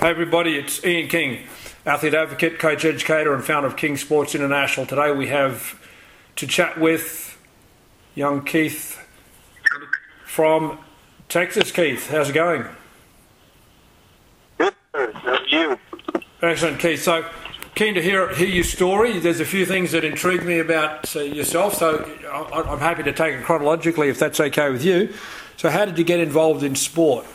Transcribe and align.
Hey 0.00 0.08
everybody, 0.08 0.56
it's 0.56 0.82
Ian 0.82 1.08
King, 1.08 1.46
athlete 1.84 2.14
advocate, 2.14 2.58
coach 2.58 2.86
educator, 2.86 3.34
and 3.34 3.44
founder 3.44 3.66
of 3.68 3.76
King 3.76 3.98
Sports 3.98 4.34
International. 4.34 4.86
Today 4.86 5.12
we 5.12 5.26
have 5.26 5.78
to 6.36 6.46
chat 6.46 6.80
with 6.80 7.38
young 8.14 8.42
Keith 8.42 8.98
from 10.24 10.78
Texas. 11.28 11.70
Keith, 11.70 12.08
how's 12.08 12.30
it 12.30 12.32
going? 12.32 12.64
Good. 14.56 14.74
How 14.94 15.06
are 15.26 15.46
you? 15.46 15.78
Excellent, 16.40 16.80
Keith. 16.80 17.02
So 17.02 17.26
keen 17.74 17.92
to 17.92 18.00
hear 18.00 18.34
hear 18.34 18.48
your 18.48 18.64
story. 18.64 19.18
There's 19.18 19.40
a 19.40 19.44
few 19.44 19.66
things 19.66 19.92
that 19.92 20.02
intrigue 20.02 20.44
me 20.44 20.60
about 20.60 21.14
uh, 21.14 21.20
yourself, 21.20 21.74
so 21.74 22.10
I- 22.32 22.62
I'm 22.62 22.78
happy 22.78 23.02
to 23.02 23.12
take 23.12 23.34
it 23.34 23.44
chronologically 23.44 24.08
if 24.08 24.18
that's 24.18 24.40
okay 24.40 24.70
with 24.70 24.82
you. 24.82 25.12
So, 25.58 25.68
how 25.68 25.84
did 25.84 25.98
you 25.98 26.04
get 26.04 26.20
involved 26.20 26.62
in 26.62 26.74
sport? 26.74 27.26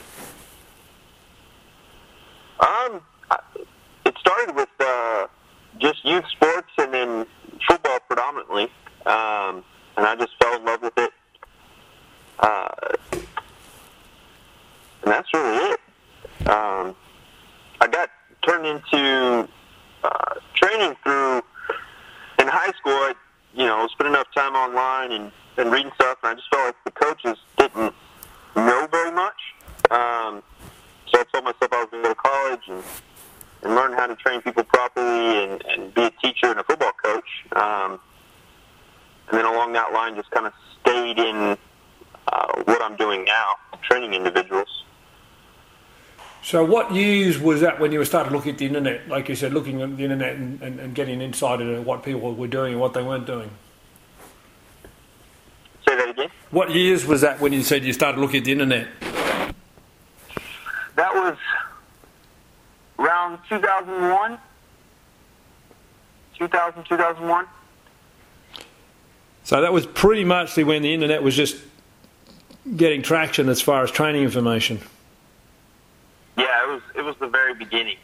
Um, 2.59 3.01
I- 3.29 3.39
it 4.05 4.15
started 4.35 4.55
with 4.55 4.69
uh, 4.79 5.27
just 5.79 6.03
youth 6.03 6.25
sports 6.31 6.69
and 6.77 6.93
then 6.93 7.25
football 7.67 7.99
predominantly, 8.07 8.63
um, 9.05 9.63
and 9.97 10.05
I 10.05 10.15
just 10.17 10.31
fell 10.41 10.57
in 10.57 10.65
love 10.65 10.81
with 10.81 10.97
it. 10.97 11.11
Uh, 12.39 12.67
and 15.03 15.13
that's 15.13 15.33
really 15.33 15.57
it. 15.57 15.79
Um, 16.47 16.95
I 17.79 17.87
got 17.89 18.09
turned 18.45 18.65
into 18.65 19.47
uh, 20.03 20.35
training 20.55 20.95
through 21.03 21.37
in 22.39 22.47
high 22.47 22.71
school. 22.79 22.93
I, 22.93 23.13
you 23.53 23.65
know, 23.65 23.87
spent 23.91 24.09
enough 24.09 24.27
time 24.35 24.53
online 24.53 25.11
and, 25.13 25.31
and 25.57 25.71
reading 25.71 25.91
stuff, 25.95 26.17
and 26.23 26.31
I 26.31 26.33
just 26.35 26.49
felt 26.49 26.65
like 26.65 26.75
the 26.83 26.91
coaches 26.91 27.37
didn't 27.57 27.93
know 28.55 28.87
very 28.91 29.11
much. 29.11 29.37
Um, 29.91 30.43
so 31.07 31.19
I 31.19 31.23
told 31.31 31.45
myself 31.45 31.71
I 31.71 31.81
was 31.81 31.87
going 31.89 32.03
to 32.03 32.09
go 32.09 32.13
to 32.13 32.15
college 32.15 32.61
and, 32.67 32.83
and 33.65 33.73
learn 33.73 33.93
how 33.93 34.05
to 34.05 34.15
train 34.15 34.41
people 34.41 34.63
properly 34.63 35.43
and, 35.43 35.65
and 35.65 35.93
be 35.93 36.03
a 36.03 36.11
teacher 36.21 36.45
and 36.45 36.59
a 36.59 36.63
football 36.63 36.91
coach. 37.03 37.45
Um, 37.53 37.99
and 39.27 39.39
then 39.39 39.45
along 39.45 39.73
that 39.73 39.91
line, 39.91 40.15
just 40.15 40.29
kind 40.29 40.45
of 40.45 40.53
stayed 40.81 41.17
in 41.17 41.57
uh, 42.31 42.61
what 42.65 42.81
I'm 42.81 42.95
doing 42.95 43.25
now, 43.25 43.55
training 43.81 44.13
individuals. 44.13 44.83
So, 46.43 46.63
what 46.63 46.93
years 46.93 47.39
was 47.39 47.61
that 47.61 47.79
when 47.79 47.91
you 47.91 47.97
were 47.97 48.05
starting 48.05 48.31
to 48.31 48.37
look 48.37 48.45
at 48.45 48.59
the 48.59 48.67
internet? 48.67 49.07
Like 49.07 49.29
you 49.29 49.35
said, 49.35 49.51
looking 49.51 49.81
at 49.81 49.97
the 49.97 50.03
internet 50.03 50.35
and, 50.35 50.61
and, 50.61 50.79
and 50.79 50.93
getting 50.93 51.19
insight 51.19 51.59
into 51.59 51.81
what 51.81 52.03
people 52.03 52.35
were 52.35 52.47
doing 52.47 52.73
and 52.73 52.81
what 52.81 52.93
they 52.93 53.01
weren't 53.01 53.25
doing. 53.25 53.49
Say 55.87 55.95
that 55.95 56.09
again. 56.09 56.29
What 56.51 56.69
years 56.69 57.03
was 57.03 57.21
that 57.21 57.39
when 57.39 57.51
you 57.51 57.63
said 57.63 57.83
you 57.83 57.93
started 57.93 58.21
looking 58.21 58.39
at 58.39 58.45
the 58.45 58.51
internet? 58.51 58.87
That 60.95 61.13
was 61.15 61.35
around 62.99 63.39
2001. 63.49 64.37
2000, 66.37 66.83
2001. 66.83 67.45
So 69.43 69.61
that 69.61 69.71
was 69.71 69.85
pretty 69.85 70.25
much 70.25 70.55
the 70.55 70.63
when 70.63 70.81
the 70.81 70.93
internet 70.93 71.23
was 71.23 71.35
just 71.35 71.57
getting 72.75 73.01
traction 73.01 73.47
as 73.47 73.61
far 73.61 73.83
as 73.83 73.91
training 73.91 74.23
information. 74.23 74.79
Yeah, 76.37 76.63
it 76.63 76.67
was 76.67 76.81
it 76.95 77.01
was 77.03 77.15
the 77.19 77.27
very 77.27 77.53
beginning. 77.53 77.97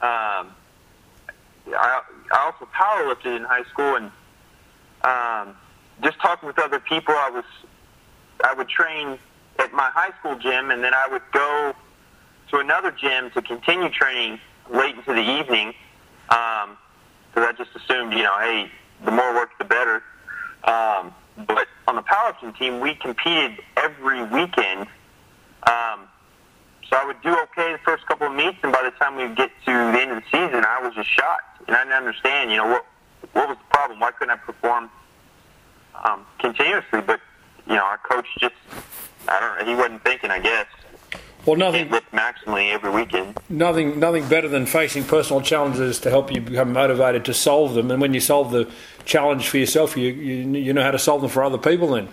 Um, 0.00 0.54
I 1.68 2.00
I 2.32 2.44
also 2.44 2.66
powerlifted 2.74 3.36
in 3.36 3.44
high 3.44 3.64
school, 3.64 3.96
and 3.96 4.10
um, 5.04 5.54
just 6.02 6.18
talking 6.20 6.46
with 6.46 6.58
other 6.58 6.80
people, 6.80 7.14
I 7.14 7.30
was 7.30 7.44
I 8.42 8.54
would 8.54 8.68
train 8.68 9.18
at 9.58 9.72
my 9.72 9.90
high 9.90 10.12
school 10.18 10.38
gym, 10.38 10.70
and 10.70 10.82
then 10.82 10.94
I 10.94 11.08
would 11.10 11.22
go 11.32 11.74
to 12.50 12.58
another 12.58 12.90
gym 12.90 13.30
to 13.32 13.42
continue 13.42 13.88
training 13.88 14.38
late 14.70 14.94
into 14.96 15.12
the 15.12 15.20
evening. 15.20 15.74
Um, 16.28 16.76
because 17.36 17.50
I 17.50 17.52
just 17.52 17.76
assumed, 17.76 18.14
you 18.14 18.22
know, 18.22 18.38
hey, 18.38 18.70
the 19.04 19.10
more 19.10 19.34
work, 19.34 19.50
the 19.58 19.64
better. 19.64 20.02
Um, 20.64 21.12
but 21.46 21.68
on 21.86 21.96
the 21.96 22.02
powerlifting 22.02 22.56
team, 22.58 22.80
we 22.80 22.94
competed 22.94 23.60
every 23.76 24.22
weekend. 24.24 24.86
Um, 25.64 26.08
so 26.88 26.96
I 26.96 27.04
would 27.04 27.20
do 27.22 27.28
okay 27.28 27.72
the 27.72 27.80
first 27.84 28.06
couple 28.06 28.28
of 28.28 28.32
meets, 28.32 28.56
and 28.62 28.72
by 28.72 28.82
the 28.82 28.92
time 28.92 29.16
we 29.16 29.34
get 29.34 29.50
to 29.66 29.72
the 29.72 30.00
end 30.00 30.12
of 30.12 30.22
the 30.22 30.24
season, 30.30 30.64
I 30.64 30.80
was 30.82 30.94
just 30.94 31.10
shocked, 31.10 31.66
and 31.66 31.76
I 31.76 31.84
didn't 31.84 31.94
understand, 31.94 32.50
you 32.50 32.56
know, 32.56 32.68
what 32.68 32.86
what 33.32 33.48
was 33.48 33.58
the 33.58 33.76
problem? 33.76 34.00
Why 34.00 34.12
couldn't 34.12 34.30
I 34.30 34.36
perform 34.36 34.88
um, 36.04 36.24
continuously? 36.38 37.02
But 37.02 37.20
you 37.66 37.74
know, 37.74 37.82
our 37.82 37.98
coach 37.98 38.26
just, 38.38 38.54
I 39.28 39.40
don't 39.40 39.58
know, 39.58 39.72
he 39.72 39.74
wasn't 39.74 40.04
thinking, 40.04 40.30
I 40.30 40.38
guess. 40.38 40.66
Well, 41.46 41.54
nothing, 41.54 41.88
maximally 42.12 42.72
every 42.72 42.90
weekend. 42.90 43.38
nothing, 43.48 44.00
nothing 44.00 44.28
better 44.28 44.48
than 44.48 44.66
facing 44.66 45.04
personal 45.04 45.40
challenges 45.40 46.00
to 46.00 46.10
help 46.10 46.32
you 46.32 46.40
become 46.40 46.72
motivated 46.72 47.24
to 47.26 47.34
solve 47.34 47.74
them. 47.74 47.92
And 47.92 48.00
when 48.00 48.12
you 48.12 48.18
solve 48.18 48.50
the 48.50 48.68
challenge 49.04 49.48
for 49.48 49.58
yourself, 49.58 49.96
you 49.96 50.12
you, 50.12 50.58
you 50.58 50.72
know 50.72 50.82
how 50.82 50.90
to 50.90 50.98
solve 50.98 51.20
them 51.20 51.30
for 51.30 51.44
other 51.44 51.56
people. 51.56 51.92
Then. 51.92 52.08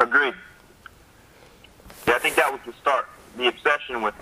Agreed. 0.00 0.32
Yeah, 2.08 2.14
I 2.14 2.18
think 2.18 2.34
that 2.36 2.50
was 2.50 2.60
the 2.64 2.72
start. 2.80 3.08
The 3.36 3.48
obsession 3.48 4.00
with 4.00 4.14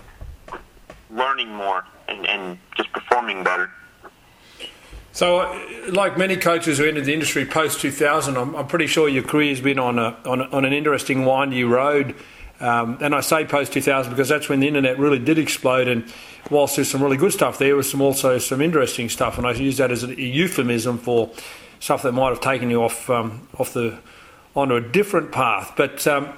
learning 1.09 1.55
more 1.55 1.85
and, 2.09 2.27
and 2.27 2.59
just 2.77 2.93
performing 2.93 3.45
better. 3.45 3.71
So, 5.13 5.41
uh, 5.41 5.61
like 5.93 6.19
many 6.19 6.37
coaches 6.37 6.79
who 6.79 6.87
entered 6.87 7.05
the 7.05 7.13
industry 7.13 7.45
post 7.45 7.81
2000, 7.81 8.37
I'm, 8.37 8.57
I'm 8.57 8.67
pretty 8.67 8.87
sure 8.87 9.09
your 9.09 9.23
career's 9.23 9.61
been 9.61 9.79
on 9.79 9.99
a, 9.99 10.19
on, 10.25 10.41
a, 10.41 10.45
on 10.45 10.65
an 10.65 10.73
interesting 10.73 11.25
windy 11.25 11.63
road. 11.65 12.17
Um, 12.63 12.97
and 13.01 13.13
I 13.13 13.21
say 13.21 13.45
post 13.45 13.73
2000 13.73 14.13
because 14.13 14.29
that's 14.29 14.49
when 14.49 14.61
the 14.61 14.69
internet 14.69 14.97
really 14.97 15.19
did 15.19 15.37
explode. 15.37 15.89
And 15.89 16.11
whilst 16.49 16.77
there's 16.77 16.89
some 16.89 17.03
really 17.03 17.17
good 17.17 17.33
stuff, 17.33 17.59
there 17.59 17.75
was 17.75 17.91
some 17.91 18.01
also 18.01 18.39
some 18.39 18.61
interesting 18.61 19.09
stuff. 19.09 19.37
And 19.37 19.47
I 19.47 19.53
use 19.53 19.79
that 19.79 19.91
as 19.91 20.05
a 20.05 20.19
euphemism 20.19 20.99
for 20.99 21.33
stuff 21.81 22.03
that 22.03 22.13
might 22.13 22.29
have 22.29 22.41
taken 22.41 22.71
you 22.71 22.85
off 22.85 23.11
um, 23.11 23.49
off 23.59 23.73
the 23.73 23.99
onto 24.55 24.77
a 24.77 24.81
different 24.81 25.33
path. 25.33 25.73
But 25.77 26.07
um, 26.07 26.33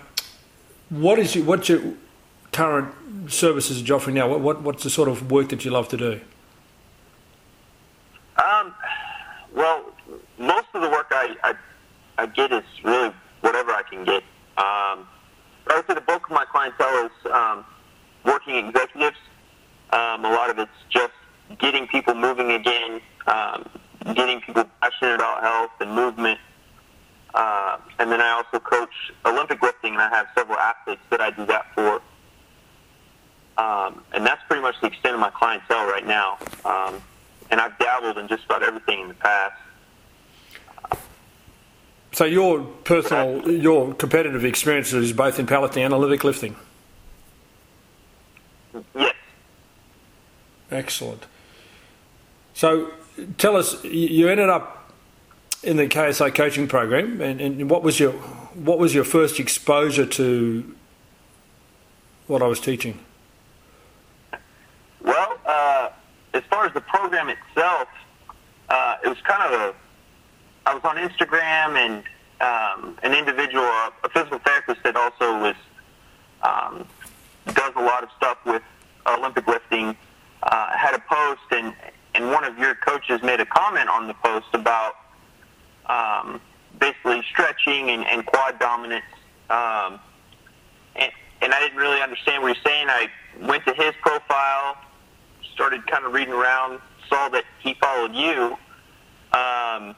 what 0.88 1.18
is 1.18 1.36
your, 1.36 1.44
what's 1.44 1.68
your 1.68 1.82
current 2.52 2.94
services 3.30 3.78
that 3.78 3.86
you're 3.86 3.96
offering 3.98 4.16
now? 4.16 4.26
What, 4.26 4.40
what 4.40 4.62
what's 4.62 4.82
the 4.82 4.90
sort 4.90 5.10
of 5.10 5.30
work 5.30 5.50
that 5.50 5.62
you 5.62 5.70
love 5.70 5.88
to 5.88 5.98
do? 5.98 6.20
Um, 8.42 8.74
well, 9.54 9.92
most 10.38 10.68
of 10.72 10.80
the 10.80 10.88
work 10.88 11.08
I, 11.10 11.36
I, 11.44 11.54
I 12.16 12.26
get 12.26 12.50
is 12.50 12.64
really 12.82 13.12
whatever 13.42 13.72
I 13.72 13.82
can 13.82 14.04
get. 14.04 14.22
Um, 14.56 15.06
but 15.64 15.72
I 15.72 15.76
would 15.76 15.86
say 15.86 15.94
the 15.94 16.00
bulk 16.00 16.24
of 16.24 16.30
my 16.30 16.44
clientele 16.44 17.06
is 17.06 17.32
um, 17.32 17.64
working 18.24 18.56
executives. 18.56 19.16
Um, 19.90 20.24
a 20.24 20.30
lot 20.30 20.50
of 20.50 20.58
it's 20.58 20.70
just 20.90 21.12
getting 21.58 21.86
people 21.86 22.14
moving 22.14 22.52
again, 22.52 23.00
um, 23.26 23.68
getting 24.14 24.40
people 24.40 24.64
passionate 24.80 25.16
about 25.16 25.42
health 25.42 25.70
and 25.80 25.94
movement. 25.94 26.38
Uh, 27.34 27.78
and 27.98 28.10
then 28.10 28.20
I 28.20 28.30
also 28.30 28.60
coach 28.60 29.12
Olympic 29.24 29.60
lifting, 29.62 29.94
and 29.94 30.02
I 30.02 30.08
have 30.08 30.26
several 30.34 30.58
athletes 30.58 31.02
that 31.10 31.20
I 31.20 31.30
do 31.30 31.46
that 31.46 31.66
for. 31.74 32.00
Um, 33.56 34.02
and 34.12 34.26
that's 34.26 34.42
pretty 34.48 34.62
much 34.62 34.76
the 34.80 34.88
extent 34.88 35.14
of 35.14 35.20
my 35.20 35.30
clientele 35.30 35.86
right 35.86 36.06
now. 36.06 36.38
Um, 36.64 37.00
and 37.50 37.60
I've 37.60 37.78
dabbled 37.78 38.18
in 38.18 38.28
just 38.28 38.44
about 38.44 38.62
everything 38.62 39.00
in 39.00 39.08
the 39.08 39.14
past. 39.14 39.60
So 42.14 42.24
your 42.24 42.60
personal, 42.84 43.50
your 43.50 43.92
competitive 43.94 44.44
experience 44.44 44.92
is 44.92 45.12
both 45.12 45.38
in 45.38 45.46
powerlifting 45.46 45.84
and 45.84 45.92
Olympic 45.92 46.22
lifting. 46.22 46.54
Yes. 48.94 49.14
Excellent. 50.70 51.26
So 52.54 52.92
tell 53.38 53.56
us, 53.56 53.82
you- 53.84 54.28
ended 54.28 54.48
up 54.48 54.92
in 55.62 55.76
the 55.76 55.86
KSI 55.88 56.34
coaching 56.34 56.68
program, 56.68 57.20
and, 57.20 57.40
and 57.40 57.68
what 57.70 57.82
was 57.82 57.98
your 57.98 58.12
what 58.12 58.78
was 58.78 58.94
your 58.94 59.04
first 59.04 59.40
exposure 59.40 60.06
to 60.06 60.76
what 62.28 62.42
I 62.42 62.46
was 62.46 62.60
teaching? 62.60 63.00
Well, 65.00 65.38
uh, 65.44 65.90
as 66.34 66.42
far 66.44 66.66
as 66.66 66.72
the 66.74 66.80
program 66.80 67.28
itself, 67.28 67.88
uh, 68.68 68.96
it 69.04 69.08
was 69.08 69.18
kind 69.22 69.52
of 69.52 69.60
a. 69.60 69.74
I 70.66 70.74
was 70.74 70.84
on 70.84 70.96
Instagram, 70.96 71.76
and 71.76 72.02
um, 72.40 72.98
an 73.02 73.14
individual, 73.14 73.64
a, 73.64 74.08
physical 74.12 74.38
therapist 74.38 74.82
that 74.84 74.96
also 74.96 75.40
was 75.40 75.56
um, 76.42 76.86
does 77.46 77.72
a 77.76 77.82
lot 77.82 78.02
of 78.02 78.10
stuff 78.16 78.38
with 78.44 78.62
Olympic 79.06 79.46
lifting, 79.46 79.96
uh, 80.42 80.76
had 80.76 80.94
a 80.94 81.02
post, 81.08 81.40
and 81.50 81.74
and 82.14 82.30
one 82.30 82.44
of 82.44 82.58
your 82.58 82.74
coaches 82.74 83.22
made 83.22 83.40
a 83.40 83.46
comment 83.46 83.88
on 83.88 84.06
the 84.06 84.14
post 84.14 84.46
about 84.52 84.94
um, 85.86 86.40
basically 86.78 87.22
stretching 87.30 87.90
and, 87.90 88.06
and 88.06 88.24
quad 88.26 88.58
dominance. 88.58 89.04
Um, 89.50 89.98
and, 90.96 91.10
and 91.42 91.52
I 91.52 91.60
didn't 91.60 91.78
really 91.78 92.00
understand 92.00 92.42
what 92.42 92.54
he 92.54 92.60
was 92.60 92.64
saying. 92.64 92.86
I 92.88 93.08
went 93.40 93.64
to 93.66 93.74
his 93.74 93.92
profile, 94.00 94.76
started 95.52 95.86
kind 95.86 96.04
of 96.04 96.12
reading 96.12 96.34
around, 96.34 96.80
saw 97.08 97.28
that 97.30 97.44
he 97.60 97.74
followed 97.74 98.14
you. 98.14 98.56
Um, 99.32 99.96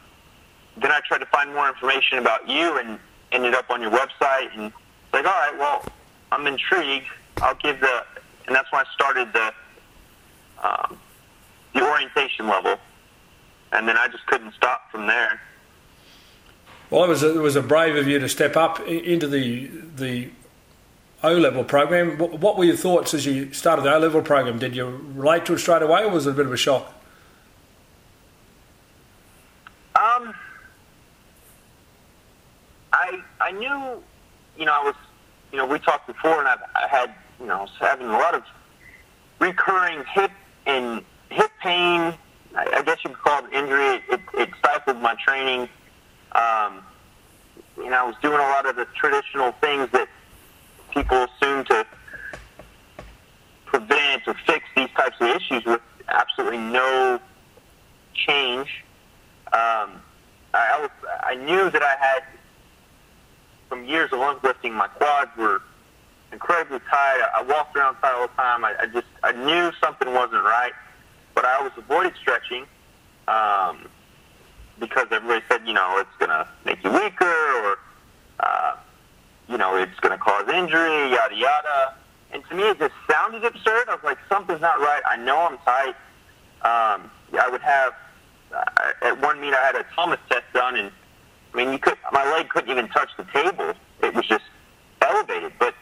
then 0.76 0.90
I 0.90 1.00
tried 1.06 1.18
to 1.18 1.26
find 1.26 1.54
more 1.54 1.68
information 1.68 2.18
about 2.18 2.48
you 2.48 2.78
and 2.78 2.98
ended 3.32 3.54
up 3.54 3.70
on 3.70 3.80
your 3.80 3.90
website. 3.90 4.56
And 4.56 4.72
like, 5.12 5.24
all 5.24 5.32
right, 5.32 5.56
well, 5.58 5.84
I'm 6.32 6.46
intrigued. 6.46 7.06
I'll 7.38 7.54
give 7.54 7.80
the 7.80 8.04
and 8.46 8.54
that's 8.54 8.70
when 8.72 8.84
I 8.84 8.90
started 8.94 9.32
the 9.32 9.52
um, 10.62 10.98
the 11.74 11.82
orientation 11.82 12.46
level, 12.46 12.76
and 13.72 13.86
then 13.86 13.96
I 13.96 14.08
just 14.08 14.24
couldn't 14.26 14.54
stop 14.54 14.90
from 14.90 15.06
there. 15.06 15.40
Well, 16.90 17.04
it 17.04 17.08
was 17.08 17.22
a, 17.22 17.36
it 17.36 17.42
was 17.42 17.56
a 17.56 17.62
brave 17.62 17.96
of 17.96 18.06
you 18.06 18.18
to 18.18 18.28
step 18.28 18.56
up 18.56 18.80
into 18.80 19.26
the 19.26 19.70
the 19.96 20.30
O 21.22 21.34
level 21.34 21.64
program. 21.64 22.18
What, 22.18 22.38
what 22.38 22.56
were 22.56 22.64
your 22.64 22.76
thoughts 22.76 23.14
as 23.14 23.26
you 23.26 23.52
started 23.52 23.82
the 23.82 23.94
O 23.94 23.98
level 23.98 24.22
program? 24.22 24.58
Did 24.58 24.76
you 24.76 24.86
relate 25.14 25.44
to 25.46 25.54
it 25.54 25.58
straight 25.58 25.82
away, 25.82 26.04
or 26.04 26.10
was 26.10 26.26
it 26.26 26.30
a 26.30 26.34
bit 26.34 26.46
of 26.46 26.52
a 26.52 26.56
shock? 26.56 26.92
Um, 29.96 30.34
I 33.46 33.50
I 33.50 33.52
knew, 33.52 34.02
you 34.58 34.64
know, 34.64 34.72
I 34.72 34.82
was, 34.84 34.94
you 35.52 35.58
know, 35.58 35.66
we 35.66 35.78
talked 35.78 36.08
before, 36.08 36.40
and 36.40 36.48
I've, 36.48 36.58
I 36.74 36.88
had, 36.88 37.14
you 37.38 37.46
know, 37.46 37.68
having 37.78 38.08
a 38.08 38.12
lot 38.12 38.34
of 38.34 38.42
recurring 39.38 40.02
hip 40.12 40.32
and 40.66 41.04
hip 41.30 41.52
pain. 41.62 42.12
I, 42.56 42.66
I 42.74 42.82
guess 42.82 42.98
you 43.04 43.10
could 43.10 43.20
call 43.20 43.44
it 43.44 43.52
injury. 43.52 44.02
It, 44.10 44.20
it 44.34 44.48
stifled 44.58 45.00
my 45.00 45.14
training. 45.24 45.68
Um, 46.32 46.82
you 47.76 47.88
know, 47.88 47.96
I 47.96 48.02
was 48.02 48.16
doing 48.20 48.34
a 48.34 48.42
lot 48.42 48.66
of 48.66 48.74
the 48.74 48.86
traditional 48.96 49.52
things 49.52 49.90
that 49.92 50.08
people 50.92 51.16
assume 51.18 51.64
to 51.66 51.86
prevent 53.66 54.26
or 54.26 54.34
fix 54.44 54.64
these 54.74 54.88
types 54.96 55.16
of 55.20 55.28
issues 55.28 55.64
with 55.64 55.80
absolutely 56.08 56.58
no 56.58 57.20
change. 58.12 58.84
Um, 59.52 60.02
I, 60.52 60.80
was, 60.80 60.90
I 61.22 61.36
knew 61.36 61.70
that 61.70 61.82
I 61.82 61.94
had, 62.00 62.24
from 63.68 63.84
years 63.84 64.12
of 64.12 64.18
lifting, 64.42 64.74
my 64.74 64.88
quads 64.88 65.30
were 65.36 65.62
incredibly 66.32 66.78
tight. 66.90 67.28
I, 67.34 67.42
walked 67.42 67.76
around 67.76 67.96
tight 67.96 68.14
all 68.14 68.28
the 68.28 68.34
time. 68.34 68.64
I, 68.64 68.74
I 68.80 68.86
just, 68.86 69.06
I 69.22 69.32
knew 69.32 69.70
something 69.80 70.12
wasn't 70.12 70.44
right, 70.44 70.72
but 71.34 71.44
I 71.44 71.56
always 71.56 71.72
avoided 71.76 72.14
stretching 72.20 72.66
um, 73.28 73.88
because 74.78 75.06
everybody 75.10 75.42
said, 75.48 75.66
you 75.66 75.72
know, 75.72 75.96
it's 75.98 76.10
to 76.28 76.48
make 76.64 76.82
you 76.84 76.90
weaker 76.92 77.24
or, 77.24 77.78
uh, 78.40 78.76
you 79.48 79.56
know, 79.56 79.76
it's 79.76 79.98
to 80.02 80.18
cause 80.18 80.48
injury, 80.48 81.10
yada, 81.10 81.34
yada. 81.34 81.94
And 82.32 82.44
to 82.48 82.54
me, 82.54 82.64
it 82.64 82.78
just 82.78 82.94
sounded 83.10 83.44
absurd. 83.44 83.88
I 83.88 83.94
was 83.94 84.04
like, 84.04 84.18
something's 84.28 84.60
not 84.60 84.78
right. 84.80 85.02
I 85.06 85.16
know 85.16 85.38
I'm 85.38 85.58
tight. 85.58 85.94
Um, 86.62 87.10
I 87.38 87.48
would 87.50 87.60
have, 87.60 87.94
uh, 88.52 88.64
at 89.02 89.20
one 89.20 89.40
meet, 89.40 89.54
I 89.54 89.64
had 89.64 89.76
a 89.76 89.84
Thomas 89.94 90.18
test 90.28 90.44
done, 90.52 90.76
and 90.76 90.90
I 91.56 91.64
mean, 91.64 91.72
you 91.72 91.78
could, 91.78 91.96
my 92.12 92.22
leg 92.32 92.50
couldn't 92.50 92.70
even 92.70 92.86
touch 92.88 93.08
the 93.16 93.24
table. 93.32 93.72
It 94.02 94.14
was 94.14 94.26
just 94.26 94.44
elevated. 95.00 95.52
But, 95.58 95.74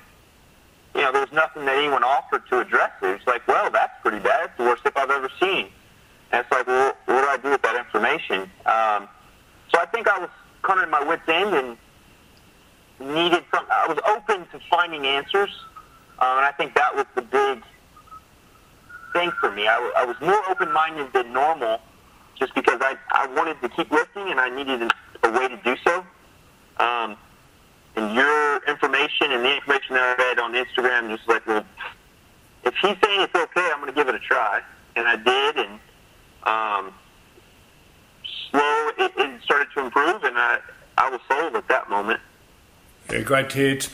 you 0.94 1.00
know, 1.00 1.10
there 1.10 1.22
was 1.22 1.32
nothing 1.32 1.64
that 1.64 1.76
anyone 1.76 2.04
offered 2.04 2.46
to 2.50 2.60
address 2.60 2.92
it. 3.02 3.08
It's 3.08 3.26
like, 3.26 3.46
well, 3.48 3.72
that's 3.72 3.92
pretty 4.00 4.20
bad. 4.20 4.44
It's 4.44 4.56
the 4.56 4.62
worst 4.62 4.84
hip 4.84 4.92
I've 4.96 5.10
ever 5.10 5.28
seen. 5.40 5.66
And 6.30 6.42
it's 6.42 6.50
like, 6.52 6.68
well, 6.68 6.94
what 7.06 7.22
do 7.22 7.26
I 7.26 7.38
do 7.42 7.50
with 7.50 7.62
that 7.62 7.74
information? 7.74 8.42
Um, 8.66 9.08
so 9.72 9.80
I 9.80 9.86
think 9.92 10.06
I 10.06 10.16
was 10.20 10.30
kind 10.62 10.78
of 10.78 10.84
at 10.84 10.90
my 10.90 11.02
wit's 11.02 11.28
end 11.28 11.54
and 11.54 11.76
needed 13.12 13.42
some. 13.52 13.66
I 13.68 13.88
was 13.88 13.98
open 14.08 14.46
to 14.52 14.60
finding 14.70 15.06
answers, 15.06 15.50
um, 16.20 16.38
and 16.38 16.46
I 16.46 16.52
think 16.56 16.76
that 16.76 16.94
was 16.94 17.06
the 17.16 17.22
big 17.22 17.64
thing 19.12 19.32
for 19.40 19.50
me. 19.50 19.66
I, 19.66 19.92
I 19.96 20.04
was 20.04 20.16
more 20.20 20.40
open-minded 20.48 21.12
than 21.12 21.32
normal, 21.32 21.80
just 22.38 22.54
because 22.54 22.78
I 22.80 22.96
I 23.10 23.26
wanted 23.34 23.60
to 23.62 23.68
keep 23.68 23.90
lifting 23.90 24.30
and 24.30 24.38
I 24.38 24.48
needed 24.48 24.88
a, 25.24 25.30
way 25.30 25.48
to 25.48 25.56
do 25.64 25.76
so. 25.84 26.04
Um, 26.78 27.16
and 27.96 28.14
your 28.14 28.62
information 28.66 29.32
and 29.32 29.44
the 29.44 29.54
information 29.54 29.94
that 29.94 30.18
I 30.18 30.22
read 30.22 30.38
on 30.38 30.52
Instagram, 30.54 31.16
just 31.16 31.28
like, 31.28 31.46
well, 31.46 31.64
if 32.64 32.74
he's 32.74 32.96
saying 33.04 33.20
it's 33.20 33.34
okay, 33.34 33.70
I'm 33.72 33.80
going 33.80 33.92
to 33.92 33.92
give 33.92 34.08
it 34.08 34.14
a 34.14 34.18
try, 34.18 34.60
and 34.96 35.06
I 35.06 35.16
did, 35.16 35.56
and 35.56 35.78
um, 36.44 36.94
slow 38.50 38.90
it, 38.98 39.12
it 39.16 39.42
started 39.42 39.68
to 39.74 39.80
improve, 39.84 40.24
and 40.24 40.36
I 40.36 40.58
I 40.96 41.10
was 41.10 41.20
sold 41.28 41.56
at 41.56 41.68
that 41.68 41.88
moment. 41.90 42.20
Yeah, 43.10 43.20
great 43.20 43.50
to. 43.50 43.72
It's, 43.72 43.90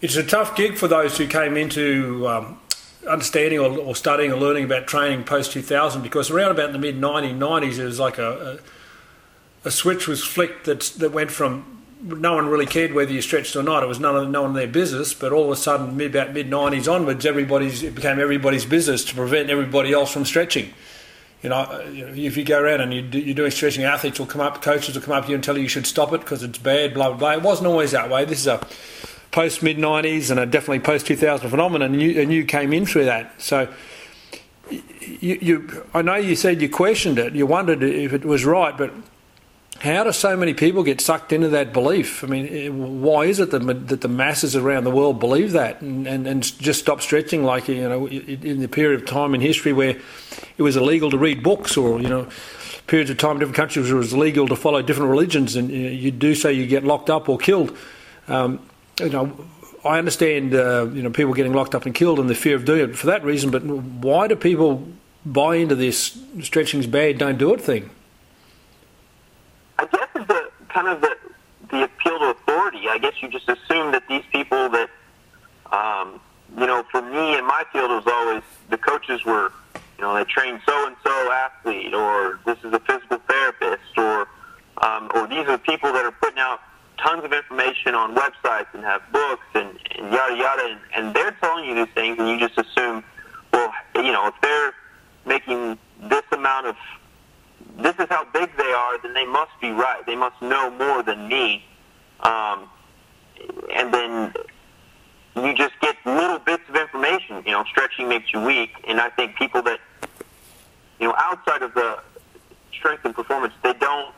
it's 0.00 0.16
a 0.16 0.22
tough 0.22 0.56
gig 0.56 0.76
for 0.76 0.88
those 0.88 1.16
who 1.18 1.26
came 1.26 1.56
into 1.56 2.28
um, 2.28 2.60
understanding 3.08 3.58
or, 3.58 3.78
or, 3.78 3.96
studying 3.96 4.32
or 4.32 4.36
learning 4.36 4.64
about 4.64 4.86
training 4.86 5.24
post 5.24 5.52
2000 5.52 6.02
because 6.02 6.30
around 6.30 6.50
about 6.50 6.72
the 6.72 6.78
mid 6.78 7.00
1990s, 7.00 7.78
it 7.78 7.84
was 7.84 7.98
like 7.98 8.18
a, 8.18 8.60
a, 8.60 8.75
a, 9.66 9.70
switch 9.70 10.06
was 10.06 10.24
flicked 10.24 10.64
that, 10.64 10.80
that 10.98 11.12
went 11.12 11.30
from 11.30 11.76
no 12.02 12.34
one 12.34 12.46
really 12.46 12.66
cared 12.66 12.92
whether 12.92 13.12
you 13.12 13.22
stretched 13.22 13.56
or 13.56 13.62
not. 13.62 13.82
It 13.82 13.86
was 13.86 13.98
none 13.98 14.16
of, 14.16 14.28
no 14.28 14.42
one 14.42 14.54
their 14.54 14.66
business. 14.66 15.14
But 15.14 15.32
all 15.32 15.44
of 15.44 15.50
a 15.50 15.56
sudden, 15.56 15.96
mid, 15.96 16.14
about 16.14 16.32
mid 16.32 16.48
90s 16.48 16.92
onwards, 16.92 17.26
everybody's, 17.26 17.82
it 17.82 17.94
became 17.94 18.20
everybody's 18.20 18.64
business 18.64 19.04
to 19.06 19.14
prevent 19.14 19.50
everybody 19.50 19.92
else 19.92 20.12
from 20.12 20.24
stretching. 20.24 20.72
You 21.42 21.50
know, 21.50 21.66
if 21.92 22.36
you 22.36 22.44
go 22.44 22.60
around 22.60 22.80
and 22.80 23.14
you 23.14 23.30
are 23.30 23.34
doing 23.34 23.50
stretching, 23.50 23.84
athletes 23.84 24.18
will 24.18 24.26
come 24.26 24.40
up, 24.40 24.62
coaches 24.62 24.94
will 24.94 25.02
come 25.02 25.14
up 25.14 25.24
to 25.24 25.30
you 25.30 25.34
and 25.34 25.44
tell 25.44 25.56
you 25.56 25.64
you 25.64 25.68
should 25.68 25.86
stop 25.86 26.12
it 26.12 26.20
because 26.20 26.42
it's 26.42 26.58
bad, 26.58 26.94
blah, 26.94 27.08
blah, 27.10 27.18
blah. 27.18 27.32
It 27.32 27.42
wasn't 27.42 27.68
always 27.68 27.92
that 27.92 28.10
way. 28.10 28.24
This 28.24 28.40
is 28.40 28.46
a 28.46 28.66
post 29.30 29.62
mid 29.62 29.76
90s 29.76 30.30
and 30.30 30.40
a 30.40 30.46
definitely 30.46 30.80
post 30.80 31.06
2000 31.06 31.48
phenomenon, 31.50 31.92
and 31.92 32.02
you, 32.02 32.20
and 32.20 32.32
you 32.32 32.44
came 32.44 32.72
in 32.72 32.86
through 32.86 33.04
that. 33.04 33.40
So, 33.40 33.72
you, 34.70 35.38
you, 35.40 35.84
I 35.94 36.02
know 36.02 36.16
you 36.16 36.34
said 36.36 36.60
you 36.60 36.68
questioned 36.68 37.18
it, 37.18 37.34
you 37.34 37.46
wondered 37.46 37.82
if 37.82 38.12
it 38.12 38.24
was 38.24 38.44
right, 38.44 38.76
but 38.76 38.92
how 39.80 40.04
do 40.04 40.12
so 40.12 40.36
many 40.36 40.54
people 40.54 40.82
get 40.82 41.00
sucked 41.00 41.32
into 41.32 41.48
that 41.48 41.72
belief? 41.72 42.24
I 42.24 42.26
mean, 42.26 42.48
eh, 42.48 42.68
why 42.68 43.24
is 43.24 43.40
it 43.40 43.50
that, 43.50 44.00
the 44.00 44.08
masses 44.08 44.56
around 44.56 44.84
the 44.84 44.90
world 44.90 45.20
believe 45.20 45.52
that 45.52 45.80
and, 45.80 46.06
and, 46.06 46.26
and 46.26 46.42
just 46.58 46.80
stop 46.80 47.00
stretching 47.00 47.44
like, 47.44 47.68
you 47.68 47.88
know, 47.88 48.06
in 48.08 48.60
the 48.60 48.68
period 48.68 49.00
of 49.00 49.06
time 49.06 49.34
in 49.34 49.40
history 49.40 49.72
where 49.72 49.96
it 50.56 50.62
was 50.62 50.76
illegal 50.76 51.10
to 51.10 51.18
read 51.18 51.42
books 51.42 51.76
or, 51.76 52.00
you 52.00 52.08
know, 52.08 52.28
periods 52.86 53.10
of 53.10 53.18
time 53.18 53.32
in 53.32 53.38
different 53.38 53.56
countries 53.56 53.86
where 53.86 53.96
it 53.96 53.98
was 53.98 54.12
illegal 54.12 54.46
to 54.48 54.56
follow 54.56 54.80
different 54.82 55.10
religions 55.10 55.56
and 55.56 55.70
you 55.70 56.10
do 56.10 56.34
so 56.34 56.48
you 56.48 56.66
get 56.66 56.84
locked 56.84 57.10
up 57.10 57.28
or 57.28 57.36
killed. 57.38 57.76
Um, 58.28 58.60
you 59.00 59.10
know, 59.10 59.46
I 59.84 59.98
understand, 59.98 60.54
uh, 60.54 60.88
you 60.92 61.02
know, 61.02 61.10
people 61.10 61.34
getting 61.34 61.52
locked 61.52 61.74
up 61.74 61.86
and 61.86 61.94
killed 61.94 62.18
and 62.18 62.28
the 62.28 62.34
fear 62.34 62.56
of 62.56 62.64
doing 62.64 62.90
it 62.90 62.96
for 62.96 63.06
that 63.06 63.24
reason, 63.24 63.50
but 63.50 63.62
why 63.62 64.26
do 64.28 64.36
people 64.36 64.86
buy 65.24 65.56
into 65.56 65.74
this 65.74 66.18
stretching's 66.42 66.86
bad, 66.86 67.18
don't 67.18 67.38
do 67.38 67.52
it 67.54 67.60
thing? 67.60 67.90
I 69.78 69.86
guess 69.86 70.08
it's 70.14 70.26
the 70.26 70.50
kind 70.76 70.88
of 70.88 71.00
the 71.00 71.16
the 71.70 71.84
appeal 71.84 72.18
to 72.18 72.26
authority. 72.26 72.82
I 72.88 72.98
guess 72.98 73.14
you 73.22 73.28
just 73.28 73.48
assume 73.48 73.92
that 73.92 74.04
these 74.08 74.22
people 74.30 74.68
that, 74.68 74.90
um, 75.72 76.20
you 76.56 76.66
know, 76.66 76.84
for 76.92 77.00
me 77.00 77.36
in 77.36 77.46
my 77.46 77.64
field, 77.72 77.90
it 77.90 77.94
was 77.94 78.06
always 78.06 78.42
the 78.68 78.76
coaches 78.76 79.24
were, 79.24 79.50
you 79.96 80.02
know, 80.02 80.14
they 80.14 80.24
train 80.24 80.60
so 80.66 80.86
and 80.86 80.94
so 81.02 81.32
athlete, 81.32 81.94
or 81.94 82.38
this 82.44 82.58
is 82.62 82.72
a 82.74 82.80
physical 82.80 83.18
therapist, 83.26 83.96
or 83.96 84.28
um, 84.82 85.10
or 85.14 85.26
these 85.26 85.48
are 85.48 85.56
people 85.56 85.92
that 85.94 86.04
are 86.04 86.12
putting 86.12 86.38
out 86.38 86.60
tons 86.98 87.24
of 87.24 87.32
information 87.32 87.94
on 87.94 88.14
websites 88.14 88.72
and 88.74 88.84
have 88.84 89.00
books 89.12 89.46
and, 89.54 89.70
and 89.96 90.12
yada 90.12 90.36
yada, 90.36 90.62
and, 90.70 90.80
and 90.94 91.16
they're 91.16 91.36
telling 91.40 91.64
you 91.64 91.74
these 91.74 91.94
things, 91.94 92.18
and 92.18 92.28
you 92.28 92.38
just 92.38 92.58
assume, 92.58 93.02
well, 93.52 93.72
you 93.94 94.12
know, 94.12 94.26
if 94.28 94.34
they're 94.42 94.74
making 95.24 95.78
this 96.02 96.24
amount 96.32 96.66
of 96.66 96.76
this 97.76 97.94
is 97.98 98.06
how 98.08 98.24
big 98.32 98.50
they 98.56 98.72
are, 98.72 98.98
then 99.02 99.14
they 99.14 99.26
must 99.26 99.52
be 99.60 99.70
right. 99.70 100.04
They 100.06 100.16
must 100.16 100.40
know 100.40 100.70
more 100.70 101.02
than 101.02 101.28
me. 101.28 101.64
Um, 102.20 102.68
and 103.74 103.92
then 103.92 104.32
you 105.36 105.54
just 105.54 105.74
get 105.80 105.96
little 106.06 106.38
bits 106.38 106.62
of 106.68 106.76
information. 106.76 107.42
You 107.44 107.52
know, 107.52 107.64
stretching 107.64 108.08
makes 108.08 108.32
you 108.32 108.40
weak, 108.40 108.70
and 108.88 109.00
I 109.00 109.10
think 109.10 109.36
people 109.36 109.62
that 109.62 109.80
you 110.98 111.08
know 111.08 111.14
outside 111.18 111.62
of 111.62 111.74
the 111.74 111.98
strength 112.72 113.04
and 113.04 113.14
performance, 113.14 113.52
they 113.62 113.74
don't. 113.74 114.14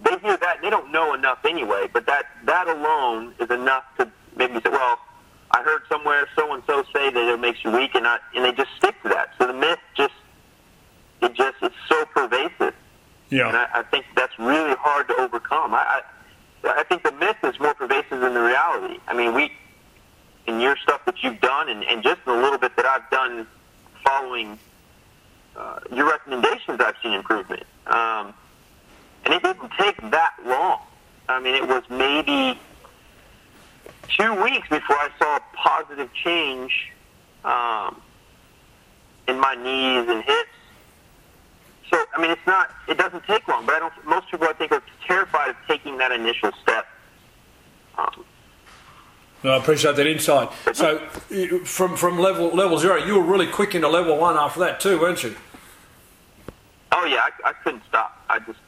They 0.00 0.16
hear 0.18 0.36
that 0.36 0.58
they 0.62 0.70
don't 0.70 0.92
know 0.92 1.14
enough 1.14 1.38
anyway. 1.44 1.88
But 1.92 2.06
that 2.06 2.26
that 2.44 2.68
alone 2.68 3.34
is 3.40 3.50
enough 3.50 3.84
to 3.98 4.08
maybe 4.36 4.60
say, 4.60 4.70
well, 4.70 4.98
I 5.50 5.62
heard 5.64 5.82
somewhere 5.88 6.28
so 6.36 6.54
and 6.54 6.62
so 6.66 6.84
say 6.94 7.10
that 7.10 7.34
it 7.34 7.40
makes 7.40 7.64
you 7.64 7.72
weak, 7.72 7.96
and 7.96 8.06
I, 8.06 8.18
and 8.36 8.44
they 8.44 8.52
just 8.52 8.70
stick 8.76 8.94
to 9.02 9.08
that. 9.08 9.30
So 9.38 9.48
the 9.48 9.54
myth 9.54 9.80
just 9.96 10.14
it 11.22 11.34
just 11.34 11.56
it's 11.62 11.74
so 11.88 12.04
pervasive. 12.06 12.74
Yeah. 13.30 13.48
And 13.48 13.56
I, 13.56 13.68
I 13.74 13.82
think 13.82 14.06
that's 14.16 14.38
really 14.38 14.74
hard 14.76 15.08
to 15.08 15.14
overcome. 15.20 15.74
I, 15.74 16.02
I 16.64 16.80
I 16.80 16.82
think 16.84 17.02
the 17.02 17.12
myth 17.12 17.36
is 17.44 17.58
more 17.60 17.74
pervasive 17.74 18.20
than 18.20 18.34
the 18.34 18.42
reality. 18.42 18.98
I 19.06 19.14
mean, 19.14 19.34
we 19.34 19.52
in 20.46 20.60
your 20.60 20.76
stuff 20.76 21.04
that 21.04 21.22
you've 21.22 21.40
done, 21.40 21.68
and, 21.68 21.84
and 21.84 22.02
just 22.02 22.20
in 22.26 22.32
a 22.32 22.36
little 22.36 22.58
bit 22.58 22.74
that 22.76 22.86
I've 22.86 23.08
done, 23.10 23.46
following 24.02 24.58
uh, 25.56 25.80
your 25.92 26.06
recommendations, 26.06 26.80
I've 26.80 26.96
seen 27.02 27.12
improvement. 27.12 27.64
Um, 27.86 28.32
and 29.24 29.34
it 29.34 29.42
didn't 29.42 29.70
take 29.78 29.96
that 30.10 30.34
long. 30.46 30.80
I 31.28 31.40
mean, 31.40 31.54
it 31.54 31.68
was 31.68 31.82
maybe 31.90 32.58
two 34.08 34.42
weeks 34.42 34.68
before 34.68 34.96
I 34.96 35.10
saw 35.18 35.36
a 35.36 35.42
positive 35.54 36.12
change 36.14 36.92
um, 37.44 38.00
in 39.26 39.38
my 39.38 39.54
knees 39.54 40.08
and 40.08 40.24
hips 40.24 40.57
so, 41.90 42.04
I 42.14 42.20
mean, 42.20 42.30
it's 42.30 42.46
not, 42.46 42.70
it 42.88 42.98
doesn't 42.98 43.24
take 43.24 43.46
long, 43.48 43.66
but 43.66 43.74
I 43.76 43.78
don't, 43.78 43.92
most 44.06 44.30
people 44.30 44.46
I 44.46 44.52
think 44.52 44.72
are 44.72 44.82
terrified 45.06 45.50
of 45.50 45.56
taking 45.66 45.98
that 45.98 46.12
initial 46.12 46.50
step. 46.62 46.86
Um, 47.96 48.24
I 49.44 49.56
appreciate 49.56 49.96
that 49.96 50.06
insight. 50.06 50.50
So, 50.72 50.98
from 51.64 51.96
from 51.96 52.18
level 52.18 52.48
level 52.48 52.76
zero, 52.76 52.96
you 52.96 53.14
were 53.14 53.22
really 53.22 53.46
quick 53.46 53.74
into 53.76 53.88
level 53.88 54.16
one 54.16 54.36
after 54.36 54.58
that 54.60 54.80
too, 54.80 55.00
weren't 55.00 55.22
you? 55.22 55.34
Oh 56.90 57.04
yeah, 57.04 57.28
I, 57.44 57.50
I 57.50 57.52
couldn't 57.52 57.82
stop. 57.88 58.20
I 58.28 58.40
just 58.40 58.58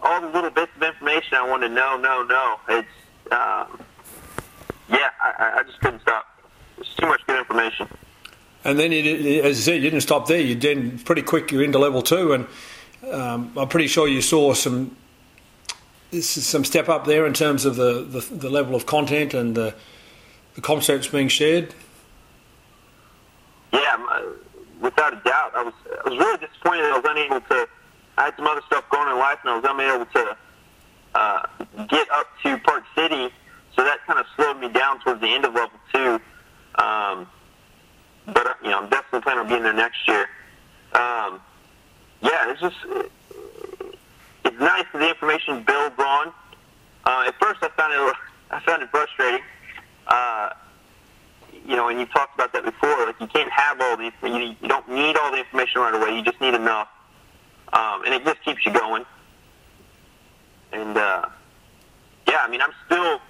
all 0.00 0.20
the 0.20 0.28
little 0.28 0.50
bits 0.50 0.72
of 0.76 0.82
information 0.82 1.34
I 1.34 1.46
wanted 1.46 1.68
to 1.68 1.74
know, 1.74 1.98
no, 1.98 2.22
no. 2.22 2.56
It's 2.70 2.88
um, 3.30 3.80
yeah, 4.88 5.10
I, 5.20 5.58
I 5.58 5.62
just 5.64 5.78
couldn't 5.80 6.00
stop. 6.00 6.24
It's 6.78 6.94
too 6.94 7.06
much 7.06 7.20
good 7.26 7.38
information. 7.38 7.88
And 8.66 8.80
then, 8.80 8.92
as 8.92 9.58
I 9.58 9.60
said, 9.60 9.74
you 9.76 9.82
didn't 9.82 10.00
stop 10.00 10.26
there. 10.26 10.40
You 10.40 10.56
then 10.56 10.98
pretty 10.98 11.22
quick 11.22 11.52
you're 11.52 11.62
into 11.62 11.78
level 11.78 12.02
two, 12.02 12.32
and 12.32 12.46
um, 13.12 13.52
I'm 13.56 13.68
pretty 13.68 13.86
sure 13.86 14.08
you 14.08 14.20
saw 14.20 14.54
some 14.54 14.96
some 16.20 16.64
step 16.64 16.88
up 16.88 17.04
there 17.04 17.26
in 17.26 17.32
terms 17.32 17.64
of 17.64 17.76
the, 17.76 18.02
the, 18.02 18.20
the 18.34 18.50
level 18.50 18.74
of 18.74 18.86
content 18.86 19.34
and 19.34 19.54
the, 19.54 19.74
the 20.54 20.60
concepts 20.60 21.06
being 21.06 21.28
shared. 21.28 21.74
Yeah, 23.72 24.22
without 24.80 25.12
a 25.12 25.20
doubt. 25.24 25.52
I 25.54 25.62
was 25.62 25.74
I 26.04 26.08
was 26.08 26.18
really 26.18 26.38
disappointed 26.38 26.86
I 26.86 26.98
was 26.98 27.06
unable 27.08 27.40
to. 27.42 27.68
I 28.18 28.24
had 28.24 28.36
some 28.36 28.48
other 28.48 28.62
stuff 28.66 28.84
going 28.90 29.08
in 29.08 29.16
life, 29.16 29.38
and 29.44 29.50
I 29.50 29.56
was 29.58 29.64
unable 29.68 30.06
to 30.06 30.36
uh, 31.14 31.86
get 31.86 32.10
up 32.10 32.26
to 32.42 32.58
Park 32.58 32.82
City. 32.96 33.30
So 33.76 33.84
that 33.84 34.04
kind 34.08 34.18
of 34.18 34.26
slowed 34.34 34.58
me 34.58 34.70
down 34.70 34.98
towards 35.02 35.20
the 35.20 35.28
end 35.28 35.44
of 35.44 35.54
level 35.54 35.78
two. 35.92 36.20
Um, 36.82 37.28
but 38.26 38.56
you 38.62 38.70
know, 38.70 38.78
I'm 38.80 38.88
definitely 38.88 39.20
planning 39.20 39.40
on 39.40 39.48
being 39.48 39.62
there 39.62 39.72
next 39.72 40.06
year. 40.08 40.26
Um, 40.92 41.40
yeah, 42.20 42.50
it's 42.50 42.60
just 42.60 42.76
it's 44.44 44.58
nice 44.58 44.84
that 44.92 44.98
the 44.98 45.08
information 45.08 45.62
builds 45.62 45.98
on. 45.98 46.32
Uh, 47.04 47.24
at 47.28 47.34
first, 47.40 47.62
I 47.62 47.68
found 47.76 47.92
it 47.92 48.16
I 48.50 48.60
found 48.60 48.82
it 48.82 48.90
frustrating. 48.90 49.40
Uh, 50.06 50.50
you 51.66 51.74
know, 51.74 51.88
and 51.88 51.98
you 51.98 52.06
talked 52.06 52.34
about 52.34 52.52
that 52.52 52.64
before. 52.64 53.06
Like 53.06 53.20
you 53.20 53.26
can't 53.26 53.50
have 53.50 53.80
all 53.80 53.96
the 53.96 54.12
you, 54.22 54.56
you 54.60 54.68
don't 54.68 54.88
need 54.88 55.16
all 55.16 55.30
the 55.30 55.38
information 55.38 55.80
right 55.80 55.94
away. 55.94 56.16
You 56.16 56.22
just 56.22 56.40
need 56.40 56.54
enough, 56.54 56.88
um, 57.72 58.04
and 58.04 58.14
it 58.14 58.24
just 58.24 58.42
keeps 58.44 58.64
you 58.64 58.72
going. 58.72 59.04
And 60.72 60.96
uh, 60.96 61.28
yeah, 62.28 62.38
I 62.40 62.48
mean, 62.48 62.60
I'm 62.60 62.72
still 62.86 63.20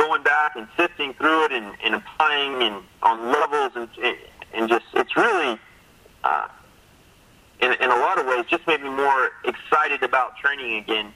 going 0.00 0.22
back 0.22 0.56
and 0.56 0.66
sifting 0.78 1.12
through 1.14 1.44
it 1.44 1.52
and, 1.52 1.72
and 1.84 1.94
applying 1.94 2.62
and 2.62 2.82
on 3.02 3.30
levels 3.30 3.72
and 3.76 4.16
and 4.54 4.68
just 4.68 4.86
it's 4.94 5.14
really 5.14 5.58
uh, 6.24 6.48
in, 7.60 7.72
in 7.74 7.90
a 7.90 7.96
lot 7.96 8.18
of 8.18 8.26
ways 8.26 8.44
just 8.48 8.66
made 8.66 8.82
me 8.82 8.88
more 8.88 9.30
excited 9.44 10.02
about 10.02 10.36
training 10.38 10.76
again 10.76 11.12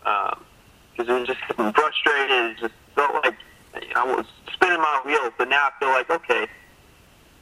because 0.00 1.08
um, 1.08 1.16
it 1.16 1.20
was 1.20 1.26
just 1.28 1.40
frustrated. 1.76 2.50
It 2.50 2.58
just 2.58 2.74
felt 2.96 3.14
like 3.24 3.36
I 3.94 4.04
was 4.04 4.26
spinning 4.52 4.78
my 4.78 5.00
wheels, 5.06 5.32
but 5.38 5.48
now 5.48 5.68
I 5.68 5.70
feel 5.78 5.90
like 5.90 6.10
okay, 6.10 6.48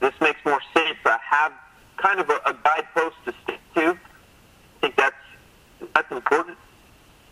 this 0.00 0.12
makes 0.20 0.38
more 0.44 0.60
sense. 0.74 0.98
I 1.06 1.18
have 1.30 1.52
kind 1.96 2.20
of 2.20 2.28
a, 2.28 2.40
a 2.44 2.54
guidepost 2.62 3.16
to 3.24 3.34
stick 3.42 3.60
to. 3.76 3.80
I 3.80 4.80
think 4.82 4.96
that's 4.96 5.16
that's 5.94 6.12
important. 6.12 6.58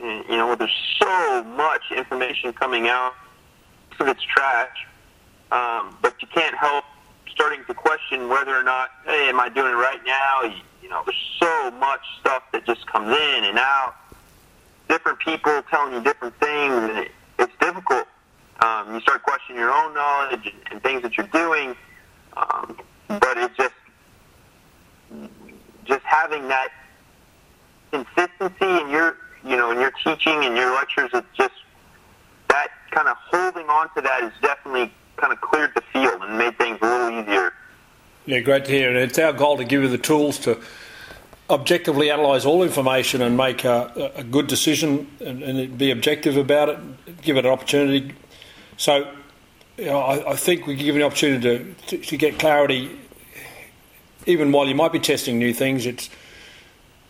You 0.01 0.37
know, 0.37 0.55
there's 0.55 0.71
so 0.99 1.45
much 1.45 1.83
information 1.95 2.53
coming 2.53 2.89
out. 2.89 3.13
Some 3.99 4.09
of 4.09 4.17
it's 4.17 4.25
trash, 4.25 4.87
um, 5.53 5.97
but 6.01 6.15
you 6.23 6.29
can't 6.29 6.57
help 6.57 6.85
starting 7.31 7.63
to 7.67 7.75
question 7.75 8.29
whether 8.29 8.57
or 8.57 8.63
not, 8.63 8.91
hey, 9.05 9.29
am 9.29 9.39
I 9.39 9.51
doing 9.51 9.73
it 9.73 9.77
right 9.77 10.01
now? 10.07 10.43
You, 10.43 10.63
you 10.83 10.89
know, 10.89 11.03
there's 11.05 11.39
so 11.39 11.71
much 11.73 12.01
stuff 12.21 12.45
that 12.53 12.65
just 12.65 12.87
comes 12.87 13.09
in 13.09 13.45
and 13.45 13.59
out. 13.59 13.95
Different 14.89 15.19
people 15.19 15.63
telling 15.71 15.93
you 15.93 16.03
different 16.03 16.35
things, 16.41 16.73
and 16.73 16.99
it, 16.99 17.11
it's 17.39 17.53
difficult. 17.61 18.07
Um, 18.61 18.95
you 18.95 19.01
start 19.01 19.23
questioning 19.23 19.61
your 19.61 19.73
own 19.73 19.95
knowledge 19.95 20.47
and, 20.47 20.55
and 20.71 20.83
things 20.83 21.03
that 21.03 21.17
you're 21.17 21.27
doing, 21.27 21.77
um, 22.37 22.79
but 23.09 23.37
it's 23.37 23.57
just 23.57 23.75
just 25.85 26.05
having 26.05 26.49
that 26.49 26.69
consistency 27.91 28.81
in 28.83 28.89
your 28.91 29.17
you 29.45 29.57
know 29.57 29.71
in 29.71 29.81
your 29.81 29.93
teaching 29.93 30.45
and 30.45 30.57
your 30.57 30.73
lectures. 30.75 31.11
It's 31.13 31.27
just 31.37 31.55
that 32.49 32.69
kind 32.91 33.09
of 33.09 33.17
holding 33.19 33.69
on 33.69 33.93
to 33.95 34.01
that 34.01 34.25
is 34.25 34.33
definitely 34.43 34.93
kind 35.17 35.33
of 35.33 35.41
cleared 35.41 35.73
the 35.75 35.83
field 35.93 36.23
and 36.23 36.39
made 36.39 36.57
things 36.59 36.79
a 36.81 36.87
little 36.87 37.21
easier. 37.21 37.53
Yeah, 38.27 38.41
great 38.41 38.65
to 38.67 38.71
hear. 38.71 38.89
And 38.89 38.99
it's 38.99 39.19
our 39.19 39.33
goal 39.33 39.57
to 39.57 39.65
give 39.65 39.83
you 39.83 39.89
the 39.89 39.99
tools 39.99 40.39
to 40.41 40.61
objectively 41.49 42.09
analyse 42.09 42.45
all 42.45 42.63
information 42.63 43.23
and 43.23 43.37
make 43.37 43.65
a, 43.65 44.13
a 44.15 44.23
good 44.23 44.47
decision 44.47 45.11
and, 45.21 45.43
and, 45.43 45.77
be 45.77 45.91
objective 45.91 46.37
about 46.37 46.69
it, 46.69 47.23
give 47.23 47.37
it 47.37 47.45
an 47.45 47.51
opportunity. 47.51 48.15
So 48.77 49.13
you 49.77 49.87
know, 49.87 49.99
I, 49.99 50.33
I, 50.33 50.37
think 50.37 50.67
we 50.67 50.77
give 50.77 50.95
an 50.95 51.03
opportunity 51.03 51.43
to, 51.43 51.75
to, 51.89 51.99
to, 51.99 52.17
get 52.17 52.39
clarity 52.39 52.97
even 54.27 54.53
while 54.53 54.67
you 54.67 54.75
might 54.75 54.93
be 54.93 55.01
testing 55.01 55.39
new 55.39 55.53
things. 55.53 55.87
It 55.87 56.09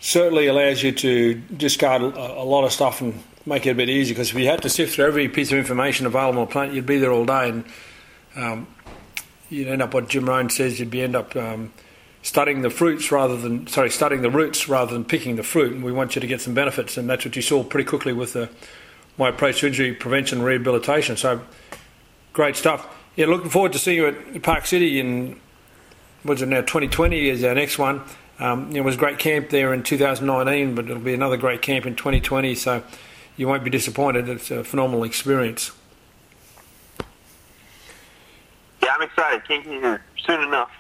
certainly 0.01 0.47
allows 0.47 0.83
you 0.83 0.93
to 0.93 1.35
discard 1.35 2.03
a, 2.03 2.43
lot 2.43 2.65
of 2.65 2.73
stuff 2.73 3.01
and 3.03 3.23
make 3.47 3.67
it 3.67 3.71
a 3.71 3.75
bit 3.75 3.89
easier 3.89 4.15
because 4.15 4.31
if 4.31 4.39
you 4.39 4.47
had 4.47 4.63
to 4.63 4.69
sift 4.69 4.95
through 4.95 5.07
every 5.07 5.29
piece 5.29 5.53
of 5.53 5.59
information 5.59 6.07
available 6.07 6.41
on 6.41 6.47
the 6.47 6.53
planet, 6.53 6.75
you'd 6.75 6.87
be 6.87 6.99
there 6.99 7.13
all 7.13 7.27
day 7.27 7.51
and 7.51 7.65
um, 8.35 8.67
you'd 9.51 9.69
end 9.69 9.83
up 9.83 9.93
what 9.93 10.09
Jim 10.09 10.29
Rohn 10.29 10.49
says. 10.49 10.81
You'd 10.81 10.91
be 10.91 11.03
end 11.03 11.15
up 11.15 11.37
um, 11.37 11.73
studying 12.23 12.63
the 12.63 12.71
fruits 12.71 13.13
rather 13.13 13.37
than 13.37 13.67
sorry, 13.67 13.91
studying 13.91 14.23
the 14.23 14.31
roots 14.31 14.69
rather 14.69 14.93
than 14.93 15.05
picking 15.05 15.37
the 15.37 15.43
fruit. 15.43 15.73
And 15.73 15.85
we 15.85 15.93
want 15.93 16.15
you 16.15 16.21
to 16.21 16.27
get 16.27 16.41
some 16.41 16.55
benefits, 16.55 16.97
and 16.97 17.09
that's 17.09 17.25
what 17.25 17.37
you 17.37 17.43
saw 17.43 17.63
pretty 17.63 17.89
quickly 17.89 18.13
with 18.13 18.33
the, 18.33 18.49
my 19.19 19.29
approach 19.29 19.61
to 19.61 19.67
injury 19.67 19.93
prevention 19.93 20.39
and 20.39 20.47
rehabilitation. 20.47 21.17
So 21.17 21.43
great 22.33 22.57
stuff. 22.57 22.97
Yeah, 23.17 23.27
looking 23.27 23.51
forward 23.51 23.73
to 23.73 23.79
seeing 23.79 23.99
you 23.99 24.07
at 24.07 24.43
Park 24.43 24.65
City 24.65 24.99
in 24.99 25.39
what's 26.23 26.41
it 26.41 26.49
now 26.49 26.61
2020 26.61 27.29
is 27.29 27.45
our 27.45 27.55
next 27.55 27.79
one. 27.79 28.03
Um, 28.41 28.75
it 28.75 28.81
was 28.81 28.95
a 28.95 28.99
great 28.99 29.19
camp 29.19 29.51
there 29.51 29.73
in 29.75 29.83
2019, 29.83 30.75
but 30.75 30.87
it'll 30.87 30.99
be 30.99 31.13
another 31.13 31.37
great 31.37 31.61
camp 31.61 31.85
in 31.85 31.95
2020. 31.95 32.55
So 32.55 32.83
you 33.37 33.47
won't 33.47 33.63
be 33.63 33.71
disappointed. 33.71 34.29
It's 34.29 34.51
a 34.51 34.65
phenomenal 34.65 35.05
experience. 35.05 35.73
Yeah, 38.83 38.93
I'm 38.97 39.03
excited. 39.03 39.47
Can't 39.47 39.65
get 39.65 39.73
here 39.75 40.03
soon 40.25 40.43
enough. 40.43 40.71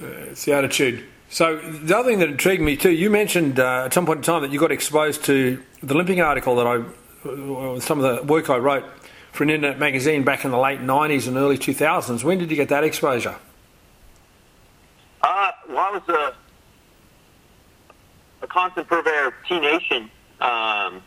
Uh, 0.00 0.06
it's 0.06 0.44
the 0.44 0.52
attitude. 0.52 1.04
So 1.28 1.58
the 1.58 1.96
other 1.96 2.08
thing 2.08 2.18
that 2.18 2.28
intrigued 2.28 2.62
me 2.62 2.76
too, 2.76 2.90
you 2.90 3.08
mentioned 3.08 3.60
uh, 3.60 3.84
at 3.84 3.94
some 3.94 4.04
point 4.04 4.18
in 4.18 4.22
time 4.24 4.42
that 4.42 4.50
you 4.50 4.58
got 4.58 4.72
exposed 4.72 5.24
to 5.26 5.62
the 5.80 5.94
Limping 5.94 6.20
article 6.20 6.56
that 6.56 6.66
I, 6.66 6.76
uh, 7.28 7.78
some 7.78 8.00
of 8.00 8.16
the 8.16 8.24
work 8.24 8.50
I 8.50 8.56
wrote 8.56 8.84
for 9.30 9.44
an 9.44 9.50
internet 9.50 9.78
magazine 9.78 10.24
back 10.24 10.44
in 10.44 10.50
the 10.50 10.58
late 10.58 10.80
'90s 10.80 11.28
and 11.28 11.36
early 11.36 11.56
2000s. 11.56 12.24
When 12.24 12.38
did 12.38 12.50
you 12.50 12.56
get 12.56 12.68
that 12.70 12.82
exposure? 12.82 13.36
Uh, 15.22 15.52
well, 15.68 15.78
I 15.78 15.90
was 15.92 16.08
a, 16.08 16.34
a 18.42 18.46
constant 18.46 18.88
purveyor 18.88 19.28
of 19.28 19.34
T 19.48 19.60
Nation, 19.60 20.10
um, 20.40 21.02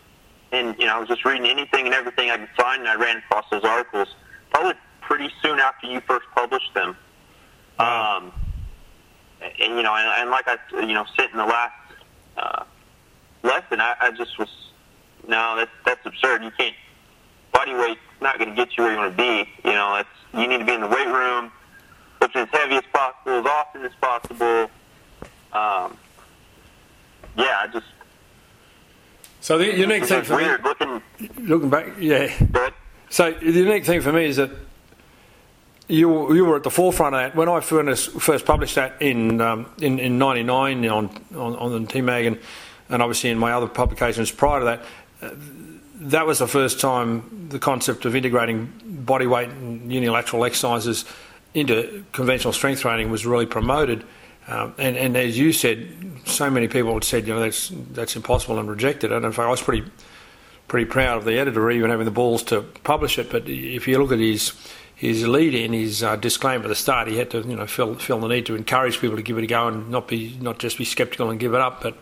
and 0.52 0.76
you 0.78 0.86
know, 0.86 0.96
I 0.96 1.00
was 1.00 1.08
just 1.08 1.26
reading 1.26 1.48
anything 1.48 1.86
and 1.86 1.94
everything 1.94 2.30
I 2.30 2.38
could 2.38 2.50
find, 2.56 2.82
and 2.82 2.90
I 2.90 2.96
ran 2.96 3.18
across 3.18 3.46
those 3.50 3.64
articles. 3.64 4.08
Probably 4.52 4.74
pretty 5.02 5.30
soon 5.42 5.60
after 5.60 5.88
you 5.88 6.00
first 6.02 6.26
published 6.36 6.74
them. 6.74 6.96
Um, 7.80 8.32
and 9.42 9.76
you 9.76 9.84
know, 9.84 9.96
and, 9.96 10.22
and 10.22 10.30
like 10.30 10.48
I, 10.48 10.58
you 10.82 10.94
know, 10.94 11.06
said 11.18 11.30
in 11.32 11.38
the 11.38 11.46
last 11.46 11.74
uh, 12.38 12.64
lesson, 13.42 13.82
I, 13.82 13.96
I 14.00 14.12
just 14.12 14.38
was, 14.38 14.50
no, 15.28 15.56
that's 15.58 15.72
that's 15.86 16.06
absurd. 16.06 16.44
You 16.44 16.52
can't. 16.52 16.76
Body 17.52 17.74
weight's 17.74 18.00
not 18.22 18.40
going 18.40 18.50
to 18.50 18.56
get 18.56 18.76
you 18.78 18.84
where 18.84 18.94
you 18.94 18.98
want 18.98 19.16
to 19.16 19.18
be. 19.18 19.50
You 19.64 19.74
know, 19.74 19.96
it's 19.96 20.10
you 20.34 20.48
need 20.48 20.60
to 20.60 20.66
be 20.66 20.74
in 20.74 20.82
the 20.82 20.88
weight 20.88 21.08
room, 21.08 21.52
lifting 22.22 22.42
as 22.42 22.50
heavy 22.52 22.76
as 22.76 22.84
possible, 22.92 23.34
as 23.34 23.46
often 23.46 23.84
as 23.84 23.92
possible. 24.02 24.72
Um, 25.52 25.98
yeah, 27.38 27.60
I 27.62 27.68
just. 27.68 27.86
So 29.42 29.58
the 29.58 29.78
unique 29.78 30.06
thing 30.06 30.24
for 30.24 30.38
weird 30.38 30.64
me, 30.64 30.70
looking, 30.70 31.02
looking 31.40 31.70
back, 31.70 31.88
yeah. 32.00 32.34
But, 32.40 32.74
so 33.10 33.32
the 33.32 33.52
unique 33.52 33.86
thing 33.86 34.02
for 34.02 34.12
me 34.12 34.26
is 34.26 34.38
that 34.38 34.52
you 35.88 36.34
you 36.34 36.46
were 36.46 36.56
at 36.56 36.64
the 36.64 36.72
forefront 36.72 37.16
of 37.16 37.22
that 37.22 37.36
when 37.36 37.50
I 37.50 37.60
first 37.60 38.12
first 38.12 38.46
published 38.46 38.76
that 38.76 39.02
in 39.02 39.42
um, 39.42 39.70
in 39.82 40.00
in 40.00 40.18
'99 40.18 40.86
on, 40.88 41.10
on 41.36 41.56
on 41.56 41.84
the 41.84 41.92
T 41.92 42.02
Mag 42.02 42.26
and, 42.26 42.40
and 42.90 43.02
obviously 43.02 43.30
in 43.30 43.38
my 43.38 43.52
other 43.52 43.68
publications 43.68 44.32
prior 44.32 44.60
to 44.60 44.66
that. 44.66 44.82
Uh, 45.22 45.36
that 46.06 46.26
was 46.26 46.40
the 46.40 46.48
first 46.48 46.82
time 46.82 47.48
the 47.50 47.60
concept 47.60 48.04
of 48.06 48.16
integrating 48.16 48.74
body 48.84 49.26
weight 49.26 49.50
and 49.50 49.92
unilateral 49.92 50.44
exercises 50.44 51.06
into 51.54 52.04
conventional 52.12 52.52
strength 52.52 52.82
training 52.82 53.10
was 53.10 53.26
really 53.26 53.46
promoted. 53.46 54.04
Um, 54.48 54.74
and, 54.78 54.98
and 54.98 55.16
as 55.16 55.38
you 55.38 55.54
said, 55.54 55.88
so 56.26 56.50
many 56.50 56.68
people 56.68 56.94
had 56.94 57.04
said, 57.04 57.28
you 57.28 57.34
know, 57.34 57.40
that's 57.40 57.72
that's 57.92 58.16
impossible 58.16 58.60
and 58.60 58.70
rejected 58.70 59.12
it. 59.12 59.24
And 59.24 59.26
I 59.26 59.50
was 59.50 59.62
pretty 59.62 59.90
pretty 60.68 60.86
proud 60.86 61.18
of 61.18 61.26
the 61.26 61.38
editor 61.38 61.70
even 61.72 61.90
having 61.90 62.06
the 62.06 62.12
balls 62.12 62.44
to 62.44 62.62
publish 62.84 63.18
it. 63.20 63.30
But 63.30 63.48
if 63.48 63.88
you 63.88 64.02
look 64.02 64.12
at 64.12 64.20
his 64.20 64.54
his 64.96 65.28
lead 65.28 65.54
in 65.54 65.74
his 65.74 66.04
uh, 66.04 66.16
disclaimer 66.16 66.64
at 66.64 66.68
the 66.68 66.76
start, 66.76 67.08
he 67.08 67.18
had 67.18 67.30
to 67.32 67.42
you 67.42 67.56
know 67.56 67.68
feel 67.68 67.96
feel 67.96 68.20
the 68.20 68.28
need 68.28 68.46
to 68.48 68.56
encourage 68.56 69.00
people 69.00 69.18
to 69.18 69.24
give 69.24 69.38
it 69.38 69.44
a 69.44 69.48
go 69.48 69.68
and 69.68 69.90
not 69.90 70.08
be 70.08 70.38
not 70.42 70.60
just 70.60 70.78
be 70.78 70.86
sceptical 70.86 71.30
and 71.30 71.40
give 71.40 71.54
it 71.54 71.62
up. 71.62 71.82
But 71.82 71.98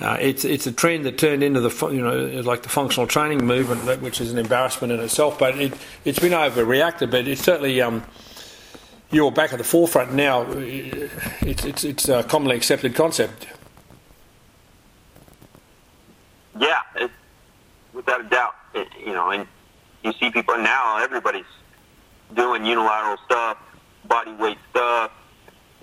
uh, 0.00 0.16
it's 0.20 0.44
it's 0.44 0.66
a 0.66 0.72
trend 0.72 1.06
that 1.06 1.18
turned 1.18 1.42
into 1.42 1.60
the 1.60 1.88
you 1.88 2.00
know 2.00 2.40
like 2.42 2.62
the 2.62 2.68
functional 2.68 3.06
training 3.06 3.44
movement, 3.44 4.02
which 4.02 4.20
is 4.20 4.32
an 4.32 4.38
embarrassment 4.38 4.92
in 4.92 5.00
itself. 5.00 5.38
But 5.38 5.58
it 5.58 5.72
it's 6.04 6.18
been 6.18 6.32
overreacted. 6.32 7.10
But 7.10 7.28
it's 7.28 7.42
certainly 7.42 7.80
um, 7.80 8.04
you're 9.14 9.30
back 9.30 9.52
at 9.52 9.58
the 9.58 9.64
forefront 9.64 10.12
now. 10.12 10.44
It's 10.50 11.64
it's 11.64 11.84
it's 11.84 12.08
a 12.08 12.24
commonly 12.24 12.56
accepted 12.56 12.94
concept. 12.94 13.46
Yeah, 16.58 16.80
it, 16.96 17.10
without 17.92 18.20
a 18.20 18.24
doubt. 18.24 18.54
It, 18.74 18.88
you 18.98 19.12
know, 19.12 19.30
and 19.30 19.46
you 20.02 20.12
see 20.14 20.30
people 20.30 20.56
now. 20.58 20.98
Everybody's 20.98 21.44
doing 22.34 22.64
unilateral 22.64 23.16
stuff, 23.24 23.58
body 24.06 24.32
weight 24.32 24.58
stuff. 24.70 25.12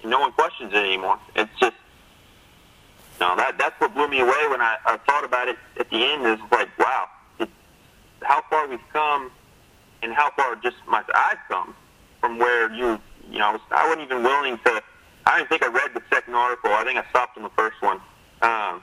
No 0.03 0.19
one 0.19 0.31
questions 0.33 0.73
it 0.73 0.77
anymore. 0.77 1.19
It's 1.35 1.51
just 1.59 1.75
no, 3.19 3.35
that 3.37 3.57
that's 3.57 3.79
what 3.79 3.93
blew 3.93 4.09
me 4.09 4.19
away 4.19 4.47
when 4.49 4.61
I, 4.61 4.77
I 4.85 4.97
thought 4.97 5.23
about 5.23 5.47
it 5.47 5.57
at 5.79 5.89
the 5.89 6.03
end. 6.03 6.25
Is 6.25 6.39
like, 6.51 6.77
wow, 6.77 7.07
it's 7.39 7.51
how 8.23 8.43
far 8.49 8.67
we've 8.67 8.79
come, 8.91 9.31
and 10.03 10.11
how 10.11 10.31
far 10.31 10.55
just 10.57 10.75
my 10.87 11.03
I've 11.15 11.37
come 11.47 11.73
from 12.19 12.37
where 12.37 12.71
you 12.73 12.99
you 13.31 13.39
know 13.39 13.47
I, 13.47 13.51
was, 13.53 13.61
I 13.71 13.87
wasn't 13.87 14.05
even 14.05 14.23
willing 14.23 14.57
to. 14.65 14.83
I 15.25 15.37
didn't 15.37 15.49
think 15.49 15.63
I 15.63 15.67
read 15.67 15.91
the 15.93 16.01
second 16.09 16.35
article. 16.35 16.71
I 16.71 16.83
think 16.83 16.97
I 16.97 17.09
stopped 17.09 17.37
on 17.37 17.43
the 17.43 17.49
first 17.49 17.81
one. 17.81 17.97
Um, 18.41 18.81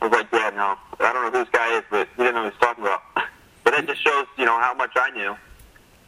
I 0.00 0.06
was 0.06 0.12
like, 0.12 0.28
yeah, 0.32 0.50
no, 0.50 0.76
I 1.04 1.12
don't 1.12 1.22
know 1.22 1.30
who 1.30 1.44
this 1.44 1.48
guy 1.52 1.78
is, 1.78 1.84
but 1.90 2.08
he 2.16 2.22
didn't 2.22 2.34
know 2.34 2.44
what 2.44 2.52
he 2.52 2.58
was 2.58 2.60
talking 2.60 2.84
about. 2.84 3.02
but 3.64 3.72
that 3.72 3.86
just 3.86 4.02
shows, 4.02 4.26
you 4.36 4.44
know, 4.44 4.58
how 4.58 4.74
much 4.74 4.92
I 4.96 5.10
knew. 5.10 5.36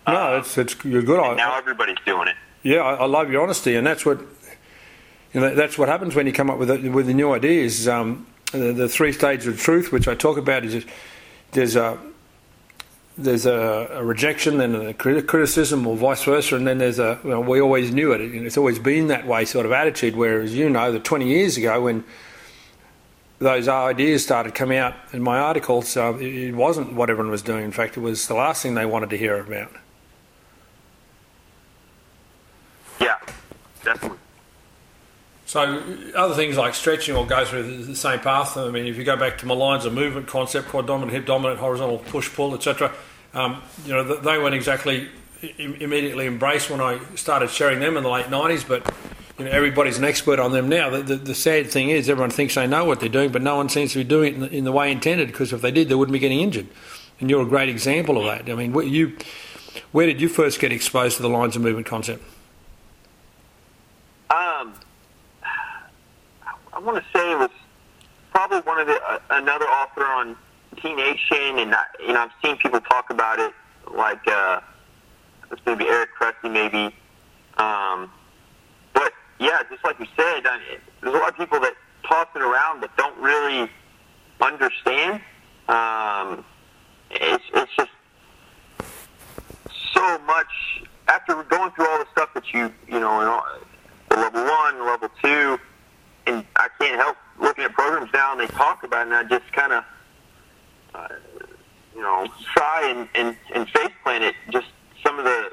No, 0.07 0.15
uh, 0.15 0.39
it's 0.39 0.57
it's 0.59 0.85
you're 0.85 1.03
good. 1.03 1.21
And 1.21 1.37
now 1.37 1.57
everybody's 1.57 1.99
doing 2.05 2.29
it. 2.29 2.37
Yeah, 2.63 2.79
I, 2.79 2.95
I 2.95 3.07
love 3.07 3.31
your 3.31 3.43
honesty, 3.43 3.77
and 3.77 3.87
that's 3.87 4.07
what 4.07 4.21
you 5.33 5.41
know, 5.41 5.55
that's 5.55 5.77
what 5.77 5.89
happens 5.89 6.15
when 6.15 6.27
you 6.27 6.33
come 6.33 6.49
up 6.49 6.59
with 6.59 6.71
a, 6.71 6.89
with 6.89 7.07
the 7.07 7.15
new 7.15 7.33
ideas. 7.33 7.89
Um, 7.89 8.27
the, 8.53 8.73
the, 8.73 8.89
three 8.89 9.13
stages 9.13 9.49
of 9.49 9.59
truth, 9.59 9.91
which 9.91 10.07
I 10.07 10.15
talk 10.15 10.39
about, 10.39 10.65
is 10.65 10.85
there's 11.51 11.75
a 11.75 11.99
there's 13.17 13.47
a, 13.47 13.89
a, 13.93 14.05
rejection, 14.05 14.59
then 14.59 14.75
a 14.75 14.95
criticism, 14.95 15.87
or 15.87 15.97
vice 15.97 16.25
versa, 16.25 16.57
and 16.57 16.67
then 16.67 16.79
there's 16.79 16.99
a 16.99 17.21
we 17.25 17.61
always 17.61 17.93
knew 17.93 18.13
it. 18.13 18.21
It's 18.21 18.57
always 18.57 18.79
been 18.79 19.09
that 19.09 19.27
way 19.27 19.45
sort 19.45 19.67
of 19.67 19.73
attitude. 19.73 20.17
Whereas 20.17 20.55
you 20.55 20.69
know, 20.69 20.91
the 20.91 21.01
20 21.01 21.29
years 21.29 21.57
ago 21.57 21.83
when 21.83 22.05
those 23.39 23.69
ideas 23.69 24.25
started 24.25 24.55
coming 24.55 24.79
out 24.79 24.95
in 25.13 25.23
my 25.23 25.39
articles, 25.39 25.97
uh, 25.97 26.15
it 26.19 26.55
wasn't 26.55 26.93
what 26.95 27.11
everyone 27.11 27.31
was 27.31 27.43
doing. 27.43 27.65
In 27.65 27.73
fact, 27.73 27.97
it 27.97 28.01
was 28.01 28.27
the 28.27 28.35
last 28.35 28.63
thing 28.63 28.75
they 28.75 28.87
wanted 28.87 29.11
to 29.11 29.19
hear 29.19 29.39
about. 29.39 29.73
Yeah, 33.01 33.19
definitely. 33.85 34.19
So 35.55 35.81
other 36.17 36.35
things 36.35 36.57
like 36.57 36.75
stretching 36.75 37.15
will 37.15 37.27
go 37.27 37.45
through 37.45 37.85
the 37.85 37.95
same 37.95 38.19
path. 38.19 38.57
I 38.57 38.71
mean, 38.71 38.87
if 38.87 38.97
you 38.97 39.05
go 39.05 39.17
back 39.17 39.39
to 39.39 39.47
my 39.47 39.55
lines 39.55 39.85
of 39.85 39.93
movement 39.93 40.27
concept, 40.27 40.67
quad 40.67 40.89
dominant, 40.89 41.13
hip 41.13 41.27
dominant, 41.27 41.61
horizontal 41.61 41.99
push 41.99 42.29
pull, 42.29 42.57
etc. 42.57 42.93
Um, 43.35 43.63
you 43.87 43.93
know, 43.93 44.03
they 44.03 44.37
weren't 44.37 44.57
exactly 44.57 45.09
immediately 45.57 46.27
embraced 46.27 46.71
when 46.71 46.81
I 46.81 46.99
started 47.15 47.51
sharing 47.51 47.79
them 47.79 47.97
in 47.97 48.03
the 48.03 48.09
late 48.09 48.27
'90s, 48.27 48.67
but 48.67 48.93
you 49.39 49.45
know, 49.45 49.51
everybody's 49.53 49.97
an 49.97 50.03
expert 50.03 50.41
on 50.41 50.51
them 50.51 50.69
now. 50.69 50.91
The, 50.91 51.03
the, 51.05 51.17
the, 51.19 51.35
sad 51.37 51.71
thing 51.71 51.89
is, 51.91 52.09
everyone 52.09 52.31
thinks 52.31 52.57
they 52.57 52.67
know 52.67 52.85
what 52.85 52.99
they're 52.99 53.09
doing, 53.09 53.31
but 53.31 53.41
no 53.41 53.55
one 53.55 53.69
seems 53.69 53.93
to 53.93 53.99
be 53.99 54.05
doing 54.05 54.33
it 54.33 54.35
in 54.35 54.41
the, 54.41 54.57
in 54.57 54.65
the 54.65 54.73
way 54.73 54.91
intended. 54.91 55.29
Because 55.29 55.53
if 55.53 55.63
they 55.63 55.71
did, 55.71 55.89
they 55.89 55.95
wouldn't 55.95 56.13
be 56.13 56.19
getting 56.19 56.41
injured. 56.41 56.67
And 57.21 57.31
you're 57.31 57.43
a 57.43 57.49
great 57.49 57.69
example 57.69 58.19
of 58.19 58.25
that. 58.25 58.51
I 58.53 58.57
mean, 58.57 58.75
you, 58.93 59.17
where 59.93 60.07
did 60.07 60.21
you 60.21 60.29
first 60.29 60.59
get 60.59 60.73
exposed 60.73 61.15
to 61.19 61.23
the 61.23 61.29
lines 61.29 61.55
of 61.55 61.63
movement 61.63 61.87
concept? 61.87 62.25
Want 66.85 67.03
to 67.03 67.19
say 67.19 67.33
it 67.33 67.39
was 67.39 67.51
probably 68.31 68.61
one 68.61 68.79
of 68.79 68.87
the 68.87 69.01
uh, 69.03 69.19
another 69.31 69.65
author 69.65 70.05
on 70.05 70.37
T 70.81 70.95
Nation, 70.95 71.59
and 71.59 71.75
I, 71.75 71.85
you 72.01 72.13
know 72.13 72.21
I've 72.21 72.31
seen 72.45 72.57
people 72.59 72.81
talk 72.81 73.11
about 73.11 73.39
it, 73.39 73.53
like 73.91 74.27
uh, 74.29 74.61
this 75.51 75.61
maybe 75.67 75.87
Eric 75.87 76.11
Cressey, 76.19 76.51
maybe. 76.51 76.95
Um, 77.57 78.11
but 78.93 79.13
yeah, 79.39 79.63
just 79.71 79.83
like 79.85 79.99
you 79.99 80.07
said, 80.17 80.47
I 80.47 80.61
there's 81.01 81.15
a 81.15 81.19
lot 81.19 81.31
of 81.31 81.37
people 81.37 81.59
that 81.61 81.75
toss 82.07 82.27
it 82.37 82.43
around 82.43 82.81
but 82.81 82.95
don't 82.97 83.17
really 83.19 83.71
understand. 84.41 85.21
Um, 85.69 86.45
it's 87.11 87.45
it's 87.55 87.73
just 87.77 87.91
so 89.95 90.19
much 90.19 90.83
after 91.09 91.43
going 91.45 91.71
through 91.73 91.89
all 91.89 91.99
the 91.99 92.07
stuff 92.13 92.35
that 92.35 92.53
you 92.53 92.73
you 92.89 93.01
know, 93.01 93.21
in 93.21 93.27
all, 93.27 93.47
the 94.11 94.17
level 94.17 94.45
one, 94.45 94.85
level 94.85 95.09
two 95.23 95.59
and 96.27 96.45
I 96.57 96.69
can't 96.79 96.97
help 96.97 97.17
looking 97.39 97.65
at 97.65 97.73
programs 97.73 98.11
now 98.13 98.33
and 98.33 98.41
they 98.41 98.47
talk 98.47 98.85
about 98.85 99.07
it, 99.07 99.13
and 99.13 99.15
I 99.15 99.25
just 99.25 99.51
kind 99.53 99.73
of, 99.73 99.85
uh, 100.95 101.09
you 101.95 102.03
know, 102.03 102.27
sigh 102.57 102.89
and, 102.91 103.09
and, 103.15 103.37
and 103.55 103.69
face 103.69 103.91
plant 104.03 104.25
it. 104.25 104.35
Just 104.51 104.67
some 105.05 105.19
of 105.19 105.25
the, 105.25 105.53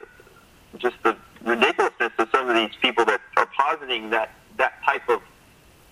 just 0.78 0.96
the 1.04 1.16
ridiculousness 1.44 2.12
of 2.18 2.30
some 2.32 2.50
of 2.50 2.56
these 2.56 2.76
people 2.82 3.06
that 3.06 3.22
are 3.38 3.48
positing 3.58 4.10
that 4.12 4.32
that 4.58 4.84
type 4.84 5.08
of 5.10 5.22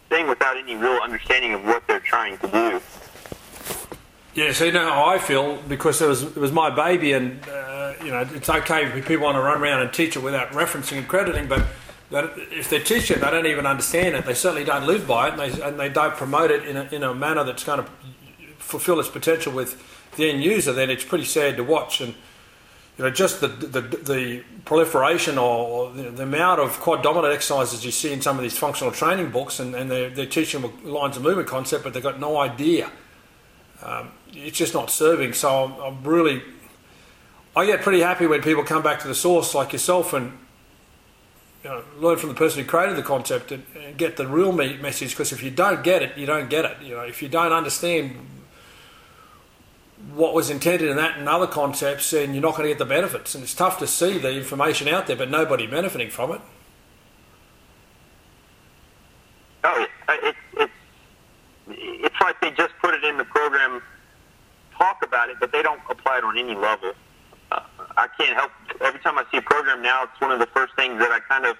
thing 0.09 0.27
without 0.27 0.57
any 0.57 0.75
real 0.75 0.99
understanding 1.01 1.53
of 1.53 1.63
what 1.63 1.87
they're 1.87 1.99
trying 1.99 2.37
to 2.39 2.47
do. 2.47 2.81
Yeah, 4.35 4.51
so 4.53 4.65
you 4.65 4.71
know 4.71 4.87
how 4.87 5.05
I 5.05 5.17
feel 5.17 5.57
because 5.67 6.01
it 6.01 6.07
was 6.07 6.23
it 6.23 6.37
was 6.37 6.51
my 6.51 6.69
baby, 6.69 7.13
and 7.13 7.47
uh, 7.49 7.93
you 8.03 8.11
know 8.11 8.27
it's 8.33 8.49
okay 8.49 8.85
if 8.85 9.05
people 9.05 9.25
want 9.25 9.35
to 9.35 9.41
run 9.41 9.61
around 9.61 9.81
and 9.81 9.91
teach 9.91 10.15
it 10.15 10.19
without 10.19 10.51
referencing 10.51 10.97
and 10.97 11.07
crediting, 11.07 11.47
but 11.47 11.65
that 12.11 12.31
if 12.37 12.69
they 12.69 12.79
teach 12.79 13.11
it, 13.11 13.21
they 13.21 13.29
don't 13.29 13.45
even 13.45 13.65
understand 13.65 14.15
it. 14.15 14.25
They 14.25 14.33
certainly 14.33 14.65
don't 14.65 14.87
live 14.87 15.07
by 15.07 15.27
it, 15.27 15.33
and 15.33 15.39
they, 15.39 15.61
and 15.61 15.79
they 15.79 15.89
don't 15.89 16.15
promote 16.15 16.49
it 16.51 16.67
in 16.67 16.77
a, 16.77 16.83
in 16.91 17.03
a 17.03 17.13
manner 17.13 17.43
that's 17.43 17.63
going 17.63 17.83
to 17.83 17.89
fulfill 18.57 18.99
its 18.99 19.09
potential 19.09 19.53
with 19.53 19.81
the 20.15 20.29
end 20.29 20.43
user. 20.43 20.73
Then 20.73 20.89
it's 20.89 21.03
pretty 21.03 21.25
sad 21.25 21.57
to 21.57 21.63
watch. 21.63 22.01
And 22.01 22.15
you 22.97 23.05
know, 23.05 23.11
just 23.11 23.41
the 23.41 23.47
the, 23.47 23.81
the 23.81 24.43
proliferation 24.65 25.37
or 25.37 25.91
the, 25.91 26.09
the, 26.09 26.23
amount 26.23 26.59
of 26.59 26.79
quad 26.79 27.03
dominant 27.03 27.33
exercises 27.33 27.85
you 27.85 27.91
see 27.91 28.11
in 28.11 28.21
some 28.21 28.37
of 28.37 28.41
these 28.41 28.57
functional 28.57 28.91
training 28.91 29.29
books, 29.29 29.59
and, 29.59 29.75
and 29.75 29.89
they're, 29.91 30.09
they're 30.09 30.25
teaching 30.25 30.63
lines 30.83 31.15
of 31.15 31.23
movement 31.23 31.47
concept, 31.47 31.83
but 31.83 31.93
they've 31.93 32.03
got 32.03 32.19
no 32.19 32.37
idea. 32.37 32.89
Um, 33.83 34.11
it's 34.33 34.57
just 34.57 34.73
not 34.73 34.89
serving. 34.89 35.33
So 35.33 35.65
I'm, 35.65 35.73
I'm 35.79 36.03
really, 36.03 36.41
I 37.55 37.65
get 37.65 37.81
pretty 37.81 38.01
happy 38.01 38.25
when 38.25 38.41
people 38.41 38.63
come 38.63 38.83
back 38.83 38.99
to 39.01 39.07
the 39.07 39.15
source 39.15 39.53
like 39.53 39.73
yourself 39.73 40.13
and 40.13 40.37
you 41.63 41.69
know, 41.69 41.83
learn 41.97 42.17
from 42.17 42.29
the 42.29 42.35
person 42.35 42.63
who 42.63 42.69
created 42.69 42.95
the 42.95 43.03
concept 43.03 43.51
and, 43.51 43.63
and 43.75 43.97
get 43.97 44.17
the 44.17 44.27
real 44.27 44.51
message. 44.51 45.11
Because 45.11 45.31
if 45.31 45.43
you 45.43 45.51
don't 45.51 45.83
get 45.83 46.01
it, 46.01 46.17
you 46.17 46.25
don't 46.25 46.49
get 46.49 46.65
it. 46.65 46.77
You 46.81 46.95
know, 46.95 47.01
if 47.01 47.21
you 47.21 47.27
don't 47.27 47.51
understand 47.51 48.15
what 50.13 50.33
was 50.33 50.49
intended 50.49 50.89
in 50.89 50.95
that 50.95 51.17
and 51.17 51.27
other 51.27 51.47
concepts, 51.47 52.11
then 52.11 52.33
you're 52.33 52.41
not 52.41 52.51
going 52.51 52.63
to 52.63 52.69
get 52.69 52.77
the 52.79 52.85
benefits. 52.85 53.35
And 53.35 53.43
it's 53.43 53.53
tough 53.53 53.79
to 53.79 53.87
see 53.87 54.17
the 54.17 54.31
information 54.31 54.87
out 54.87 55.07
there, 55.07 55.17
but 55.17 55.29
nobody 55.29 55.67
benefiting 55.67 56.09
from 56.09 56.31
it. 56.31 56.41
Oh, 59.65 59.85
it, 60.07 60.35
it, 60.53 60.69
it's 61.67 62.15
like 62.21 62.39
they 62.39 62.51
just 62.51 62.73
put 62.81 62.93
it 62.93 63.03
in 63.03 63.17
the 63.17 63.25
program, 63.25 63.81
talk 64.77 65.03
about 65.03 65.29
it, 65.29 65.35
but 65.41 65.51
they 65.51 65.61
don't 65.61 65.81
apply 65.89 66.19
it 66.19 66.23
on 66.23 66.37
any 66.37 66.55
level. 66.55 66.93
I 67.97 68.07
can't 68.17 68.35
help. 68.35 68.51
Every 68.81 68.99
time 69.01 69.17
I 69.17 69.25
see 69.31 69.37
a 69.37 69.41
program 69.41 69.81
now, 69.81 70.03
it's 70.03 70.21
one 70.21 70.31
of 70.31 70.39
the 70.39 70.47
first 70.47 70.75
things 70.75 70.99
that 70.99 71.11
I 71.11 71.19
kind 71.19 71.45
of 71.45 71.57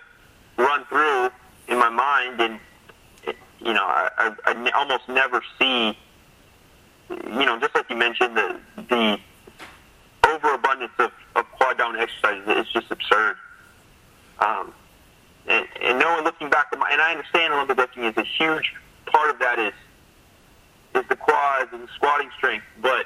run 0.58 0.86
through 0.86 1.30
in 1.68 1.78
my 1.80 1.90
mind, 1.90 2.40
and 2.42 2.60
you 3.60 3.74
know, 3.74 3.84
I, 3.84 4.10
I, 4.18 4.36
I 4.46 4.72
almost 4.72 5.08
never 5.08 5.42
see. 5.60 5.98
You 7.10 7.46
know, 7.46 7.60
just 7.60 7.76
like 7.76 7.90
you 7.90 7.96
mentioned, 7.96 8.38
the 8.38 8.60
the 8.90 9.20
overabundance 10.28 10.92
of, 11.00 11.12
of 11.36 11.46
quad 11.52 11.78
down 11.78 11.98
exercises 12.00 12.48
is 12.48 12.68
just 12.72 12.92
absurd. 12.92 13.36
Um, 14.40 14.74
and, 15.48 15.68
and 15.82 16.00
no 16.00 16.14
one 16.14 16.24
looking 16.24 16.50
back 16.50 16.68
at 16.72 16.80
my, 16.80 16.90
and 16.92 17.02
I 17.02 17.12
understand 17.12 17.54
Olympic 17.54 17.78
lifting 17.78 18.04
is 18.04 18.16
a 18.18 18.24
huge 18.24 18.74
part 19.06 19.30
of 19.30 19.40
that 19.40 19.60
is 19.60 19.74
is 20.96 21.08
the 21.10 21.16
quads 21.16 21.70
and 21.72 21.84
the 21.84 21.88
squatting 21.96 22.30
strength, 22.38 22.66
but 22.82 23.06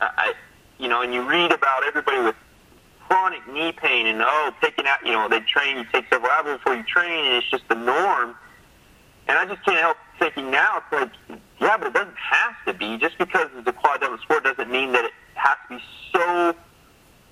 I, 0.00 0.34
you 0.78 0.88
know, 0.88 1.02
and 1.02 1.12
you 1.12 1.28
read 1.28 1.52
about 1.52 1.84
everybody 1.86 2.20
with 2.20 2.34
chronic 3.08 3.46
knee 3.48 3.72
pain 3.72 4.06
and 4.06 4.20
oh, 4.22 4.52
taking 4.60 4.86
out, 4.86 5.04
you 5.04 5.12
know, 5.12 5.28
they 5.28 5.40
train, 5.40 5.78
you 5.78 5.84
take 5.92 6.04
several 6.10 6.30
hours 6.30 6.58
before 6.58 6.74
you 6.74 6.82
train, 6.84 7.24
and 7.26 7.34
it's 7.36 7.50
just 7.50 7.66
the 7.68 7.74
norm. 7.74 8.34
And 9.28 9.38
I 9.38 9.46
just 9.46 9.64
can't 9.64 9.78
help 9.78 9.96
thinking 10.18 10.50
now, 10.50 10.78
it's 10.78 10.92
like, 10.92 11.38
yeah, 11.60 11.76
but 11.76 11.88
it 11.88 11.94
doesn't 11.94 12.16
have 12.16 12.54
to 12.66 12.74
be. 12.74 12.96
Just 12.98 13.18
because 13.18 13.48
it's 13.56 13.68
a 13.68 13.72
quad 13.72 14.00
dominant 14.00 14.22
sport 14.22 14.44
doesn't 14.44 14.70
mean 14.70 14.92
that 14.92 15.04
it 15.04 15.12
has 15.34 15.56
to 15.68 15.76
be 15.76 15.82
so 16.12 16.54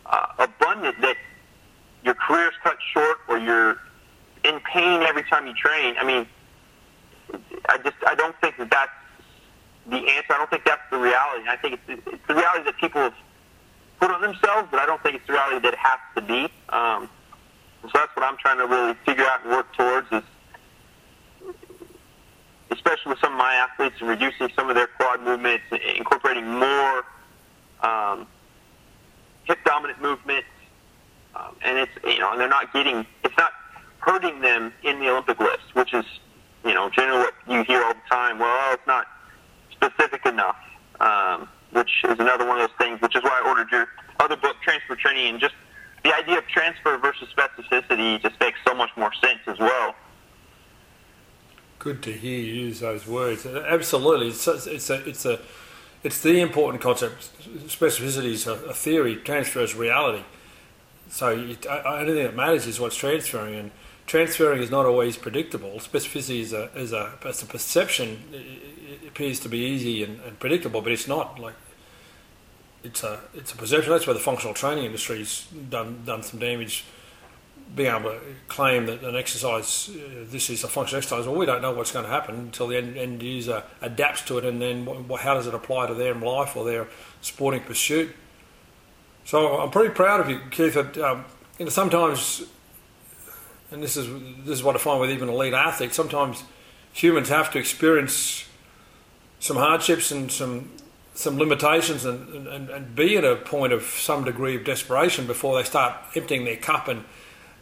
uh, 0.06 0.26
abundant 0.38 1.00
that 1.00 1.16
your 2.04 2.14
career's 2.14 2.54
cut 2.62 2.76
short 2.92 3.18
or 3.28 3.38
you're 3.38 3.76
in 4.44 4.60
pain 4.60 5.02
every 5.02 5.22
time 5.24 5.46
you 5.46 5.54
train. 5.54 5.94
I 5.98 6.04
mean, 6.04 6.26
I 7.68 7.78
just 7.78 7.96
I 8.06 8.14
don't 8.14 8.36
think 8.40 8.58
that 8.58 8.70
that's 8.70 8.90
the 9.86 9.96
answer. 9.96 10.32
I 10.32 10.38
don't 10.38 10.50
think 10.50 10.64
that's 10.64 10.82
the 10.90 10.98
reality. 10.98 11.48
I 11.48 11.56
think 11.56 11.80
it's, 11.88 12.02
it's 12.06 12.26
the 12.28 12.34
reality 12.34 12.64
that 12.64 12.76
people 12.76 13.00
have 13.00 13.14
put 14.04 14.14
on 14.14 14.20
themselves, 14.20 14.68
but 14.70 14.80
I 14.80 14.84
don't 14.84 15.02
think 15.02 15.16
it's 15.16 15.26
the 15.26 15.32
reality 15.32 15.60
that 15.60 15.72
it 15.72 15.78
has 15.78 15.98
to 16.16 16.20
be. 16.20 16.44
Um, 16.68 17.08
so 17.84 17.90
that's 17.94 18.14
what 18.14 18.22
I'm 18.22 18.36
trying 18.36 18.58
to 18.58 18.66
really 18.66 18.94
figure 19.06 19.24
out 19.24 19.42
and 19.42 19.50
work 19.50 19.72
towards 19.74 20.06
is, 20.12 20.22
especially 22.70 23.10
with 23.10 23.18
some 23.20 23.32
of 23.32 23.38
my 23.38 23.54
athletes, 23.54 23.96
and 24.00 24.10
reducing 24.10 24.50
some 24.54 24.68
of 24.68 24.74
their 24.76 24.88
quad 24.88 25.22
movements, 25.22 25.64
incorporating 25.96 26.46
more 26.46 27.04
um, 27.80 28.26
hip 29.44 29.58
dominant 29.64 30.02
movements, 30.02 30.48
um, 31.34 31.56
and 31.64 31.78
it's 31.78 31.92
you 32.04 32.18
know, 32.18 32.32
and 32.32 32.40
they're 32.40 32.48
not 32.48 32.74
getting, 32.74 33.06
it's 33.24 33.36
not 33.38 33.52
hurting 34.00 34.40
them 34.42 34.70
in 34.82 35.00
the 35.00 35.08
Olympic 35.08 35.40
lifts, 35.40 35.74
which 35.74 35.94
is 35.94 36.04
you 36.62 36.74
know 36.74 36.90
generally 36.90 37.20
what 37.20 37.34
you 37.48 37.64
hear 37.64 37.82
all 37.82 37.94
the 37.94 38.08
time. 38.10 38.38
Well, 38.38 38.74
it's 38.74 38.86
not 38.86 39.06
specific 39.72 40.26
enough, 40.26 40.56
um, 41.00 41.48
which 41.74 41.90
is 42.04 42.18
another 42.18 42.46
one 42.46 42.60
of 42.60 42.68
those 42.68 42.78
things. 42.78 43.00
Which 43.00 43.16
is 43.16 43.22
why 43.22 43.40
I 43.42 43.48
ordered 43.48 43.70
your 43.70 43.88
other 44.20 44.36
book, 44.36 44.56
Transfer 44.62 44.96
Training, 44.96 45.26
and 45.26 45.40
just 45.40 45.54
the 46.04 46.14
idea 46.14 46.38
of 46.38 46.46
transfer 46.46 46.96
versus 46.98 47.28
specificity 47.36 48.20
just 48.22 48.38
makes 48.40 48.58
so 48.66 48.74
much 48.74 48.90
more 48.96 49.12
sense 49.14 49.40
as 49.46 49.58
well. 49.58 49.94
Good 51.78 52.02
to 52.04 52.12
hear 52.12 52.38
you 52.38 52.66
use 52.66 52.80
those 52.80 53.06
words. 53.06 53.44
Absolutely, 53.46 54.28
it's 54.28 54.46
a, 54.46 54.52
it's 54.72 54.90
a, 54.90 55.08
it's 55.08 55.24
a 55.26 55.40
it's 56.02 56.20
the 56.20 56.40
important 56.40 56.82
concept. 56.82 57.30
Specificity 57.66 58.32
is 58.32 58.46
a, 58.46 58.52
a 58.52 58.74
theory, 58.74 59.16
transfer 59.16 59.60
is 59.60 59.74
reality. 59.74 60.22
So 61.08 61.28
I, 61.28 62.00
only 62.00 62.12
thing 62.12 62.24
that 62.24 62.36
matters 62.36 62.66
is 62.66 62.78
what's 62.78 62.96
transferring, 62.96 63.54
and 63.54 63.70
transferring 64.06 64.62
is 64.62 64.70
not 64.70 64.86
always 64.86 65.16
predictable. 65.16 65.70
Specificity 65.78 66.40
is 66.40 66.52
a 66.52 66.70
is 66.76 66.92
a, 66.92 67.18
as 67.24 67.42
a 67.42 67.46
perception. 67.46 68.22
It 68.32 69.08
appears 69.08 69.40
to 69.40 69.48
be 69.48 69.58
easy 69.58 70.02
and, 70.02 70.20
and 70.20 70.38
predictable, 70.38 70.82
but 70.82 70.92
it's 70.92 71.08
not. 71.08 71.38
Like 71.38 71.54
it's 72.82 73.02
a 73.02 73.20
it's 73.34 73.52
a 73.52 73.56
perception. 73.56 73.90
That's 73.92 74.06
where 74.06 74.14
the 74.14 74.20
functional 74.20 74.54
training 74.54 74.84
industry's 74.84 75.46
done 75.70 76.02
done 76.04 76.22
some 76.22 76.40
damage. 76.40 76.84
Being 77.74 77.96
able 77.96 78.10
to 78.10 78.20
claim 78.46 78.84
that 78.86 79.02
an 79.02 79.16
exercise, 79.16 79.88
uh, 79.88 80.26
this 80.26 80.50
is 80.50 80.62
a 80.64 80.68
functional 80.68 80.98
exercise, 80.98 81.26
well, 81.26 81.34
we 81.34 81.46
don't 81.46 81.62
know 81.62 81.72
what's 81.72 81.92
going 81.92 82.04
to 82.04 82.10
happen 82.10 82.34
until 82.34 82.66
the 82.66 82.76
end, 82.76 82.98
end 82.98 83.22
user 83.22 83.64
adapts 83.80 84.20
to 84.26 84.36
it, 84.36 84.44
and 84.44 84.60
then 84.60 84.84
what, 84.84 85.22
how 85.22 85.32
does 85.32 85.46
it 85.46 85.54
apply 85.54 85.86
to 85.86 85.94
their 85.94 86.14
life 86.14 86.56
or 86.56 86.66
their 86.66 86.88
sporting 87.22 87.62
pursuit? 87.62 88.14
So 89.24 89.58
I'm 89.60 89.70
pretty 89.70 89.94
proud 89.94 90.20
of 90.20 90.28
you, 90.28 90.40
Keith. 90.50 90.74
That 90.74 90.98
um, 90.98 91.24
you 91.58 91.64
know 91.64 91.70
sometimes, 91.70 92.42
and 93.74 93.82
this 93.82 93.96
is 93.96 94.06
this 94.44 94.58
is 94.58 94.62
what 94.62 94.76
I 94.76 94.78
find 94.78 95.00
with 95.00 95.10
even 95.10 95.28
elite 95.28 95.52
athletes. 95.52 95.96
Sometimes 95.96 96.44
humans 96.92 97.28
have 97.28 97.50
to 97.50 97.58
experience 97.58 98.46
some 99.40 99.56
hardships 99.56 100.10
and 100.10 100.30
some 100.30 100.70
some 101.14 101.38
limitations 101.38 102.04
and, 102.04 102.46
and, 102.48 102.70
and 102.70 102.96
be 102.96 103.16
at 103.16 103.24
a 103.24 103.36
point 103.36 103.72
of 103.72 103.82
some 103.82 104.24
degree 104.24 104.56
of 104.56 104.64
desperation 104.64 105.26
before 105.26 105.56
they 105.56 105.62
start 105.62 105.94
emptying 106.16 106.44
their 106.44 106.56
cup 106.56 106.88
and, 106.88 107.04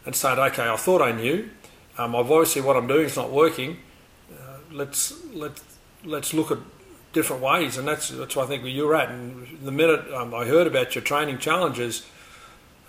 and 0.06 0.16
say, 0.16 0.30
okay, 0.30 0.66
I 0.66 0.76
thought 0.76 1.02
I 1.02 1.12
knew. 1.12 1.50
Um, 1.98 2.16
I've 2.16 2.30
obviously 2.30 2.62
what 2.62 2.76
I'm 2.76 2.86
doing 2.86 3.04
is 3.04 3.16
not 3.16 3.30
working. 3.30 3.78
Uh, 4.32 4.58
let's 4.70 5.24
let's 5.34 5.62
let's 6.04 6.34
look 6.34 6.50
at 6.50 6.58
different 7.12 7.42
ways, 7.42 7.78
and 7.78 7.88
that's 7.88 8.10
that's 8.10 8.36
what 8.36 8.44
I 8.44 8.48
think 8.48 8.62
where 8.62 8.72
you're 8.72 8.94
at. 8.94 9.08
And 9.08 9.58
the 9.62 9.72
minute 9.72 10.12
um, 10.12 10.34
I 10.34 10.44
heard 10.44 10.66
about 10.66 10.94
your 10.94 11.02
training 11.02 11.38
challenges, 11.38 12.06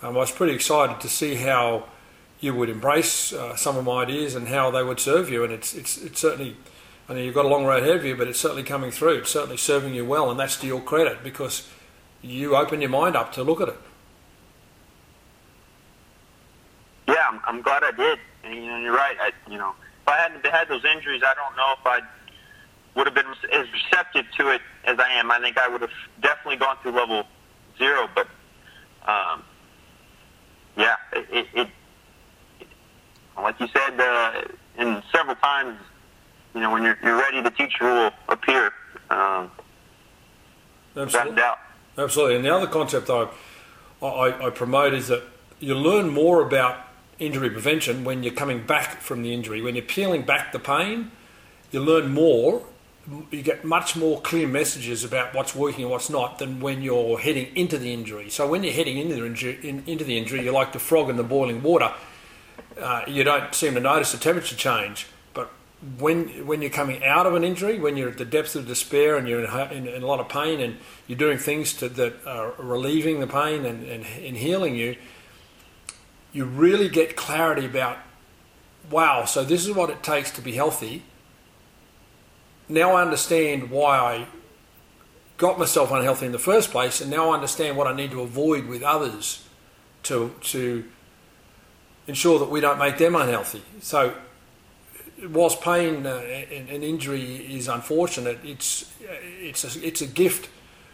um, 0.01 0.15
I 0.15 0.19
was 0.19 0.31
pretty 0.31 0.53
excited 0.53 0.99
to 0.99 1.09
see 1.09 1.35
how 1.35 1.85
you 2.43 2.53
would 2.53 2.69
embrace 2.69 3.31
uh, 3.31 3.55
some 3.55 3.77
of 3.77 3.85
my 3.85 4.03
ideas 4.03 4.35
and 4.35 4.49
how 4.49 4.69
they 4.69 4.83
would 4.83 4.99
serve 4.99 5.29
you. 5.29 5.43
And 5.43 5.53
it's 5.53 5.73
it's 5.73 5.97
it's 5.97 6.19
certainly 6.19 6.57
I 7.07 7.13
mean, 7.13 7.25
you've 7.25 7.35
got 7.35 7.45
a 7.45 7.49
long 7.49 7.65
road 7.65 7.83
ahead 7.83 7.97
of 7.97 8.05
you, 8.05 8.15
but 8.15 8.27
it's 8.27 8.39
certainly 8.39 8.63
coming 8.63 8.91
through. 8.91 9.19
It's 9.19 9.31
certainly 9.31 9.57
serving 9.57 9.93
you 9.93 10.05
well, 10.05 10.31
and 10.31 10.39
that's 10.39 10.57
to 10.61 10.67
your 10.67 10.81
credit 10.81 11.23
because 11.23 11.69
you 12.21 12.55
open 12.55 12.81
your 12.81 12.89
mind 12.89 13.15
up 13.15 13.33
to 13.33 13.43
look 13.43 13.59
at 13.59 13.69
it. 13.69 13.77
Yeah, 17.07 17.15
I'm, 17.29 17.41
I'm 17.45 17.61
glad 17.61 17.83
I 17.83 17.91
did. 17.91 18.19
And, 18.45 18.55
you 18.55 18.67
know, 18.67 18.77
you're 18.77 18.95
right. 18.95 19.17
I, 19.19 19.31
you 19.51 19.57
know, 19.57 19.73
if 20.01 20.07
I 20.07 20.17
hadn't 20.17 20.45
had 20.45 20.69
those 20.69 20.85
injuries, 20.85 21.21
I 21.25 21.33
don't 21.33 21.55
know 21.57 21.73
if 21.77 21.85
I 21.85 21.99
would 22.95 23.07
have 23.07 23.15
been 23.15 23.25
as 23.51 23.67
receptive 23.73 24.25
to 24.37 24.49
it 24.49 24.61
as 24.85 24.97
I 24.99 25.09
am. 25.13 25.29
I 25.29 25.39
think 25.39 25.57
I 25.57 25.67
would 25.67 25.81
have 25.81 25.91
definitely 26.21 26.57
gone 26.57 26.77
through 26.81 26.91
level 26.91 27.23
zero. 27.77 28.07
But 28.15 28.27
um, 29.05 29.43
yeah, 30.77 30.95
it, 31.13 31.67
like 33.41 33.59
you 33.59 33.67
said, 33.67 33.99
uh, 33.99 34.41
and 34.77 35.03
several 35.11 35.35
times 35.35 35.79
you 36.53 36.61
know, 36.61 36.71
when 36.71 36.83
you're, 36.83 36.97
you're 37.03 37.17
ready, 37.17 37.41
the 37.41 37.51
teacher 37.51 37.85
will 37.85 38.11
appear. 38.29 38.71
Um, 39.09 39.51
Absolutely. 40.95 41.41
Absolutely. 41.97 42.35
And 42.35 42.45
the 42.45 42.53
other 42.53 42.67
concept 42.67 43.09
I, 43.09 43.27
I, 44.01 44.47
I 44.47 44.49
promote 44.51 44.93
is 44.93 45.07
that 45.07 45.23
you 45.59 45.75
learn 45.75 46.09
more 46.09 46.41
about 46.41 46.87
injury 47.19 47.49
prevention 47.49 48.03
when 48.03 48.23
you're 48.23 48.33
coming 48.33 48.65
back 48.65 49.01
from 49.01 49.23
the 49.23 49.33
injury. 49.33 49.61
When 49.61 49.75
you're 49.75 49.85
peeling 49.85 50.23
back 50.23 50.51
the 50.51 50.59
pain, 50.59 51.11
you 51.71 51.79
learn 51.79 52.13
more. 52.13 52.63
You 53.31 53.41
get 53.41 53.65
much 53.65 53.95
more 53.95 54.21
clear 54.21 54.47
messages 54.47 55.03
about 55.03 55.33
what's 55.33 55.53
working 55.53 55.83
and 55.83 55.91
what's 55.91 56.09
not 56.09 56.39
than 56.39 56.59
when 56.59 56.81
you're 56.81 57.19
heading 57.19 57.53
into 57.55 57.77
the 57.77 57.91
injury. 57.91 58.29
So 58.29 58.47
when 58.47 58.63
you're 58.63 58.73
heading 58.73 58.97
into 58.97 59.15
the 59.15 59.25
injury, 59.25 59.59
in, 59.61 59.83
into 59.87 60.03
the 60.03 60.17
injury 60.17 60.43
you're 60.43 60.53
like 60.53 60.71
the 60.71 60.79
frog 60.79 61.09
in 61.09 61.17
the 61.17 61.23
boiling 61.23 61.61
water. 61.63 61.91
Uh, 62.79 63.03
you 63.07 63.23
don't 63.23 63.53
seem 63.53 63.73
to 63.75 63.79
notice 63.79 64.11
the 64.11 64.17
temperature 64.17 64.55
change 64.55 65.07
But 65.33 65.49
when 65.99 66.47
when 66.47 66.61
you're 66.61 66.71
coming 66.71 67.03
out 67.03 67.25
of 67.25 67.35
an 67.35 67.43
injury, 67.43 67.79
when 67.79 67.97
you're 67.97 68.09
at 68.09 68.17
the 68.17 68.25
depths 68.25 68.55
of 68.55 68.67
despair 68.67 69.17
and 69.17 69.27
you're 69.27 69.43
in, 69.43 69.71
in, 69.71 69.87
in 69.87 70.03
a 70.03 70.05
lot 70.05 70.19
of 70.19 70.29
pain 70.29 70.59
and 70.59 70.77
you're 71.07 71.17
doing 71.17 71.37
things 71.37 71.73
to, 71.73 71.89
that 71.89 72.13
are 72.25 72.53
relieving 72.57 73.19
the 73.19 73.27
pain 73.27 73.65
and, 73.65 73.85
and, 73.87 74.05
and 74.05 74.37
healing 74.37 74.75
you, 74.75 74.95
you 76.31 76.45
really 76.45 76.89
get 76.89 77.15
clarity 77.15 77.65
about, 77.65 77.97
wow, 78.89 79.25
so 79.25 79.43
this 79.43 79.65
is 79.65 79.73
what 79.73 79.89
it 79.89 80.01
takes 80.01 80.31
to 80.31 80.41
be 80.41 80.53
healthy. 80.53 81.03
Now 82.69 82.93
I 82.95 83.01
understand 83.01 83.69
why 83.69 83.97
I 83.97 84.27
got 85.37 85.59
myself 85.59 85.91
unhealthy 85.91 86.25
in 86.25 86.31
the 86.31 86.39
first 86.39 86.71
place, 86.71 87.01
and 87.01 87.11
now 87.11 87.29
I 87.29 87.35
understand 87.35 87.77
what 87.77 87.87
I 87.87 87.95
need 87.95 88.11
to 88.11 88.21
avoid 88.21 88.67
with 88.67 88.83
others 88.83 89.43
to 90.03 90.33
to 90.41 90.85
ensure 92.07 92.39
that 92.39 92.49
we 92.49 92.59
don't 92.59 92.79
make 92.79 92.97
them 92.97 93.15
unhealthy. 93.15 93.63
So 93.81 94.13
whilst 95.29 95.61
pain 95.61 96.05
uh, 96.05 96.17
and, 96.51 96.69
and, 96.69 96.83
injury 96.83 97.23
is 97.55 97.67
unfortunate, 97.67 98.39
it's 98.43 98.93
it's 98.99 99.75
a, 99.75 99.85
it's 99.85 100.01
a 100.01 100.07
gift 100.07 100.49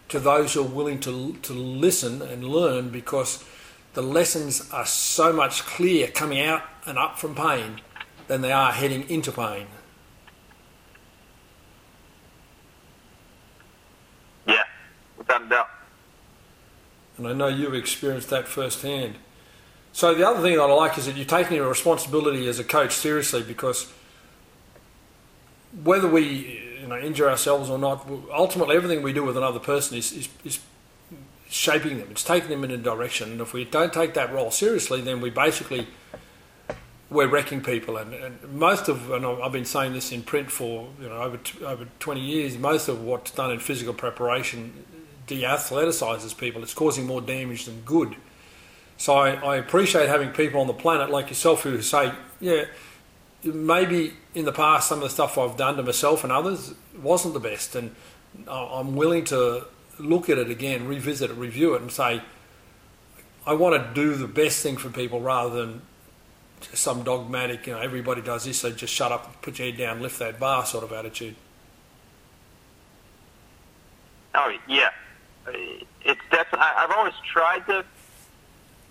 to 0.10 0.20
those 0.20 0.54
who 0.54 0.62
are 0.62 0.68
willing 0.68 1.00
to 1.02 1.34
to 1.42 1.54
listen 1.54 2.22
and 2.22 2.44
learn 2.44 2.90
because 2.90 3.44
the 3.94 4.02
lessons 4.02 4.70
are 4.72 4.86
so 4.86 5.34
much 5.34 5.64
clear 5.64 6.08
coming 6.08 6.42
out 6.42 6.64
and 6.86 6.98
up 6.98 7.18
from 7.18 7.36
pain 7.36 7.82
than 8.28 8.42
they 8.42 8.52
are 8.52 8.72
heading 8.72 9.10
into 9.10 9.32
pain. 9.32 9.68
Yeah, 14.48 14.64
without 15.18 15.44
a 15.44 15.50
doubt. 15.50 15.70
And 17.18 17.28
I 17.28 17.34
know 17.34 17.48
you've 17.48 17.74
experienced 17.74 18.30
that 18.30 18.48
firsthand. 18.48 19.16
So 20.00 20.14
the 20.16 20.26
other 20.26 20.42
thing 20.42 20.56
that 20.56 20.62
I 20.62 20.72
like 20.72 20.98
is 20.98 21.08
that 21.08 21.18
you're 21.18 21.26
taking 21.26 21.58
your 21.58 21.68
responsibility 21.68 22.48
as 22.48 22.58
a 22.58 22.64
coach 22.64 22.94
seriously 22.94 23.44
because 23.44 23.92
whether 25.84 26.08
we 26.08 26.80
you 26.80 26.88
know 26.88 26.98
injure 26.98 27.30
ourselves 27.30 27.70
or 27.70 27.78
not, 27.78 28.08
ultimately 28.34 28.78
everything 28.78 29.02
we 29.04 29.12
do 29.12 29.26
with 29.26 29.36
another 29.36 29.60
person 29.60 29.98
is, 29.98 30.14
is, 30.14 30.30
is 30.46 30.60
shaping 31.50 31.98
them. 31.98 32.08
It's 32.12 32.24
taking 32.24 32.48
them 32.48 32.64
in 32.64 32.72
a 32.72 32.78
direction. 32.78 33.34
And 33.34 33.42
if 33.42 33.52
we 33.52 33.66
don't 33.66 33.92
take 33.92 34.14
that 34.14 34.32
role 34.32 34.52
seriously, 34.52 35.02
then 35.02 35.20
we 35.20 35.32
basically 35.32 35.86
we're 37.10 37.28
wrecking 37.28 37.62
people. 37.62 37.98
And, 37.98 38.14
and 38.14 38.54
most 38.54 38.88
of, 38.88 39.12
and 39.12 39.26
I've 39.26 39.52
been 39.52 39.66
saying 39.66 39.92
this 39.92 40.14
in 40.14 40.24
print 40.24 40.50
for 40.50 40.88
you 41.02 41.10
know 41.10 41.24
over 41.24 41.42
over 41.66 41.88
20 42.00 42.22
years. 42.22 42.58
Most 42.58 42.88
of 42.88 43.04
what's 43.04 43.32
done 43.32 43.52
in 43.52 43.60
physical 43.60 43.94
preparation 43.94 44.86
de-athletizes 45.28 46.38
people. 46.38 46.64
It's 46.64 46.74
causing 46.74 47.06
more 47.06 47.20
damage 47.20 47.66
than 47.66 47.82
good. 47.82 48.16
So 49.00 49.16
I, 49.16 49.32
I 49.32 49.56
appreciate 49.56 50.10
having 50.10 50.30
people 50.30 50.62
on 50.62 50.68
the 50.68 50.74
planet 50.74 51.10
like 51.10 51.30
yourself 51.30 51.64
who 51.64 51.82
say, 51.82 52.12
yeah 52.40 52.66
maybe 53.44 54.14
in 54.34 54.46
the 54.46 54.52
past 54.52 54.90
some 54.90 55.00
of 55.00 55.04
the 55.04 55.10
stuff 55.10 55.38
I've 55.38 55.58
done 55.58 55.78
to 55.78 55.84
myself 55.84 56.24
and 56.24 56.32
others 56.32 56.74
wasn't 57.02 57.34
the 57.34 57.40
best, 57.40 57.76
and 57.76 57.96
I'm 58.48 58.96
willing 58.96 59.24
to 59.26 59.66
look 59.98 60.30
at 60.30 60.38
it 60.38 60.50
again, 60.50 60.88
revisit 60.88 61.32
it, 61.32 61.36
review 61.36 61.74
it, 61.76 61.82
and 61.82 61.92
say 61.92 62.22
I 63.46 63.54
want 63.54 63.82
to 63.82 63.94
do 63.94 64.16
the 64.16 64.28
best 64.28 64.62
thing 64.62 64.78
for 64.78 64.90
people 64.90 65.22
rather 65.22 65.66
than 65.66 65.82
some 66.74 67.04
dogmatic, 67.04 67.68
you 67.68 67.74
know, 67.74 67.80
everybody 67.80 68.22
does 68.22 68.44
this, 68.44 68.60
so 68.60 68.72
just 68.72 68.94
shut 68.94 69.12
up, 69.12 69.42
put 69.42 69.60
your 69.60 69.70
head 69.70 69.78
down, 69.78 70.02
lift 70.02 70.20
that 70.20 70.40
bar 70.40 70.66
sort 70.66 70.84
of 70.84 70.92
attitude. 70.92 71.36
Oh 74.36 74.54
yeah, 74.68 74.90
it's 75.48 76.22
definitely. 76.30 76.60
I've 76.60 76.92
always 76.92 77.14
tried 77.32 77.66
to, 77.68 77.84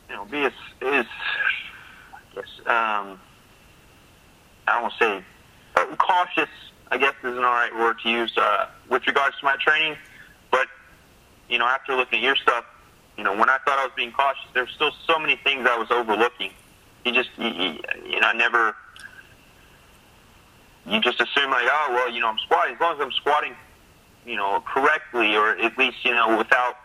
you 0.09 0.17
know, 0.17 0.25
be 0.25 0.39
as, 0.45 0.53
as 0.83 1.07
I 2.15 2.35
guess. 2.35 2.49
Um, 2.67 3.21
I 4.67 4.81
don't 4.81 4.93
say 4.99 5.25
cautious. 5.97 6.49
I 6.91 6.97
guess 6.97 7.15
is 7.23 7.37
an 7.37 7.45
all 7.45 7.53
right 7.53 7.75
word 7.75 7.99
to 8.03 8.09
use 8.09 8.33
uh, 8.37 8.67
with 8.89 9.07
regards 9.07 9.39
to 9.41 9.45
my 9.45 9.57
training. 9.57 9.97
But 10.51 10.69
you 11.49 11.59
know, 11.59 11.67
after 11.67 11.95
looking 11.95 12.21
at 12.21 12.25
your 12.25 12.37
stuff, 12.37 12.65
you 13.17 13.25
know, 13.25 13.33
when 13.33 13.51
I 13.51 13.59
thought 13.65 13.79
I 13.79 13.85
was 13.85 13.93
being 13.97 14.13
cautious, 14.13 14.45
there 14.55 14.65
were 14.65 14.71
still 14.71 14.93
so 15.07 15.19
many 15.19 15.37
things 15.37 15.67
I 15.69 15.77
was 15.77 15.91
overlooking. 15.91 16.51
You 17.05 17.13
just, 17.13 17.31
you, 17.37 17.49
you 18.07 18.21
know, 18.21 18.29
I 18.29 18.33
never 18.35 18.75
you 20.87 21.01
just 21.01 21.21
assume 21.21 21.51
like, 21.51 21.67
oh 21.67 21.87
well, 21.91 22.11
you 22.11 22.21
know, 22.21 22.29
I'm 22.29 22.39
squatting 22.39 22.75
as 22.75 22.81
long 22.81 22.95
as 22.95 23.01
I'm 23.01 23.13
squatting, 23.13 23.55
you 24.25 24.37
know, 24.37 24.63
correctly 24.67 25.37
or 25.37 25.51
at 25.59 25.77
least 25.77 26.05
you 26.05 26.13
know 26.13 26.39
without 26.39 26.77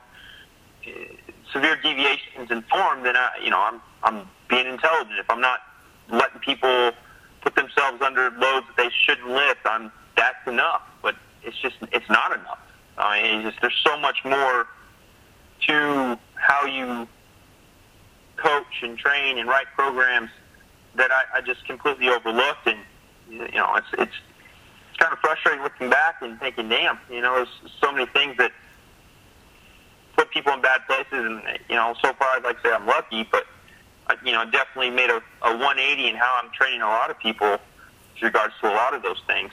severe 1.54 1.78
deviations 1.78 2.52
in 2.52 2.63
form, 2.63 3.04
then 3.04 3.16
I, 3.16 3.30
you 3.42 3.50
know, 3.50 3.60
I'm 3.60 3.82
I'm 4.04 4.28
being 4.50 4.68
intelligent. 4.68 5.18
If 5.20 5.30
I'm 5.30 5.42
not 5.42 5.60
letting 6.12 6.39
people 6.39 6.92
put 7.42 7.56
themselves 7.56 8.02
under 8.02 8.32
loads 8.32 8.68
that 8.68 8.76
they 8.78 8.89
shouldn't 9.06 9.30
lift, 9.30 9.62
I'm 9.66 9.92
that's 10.18 10.46
enough. 10.48 10.82
But 11.02 11.16
it's 11.44 11.58
just 11.62 11.76
it's 11.92 12.10
not 12.10 12.32
enough. 12.32 12.60
I 12.98 13.22
mean, 13.22 13.44
just, 13.44 13.60
there's 13.62 13.82
so 13.86 13.98
much 14.00 14.18
more 14.26 14.68
to 15.68 16.20
how 16.36 16.66
you 16.66 17.08
coach 18.38 18.82
and 18.82 18.98
train 18.98 19.38
and 19.38 19.48
write 19.48 19.68
programs 19.76 20.30
that 20.96 21.12
I, 21.12 21.38
I 21.38 21.42
just 21.42 21.66
completely 21.66 22.10
overlooked. 22.10 22.68
And 22.68 22.80
you 23.30 23.58
know, 23.60 23.76
it's 23.76 23.88
it's 23.98 24.16
kind 24.98 25.13
of 25.13 25.20
frustrating 25.20 25.63
looking 25.63 25.89
back 25.89 26.22
and 26.22 26.39
thinking, 26.39 26.70
damn, 26.70 27.00
you 27.10 27.22
know, 27.22 27.36
there's 27.36 27.72
so 27.82 27.92
many 27.92 28.06
things 28.08 28.38
that 28.38 28.52
people 30.34 30.54
in 30.54 30.62
bad 30.62 30.82
places. 30.88 31.08
And 31.12 31.41
you 31.69 31.76
know, 31.76 31.96
so 32.02 32.13
far 32.13 32.28
I'd 32.36 32.43
like 32.43 32.62
to 32.62 32.69
say 32.69 32.74
I'm 32.74 32.88
lucky, 32.88 33.28
but 33.32 33.46
you 34.26 34.32
know, 34.32 34.43
definitely 34.50 34.91
made 34.91 35.10
a, 35.10 35.17
a 35.43 35.52
180 35.52 36.08
in 36.10 36.15
how 36.15 36.39
I'm 36.41 36.50
training 36.52 36.82
a 36.82 36.88
lot 36.88 37.10
of 37.10 37.19
people 37.19 37.52
with 37.52 38.22
regards 38.22 38.54
to 38.62 38.67
a 38.67 38.74
lot 38.74 38.93
of 38.93 39.02
those 39.02 39.22
things. 39.28 39.52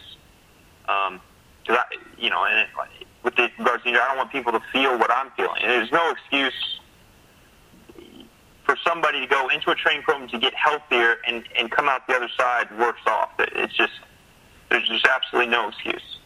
Um, 0.89 1.21
cause 1.67 1.79
I, 1.79 1.85
you 2.19 2.31
know, 2.31 2.45
and 2.45 2.61
it, 2.61 3.07
with 3.23 3.37
the 3.37 3.51
regards 3.59 3.85
to, 3.85 3.91
I 3.91 4.09
don't 4.09 4.17
want 4.17 4.33
people 4.33 4.53
to 4.53 4.63
feel 4.73 4.99
what 4.99 5.11
I'm 5.11 5.31
feeling. 5.37 5.63
And 5.63 5.71
there's 5.71 5.93
no 5.93 6.11
excuse 6.11 6.81
for 8.65 8.77
somebody 8.87 9.21
to 9.21 9.27
go 9.27 9.49
into 9.49 9.71
a 9.71 9.75
training 9.75 10.03
program 10.03 10.29
to 10.29 10.39
get 10.39 10.55
healthier 10.55 11.17
and, 11.27 11.45
and 11.59 11.71
come 11.71 11.89
out 11.89 12.07
the 12.07 12.15
other 12.15 12.29
side 12.37 12.69
worse 12.79 13.01
off. 13.07 13.31
It's 13.39 13.77
just, 13.77 13.93
there's 14.71 14.89
just 14.89 15.07
absolutely 15.07 15.51
no 15.51 15.69
excuse. 15.69 16.19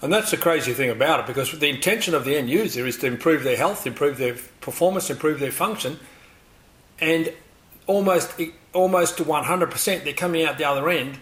And 0.00 0.12
that's 0.12 0.30
the 0.30 0.36
crazy 0.36 0.74
thing 0.74 0.90
about 0.90 1.20
it 1.20 1.26
because 1.26 1.58
the 1.58 1.68
intention 1.68 2.14
of 2.14 2.24
the 2.24 2.36
end 2.36 2.48
user 2.48 2.86
is 2.86 2.96
to 2.98 3.06
improve 3.06 3.42
their 3.42 3.56
health, 3.56 3.86
improve 3.86 4.18
their 4.18 4.36
performance, 4.60 5.10
improve 5.10 5.40
their 5.40 5.50
function. 5.50 5.98
And 7.00 7.32
almost 7.86 8.40
almost 8.72 9.16
to 9.16 9.24
100%, 9.24 10.04
they're 10.04 10.12
coming 10.12 10.44
out 10.44 10.58
the 10.58 10.64
other 10.64 10.88
end 10.88 11.18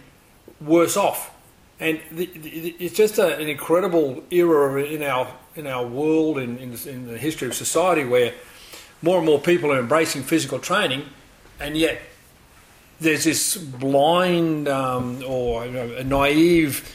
worse 0.61 0.97
off. 0.97 1.33
And 1.79 2.01
the, 2.11 2.27
the, 2.27 2.77
it's 2.79 2.97
just 2.97 3.19
a, 3.19 3.37
an 3.37 3.49
incredible 3.49 4.25
era 4.31 4.83
in 4.83 5.03
our 5.03 5.33
in 5.55 5.67
our 5.67 5.87
world 5.87 6.39
in, 6.39 6.59
in, 6.59 6.75
in 6.87 7.07
the 7.07 7.19
history 7.19 7.49
of 7.49 7.55
society 7.55 8.05
where 8.05 8.35
more 9.03 9.19
and 9.19 9.27
more 9.27 9.39
people 9.39 9.73
are 9.73 9.79
embracing 9.79 10.23
physical 10.23 10.59
training, 10.59 11.05
and 11.61 11.77
yet 11.77 12.01
there's 13.01 13.25
this 13.25 13.57
blind 13.57 14.69
um, 14.69 15.23
or 15.27 15.67
you 15.67 15.73
know, 15.73 16.03
naive, 16.03 16.91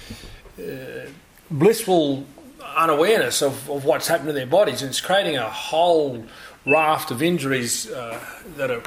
uh, 0.60 1.08
blissful 1.52 2.26
unawareness 2.76 3.42
of, 3.42 3.70
of 3.70 3.86
what's 3.86 4.08
happened 4.08 4.28
to 4.28 4.34
their 4.34 4.46
bodies, 4.46 4.82
and 4.82 4.90
it's 4.90 5.02
creating 5.02 5.38
a 5.38 5.50
whole 5.50 6.24
raft 6.66 7.12
of 7.12 7.22
injuries 7.22 7.90
uh, 7.90 8.20
that 8.56 8.72
are 8.72 8.84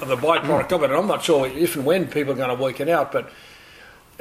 of 0.00 0.08
the 0.08 0.16
byproduct 0.16 0.72
of 0.72 0.82
it. 0.82 0.90
And 0.90 0.94
I'm 0.94 1.06
not 1.06 1.24
sure 1.24 1.46
if 1.46 1.76
and 1.76 1.84
when 1.84 2.06
people 2.06 2.32
are 2.32 2.36
going 2.36 2.56
to 2.56 2.62
work 2.62 2.80
it 2.80 2.88
out, 2.88 3.12
but 3.12 3.30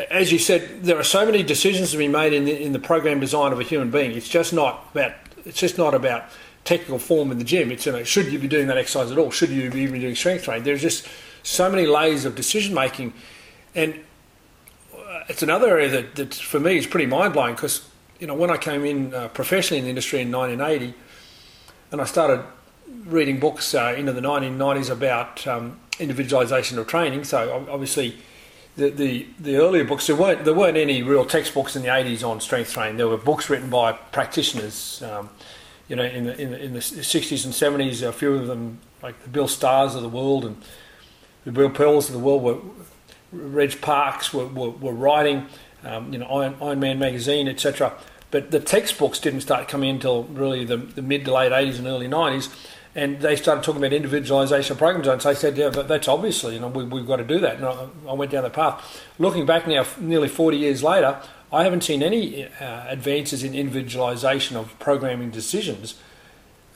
as 0.09 0.31
you 0.31 0.39
said, 0.39 0.83
there 0.83 0.97
are 0.97 1.03
so 1.03 1.25
many 1.25 1.43
decisions 1.43 1.91
to 1.91 1.97
be 1.97 2.07
made 2.07 2.33
in 2.33 2.45
the, 2.45 2.63
in 2.63 2.73
the 2.73 2.79
program 2.79 3.19
design 3.19 3.51
of 3.51 3.59
a 3.59 3.63
human 3.63 3.91
being. 3.91 4.11
It's 4.11 4.27
just 4.27 4.53
not 4.53 4.89
about 4.91 5.13
it's 5.45 5.59
just 5.59 5.77
not 5.77 5.93
about 5.93 6.23
technical 6.63 6.97
form 6.97 7.31
in 7.31 7.37
the 7.37 7.43
gym. 7.43 7.69
It's 7.69 7.85
you 7.85 7.91
know, 7.91 8.03
should 8.03 8.31
you 8.31 8.39
be 8.39 8.47
doing 8.47 8.67
that 8.67 8.77
exercise 8.77 9.11
at 9.11 9.17
all? 9.17 9.29
Should 9.29 9.49
you 9.49 9.69
be 9.69 9.81
even 9.81 9.99
doing 9.99 10.15
strength 10.15 10.45
training? 10.45 10.63
There's 10.63 10.81
just 10.81 11.07
so 11.43 11.69
many 11.69 11.85
layers 11.85 12.25
of 12.25 12.35
decision 12.35 12.73
making, 12.73 13.13
and 13.75 13.99
it's 15.27 15.43
another 15.43 15.69
area 15.69 15.89
that, 15.89 16.15
that 16.15 16.33
for 16.33 16.59
me 16.59 16.77
is 16.77 16.87
pretty 16.87 17.05
mind 17.05 17.33
blowing 17.33 17.55
because 17.55 17.87
you 18.19 18.27
know 18.27 18.33
when 18.33 18.49
I 18.49 18.57
came 18.57 18.85
in 18.85 19.13
uh, 19.13 19.27
professionally 19.29 19.79
in 19.79 19.85
the 19.85 19.89
industry 19.89 20.21
in 20.21 20.31
1980, 20.31 20.93
and 21.91 22.01
I 22.01 22.05
started 22.05 22.43
reading 23.05 23.39
books 23.39 23.73
uh, 23.73 23.93
into 23.97 24.13
the 24.13 24.21
1990s 24.21 24.89
about 24.89 25.45
um, 25.47 25.79
individualization 25.99 26.77
of 26.79 26.87
training. 26.87 27.23
So 27.23 27.65
obviously, 27.69 28.17
the, 28.75 28.89
the, 28.89 29.27
the 29.39 29.57
earlier 29.57 29.83
books 29.83 30.07
there 30.07 30.15
weren't 30.15 30.45
there 30.45 30.53
weren't 30.53 30.77
any 30.77 31.03
real 31.03 31.25
textbooks 31.25 31.75
in 31.75 31.81
the 31.81 31.89
80s 31.89 32.27
on 32.27 32.41
strength 32.41 32.73
training. 32.73 32.97
There 32.97 33.07
were 33.07 33.17
books 33.17 33.49
written 33.49 33.69
by 33.69 33.93
practitioners. 33.93 35.01
Um, 35.03 35.29
you 35.89 35.97
know, 35.97 36.03
in 36.03 36.23
the, 36.23 36.41
in 36.41 36.51
the, 36.51 36.63
in 36.63 36.73
the 36.73 36.79
60s 36.79 37.43
and 37.43 37.53
70s, 37.53 38.07
a 38.07 38.13
few 38.13 38.35
of 38.35 38.47
them, 38.47 38.79
like 39.01 39.21
the 39.23 39.29
Bill 39.29 39.49
Starrs 39.49 39.95
of 39.95 40.01
the 40.01 40.09
world 40.09 40.45
and 40.45 40.61
the 41.43 41.51
Bill 41.51 41.69
Pearls 41.69 42.07
of 42.07 42.13
the 42.13 42.19
world, 42.19 42.41
were 42.41 42.57
Reg 43.33 43.81
Parks 43.81 44.33
were, 44.33 44.47
were, 44.47 44.69
were 44.69 44.93
writing. 44.93 45.47
Um, 45.83 46.13
you 46.13 46.19
know, 46.19 46.27
Iron, 46.27 46.55
Iron 46.61 46.79
Man 46.79 46.99
magazine, 46.99 47.47
etc. 47.47 47.93
But 48.31 48.51
the 48.51 48.59
textbooks 48.59 49.19
didn't 49.19 49.41
start 49.41 49.67
coming 49.67 49.89
in 49.89 49.95
until 49.95 50.23
really 50.23 50.63
the, 50.63 50.77
the 50.77 51.01
mid 51.01 51.25
to 51.25 51.33
late 51.33 51.51
80s 51.51 51.77
and 51.77 51.87
early 51.87 52.07
90s 52.07 52.49
and 52.95 53.19
they 53.21 53.35
started 53.35 53.63
talking 53.63 53.83
about 53.83 53.91
individualisation 53.91 54.77
programs. 54.77 55.07
And 55.07 55.21
so 55.21 55.29
I 55.29 55.33
said, 55.33 55.57
yeah, 55.57 55.69
but 55.69 55.87
that's 55.87 56.07
obviously, 56.07 56.55
you 56.55 56.59
know, 56.59 56.67
we, 56.67 56.83
have 56.83 57.07
got 57.07 57.15
to 57.17 57.23
do 57.23 57.39
that. 57.39 57.55
And 57.55 57.65
I, 57.65 57.87
I, 58.07 58.13
went 58.13 58.31
down 58.31 58.43
the 58.43 58.49
path. 58.49 59.03
Looking 59.17 59.45
back 59.45 59.67
now, 59.67 59.85
nearly 59.99 60.27
40 60.27 60.57
years 60.57 60.83
later, 60.83 61.19
I 61.51 61.63
haven't 61.63 61.83
seen 61.83 62.03
any 62.03 62.45
uh, 62.45 62.85
advances 62.87 63.43
in 63.43 63.53
individualisation 63.53 64.55
of 64.55 64.77
programming 64.79 65.31
decisions. 65.31 65.95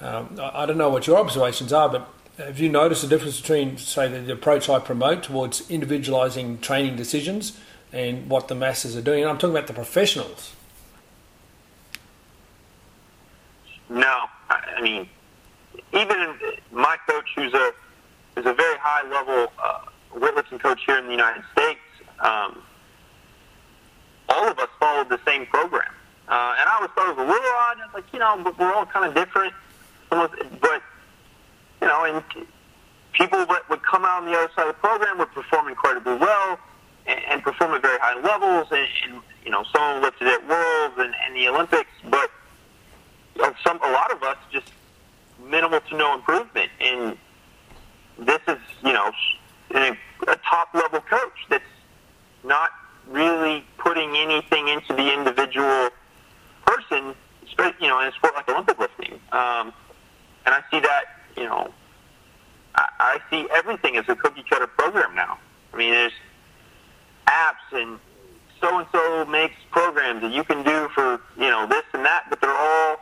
Um, 0.01 0.37
I, 0.39 0.63
I, 0.63 0.65
don't 0.65 0.77
know 0.77 0.89
what 0.89 1.05
your 1.05 1.17
observations 1.17 1.71
are, 1.71 1.89
but 1.89 2.09
have 2.37 2.59
you 2.59 2.69
noticed 2.69 3.01
the 3.01 3.07
difference 3.07 3.41
between, 3.41 3.77
say, 3.77 4.07
the, 4.07 4.31
approach 4.31 4.69
I 4.69 4.79
promote 4.79 5.23
towards 5.23 5.69
individualising 5.69 6.59
training 6.61 6.95
decisions 6.95 7.59
and 7.91 8.29
what 8.29 8.47
the 8.47 8.55
masses 8.55 8.95
are 8.95 9.01
doing? 9.01 9.21
And 9.21 9.29
I'm 9.29 9.37
talking 9.37 9.55
about 9.55 9.67
the 9.67 9.73
professionals. 9.73 10.53
No, 13.89 14.25
I 14.49 14.81
mean, 14.81 15.09
even 15.93 16.35
my 16.71 16.97
coach, 17.07 17.29
who's 17.35 17.53
a 17.53 17.71
who's 18.35 18.45
a 18.45 18.53
very 18.53 18.77
high 18.77 19.09
level 19.09 19.51
uh, 19.63 19.79
weightlifting 20.13 20.59
coach 20.59 20.81
here 20.85 20.97
in 20.97 21.05
the 21.05 21.11
United 21.11 21.43
States, 21.53 21.79
um, 22.19 22.61
all 24.27 24.47
of 24.49 24.59
us 24.59 24.67
followed 24.79 25.09
the 25.09 25.19
same 25.25 25.45
program. 25.45 25.91
Uh, 26.27 26.55
and 26.59 26.69
I 26.69 26.77
was 26.81 26.89
sort 26.97 27.09
of 27.09 27.17
a 27.17 27.21
little 27.21 27.51
odd. 27.59 27.77
It's 27.85 27.93
like 27.93 28.03
you 28.11 28.19
know, 28.19 28.53
we're 28.59 28.73
all 28.73 28.85
kind 28.85 29.05
of 29.05 29.15
different. 29.15 29.53
But 30.09 30.31
you 31.81 31.87
know, 31.87 32.05
and 32.05 32.45
people 33.13 33.45
that 33.45 33.69
would 33.69 33.83
come 33.83 34.05
out 34.05 34.23
on 34.23 34.29
the 34.29 34.37
other 34.37 34.51
side 34.55 34.67
of 34.67 34.75
the 34.75 34.79
program 34.79 35.17
would 35.17 35.31
perform 35.31 35.67
incredibly 35.67 36.15
well 36.15 36.59
and, 37.05 37.19
and 37.29 37.43
perform 37.43 37.73
at 37.73 37.81
very 37.81 37.99
high 37.99 38.19
levels. 38.21 38.67
And, 38.71 38.87
and 39.05 39.21
you 39.43 39.51
know, 39.51 39.63
someone 39.73 40.01
lifted 40.01 40.27
at 40.27 40.47
Worlds 40.47 40.95
and, 40.97 41.13
and 41.25 41.35
the 41.35 41.47
Olympics, 41.47 41.91
but 42.09 42.29
some 43.63 43.79
a 43.83 43.91
lot 43.91 44.11
of 44.11 44.23
us 44.23 44.37
just 44.51 44.71
minimal 45.45 45.79
to 45.81 45.97
no 45.97 46.15
improvement. 46.15 46.69
And 46.81 47.17
this 48.17 48.39
is, 48.47 48.57
you 48.83 48.93
know, 48.93 49.11
a, 49.73 49.97
a 50.27 50.35
top 50.49 50.73
level 50.73 51.01
coach 51.01 51.45
that's 51.49 51.63
not 52.43 52.71
really 53.09 53.63
putting 53.77 54.15
anything 54.17 54.67
into 54.67 54.93
the 54.93 55.13
individual 55.13 55.89
person, 56.65 57.15
you 57.79 57.87
know, 57.87 57.99
in 57.99 58.07
a 58.07 58.11
sport 58.13 58.35
like 58.35 58.49
Olympic 58.49 58.79
lifting. 58.79 59.13
Um, 59.31 59.73
and 60.45 60.55
I 60.55 60.63
see 60.71 60.79
that, 60.79 61.16
you 61.37 61.45
know, 61.45 61.73
I, 62.75 62.87
I 62.99 63.19
see 63.29 63.47
everything 63.53 63.97
as 63.97 64.05
a 64.09 64.15
cookie 64.15 64.43
cutter 64.49 64.67
program 64.67 65.15
now. 65.15 65.37
I 65.73 65.77
mean, 65.77 65.91
there's 65.91 66.13
apps 67.27 67.71
and 67.71 67.99
so 68.59 68.79
and 68.79 68.87
so 68.91 69.25
makes 69.25 69.55
programs 69.71 70.21
that 70.21 70.31
you 70.31 70.43
can 70.43 70.63
do 70.63 70.89
for, 70.93 71.21
you 71.37 71.49
know, 71.49 71.67
this 71.67 71.83
and 71.93 72.03
that, 72.03 72.25
but 72.29 72.41
they're 72.41 72.57
all 72.57 72.97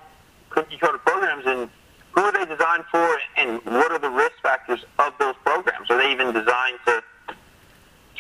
cookie 0.50 0.78
cutter 0.78 0.98
programs 0.98 1.46
and 1.46 1.70
who 2.16 2.22
are 2.22 2.32
they 2.32 2.46
designed 2.46 2.86
for, 2.90 3.20
and 3.36 3.62
what 3.66 3.92
are 3.92 4.00
the 4.00 4.10
risk 4.10 4.36
factors 4.42 4.86
of 5.00 5.14
those 5.20 5.36
programs? 5.44 5.92
Are 5.92 5.98
they 5.98 6.12
even 6.12 6.32
designed 6.34 6.80
to 6.88 7.04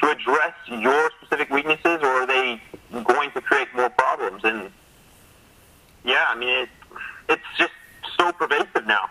to 0.01 0.09
address 0.11 0.53
your 0.67 1.09
specific 1.21 1.49
weaknesses, 1.49 1.99
or 2.01 2.07
are 2.07 2.27
they 2.27 2.61
going 3.05 3.31
to 3.31 3.41
create 3.41 3.69
more 3.73 3.89
problems? 3.89 4.43
And 4.43 4.69
yeah, 6.03 6.25
I 6.27 6.35
mean, 6.35 6.49
it, 6.49 6.69
it's 7.29 7.43
just 7.57 7.71
so 8.17 8.33
pervasive 8.33 8.85
now. 8.85 9.09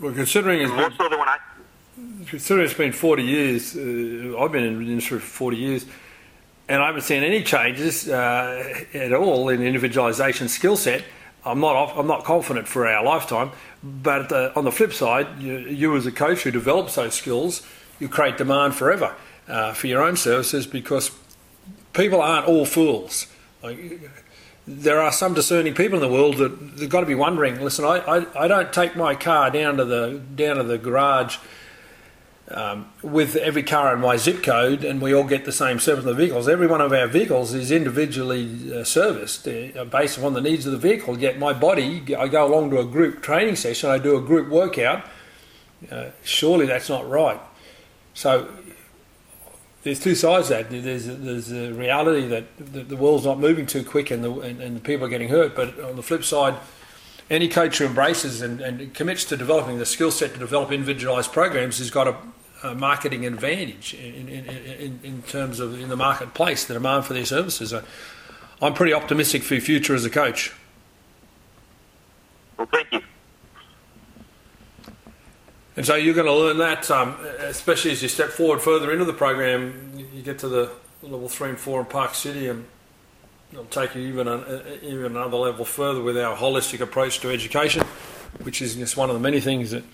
Well, 0.00 0.12
considering 0.12 0.62
it's 0.62 0.72
more 0.72 0.90
so 0.96 1.08
than 1.08 1.18
when 1.18 1.28
I. 1.28 1.38
Considering 2.26 2.66
it's 2.66 2.74
been 2.74 2.92
40 2.92 3.22
years, 3.22 3.76
uh, 3.76 4.38
I've 4.38 4.52
been 4.52 4.64
in 4.64 4.78
the 4.78 4.90
industry 4.90 5.18
for 5.20 5.26
40 5.26 5.56
years, 5.56 5.86
and 6.68 6.82
I 6.82 6.86
haven't 6.86 7.02
seen 7.02 7.22
any 7.22 7.42
changes 7.42 8.08
uh, 8.08 8.84
at 8.92 9.12
all 9.12 9.48
in 9.48 9.60
individualisation 9.60 10.48
skill 10.48 10.76
set 10.76 11.04
I'm 11.46 11.60
not 11.60 11.96
I'm 11.96 12.08
not 12.08 12.24
confident 12.24 12.66
for 12.66 12.86
our 12.86 13.04
lifetime. 13.04 13.52
But 13.82 14.32
uh, 14.32 14.52
on 14.56 14.64
the 14.64 14.72
flip 14.72 14.92
side, 14.92 15.40
you, 15.40 15.58
you, 15.58 15.96
as 15.96 16.04
a 16.06 16.12
coach 16.12 16.42
who 16.42 16.50
develops 16.50 16.96
those 16.96 17.14
skills, 17.14 17.64
you 18.00 18.08
create 18.08 18.36
demand 18.36 18.74
forever 18.74 19.14
uh, 19.46 19.72
for 19.72 19.86
your 19.86 20.02
own 20.02 20.16
services 20.16 20.66
because 20.66 21.12
people 21.92 22.20
aren't 22.20 22.48
all 22.48 22.66
fools. 22.66 23.28
Like, 23.62 23.78
there 24.66 25.00
are 25.00 25.12
some 25.12 25.34
discerning 25.34 25.74
people 25.74 25.96
in 25.96 26.00
the 26.00 26.12
world 26.12 26.38
that 26.38 26.76
they've 26.76 26.88
got 26.88 27.00
to 27.00 27.06
be 27.06 27.14
wondering. 27.14 27.60
Listen, 27.60 27.84
I, 27.84 27.98
I, 27.98 28.44
I 28.44 28.48
don't 28.48 28.72
take 28.72 28.96
my 28.96 29.14
car 29.14 29.50
down 29.50 29.76
to 29.76 29.84
the 29.84 30.20
down 30.34 30.56
to 30.56 30.64
the 30.64 30.78
garage 30.78 31.38
um, 32.50 32.90
with 33.02 33.36
every 33.36 33.62
car 33.62 33.94
in 33.94 34.00
my 34.00 34.16
zip 34.16 34.42
code, 34.42 34.84
and 34.84 35.00
we 35.00 35.14
all 35.14 35.24
get 35.24 35.44
the 35.44 35.52
same 35.52 35.78
service 35.78 36.04
on 36.04 36.10
the 36.10 36.14
vehicles. 36.14 36.48
Every 36.48 36.66
one 36.66 36.80
of 36.80 36.92
our 36.92 37.06
vehicles 37.06 37.54
is 37.54 37.70
individually 37.70 38.72
uh, 38.72 38.84
serviced 38.84 39.46
uh, 39.46 39.84
based 39.84 40.18
upon 40.18 40.34
the 40.34 40.40
needs 40.40 40.66
of 40.66 40.72
the 40.72 40.78
vehicle. 40.78 41.18
Yet 41.18 41.38
my 41.38 41.52
body, 41.52 42.14
I 42.16 42.28
go 42.28 42.46
along 42.46 42.70
to 42.70 42.80
a 42.80 42.84
group 42.84 43.22
training 43.22 43.56
session, 43.56 43.90
I 43.90 43.98
do 43.98 44.16
a 44.16 44.20
group 44.20 44.48
workout. 44.48 45.04
Uh, 45.90 46.06
surely 46.24 46.66
that's 46.66 46.88
not 46.88 47.08
right. 47.08 47.40
So 48.14 48.48
there's 49.86 50.00
two 50.00 50.16
sides 50.16 50.48
to 50.48 50.54
that. 50.54 50.70
There's 50.70 51.06
there's 51.06 51.52
a 51.52 51.72
reality 51.72 52.26
that 52.26 52.56
the, 52.58 52.82
the 52.82 52.96
world's 52.96 53.24
not 53.24 53.38
moving 53.38 53.66
too 53.66 53.84
quick 53.84 54.10
and 54.10 54.24
the 54.24 54.32
and, 54.40 54.60
and 54.60 54.82
people 54.82 55.06
are 55.06 55.08
getting 55.08 55.28
hurt. 55.28 55.54
But 55.54 55.78
on 55.78 55.94
the 55.94 56.02
flip 56.02 56.24
side 56.24 56.56
any 57.30 57.48
coach 57.48 57.78
who 57.78 57.86
embraces 57.86 58.40
and, 58.40 58.60
and 58.60 58.94
commits 58.94 59.24
to 59.26 59.36
developing 59.36 59.78
the 59.78 59.86
skill 59.86 60.10
set 60.10 60.32
to 60.32 60.38
develop 60.38 60.70
individualised 60.70 61.32
programs 61.32 61.78
has 61.78 61.90
got 61.90 62.06
a, 62.06 62.16
a 62.62 62.74
marketing 62.74 63.26
advantage 63.26 63.94
in, 63.94 64.28
in, 64.28 64.44
in, 64.46 65.00
in, 65.02 65.22
terms 65.22 65.58
of 65.58 65.80
in 65.80 65.88
the 65.88 65.96
marketplace, 65.96 66.64
the 66.64 66.74
demand 66.74 67.04
for 67.04 67.14
their 67.14 67.24
services. 67.24 67.74
I'm 68.62 68.74
pretty 68.74 68.92
optimistic 68.92 69.42
for 69.42 69.54
your 69.54 69.60
future 69.60 69.94
as 69.94 70.04
a 70.04 70.10
coach. 70.10 70.52
Well, 72.56 72.68
thank 72.70 72.92
you. 72.92 73.00
And 75.76 75.84
so 75.84 75.94
you're 75.94 76.14
going 76.14 76.26
to 76.26 76.32
learn 76.32 76.56
that, 76.58 76.90
um, 76.90 77.16
especially 77.48 77.92
as 77.92 78.02
you 78.02 78.08
step 78.08 78.30
forward 78.30 78.60
further 78.60 78.92
into 78.92 79.04
the 79.04 79.12
program. 79.12 79.92
You 80.14 80.22
get 80.22 80.38
to 80.40 80.48
the 80.48 80.70
level 81.02 81.28
three 81.28 81.50
and 81.50 81.58
four 81.58 81.80
in 81.80 81.86
Park 81.86 82.14
City, 82.14 82.48
and 82.48 82.66
it'll 83.52 83.64
take 83.66 83.94
you 83.94 84.02
even 84.02 84.28
a, 84.28 84.78
even 84.82 85.06
another 85.06 85.36
level 85.36 85.64
further 85.64 86.02
with 86.02 86.18
our 86.18 86.36
holistic 86.36 86.80
approach 86.80 87.20
to 87.20 87.30
education, 87.30 87.82
which 88.42 88.60
is 88.60 88.74
just 88.74 88.96
one 88.96 89.10
of 89.10 89.14
the 89.14 89.20
many 89.20 89.40
things 89.40 89.70
that 89.70 89.84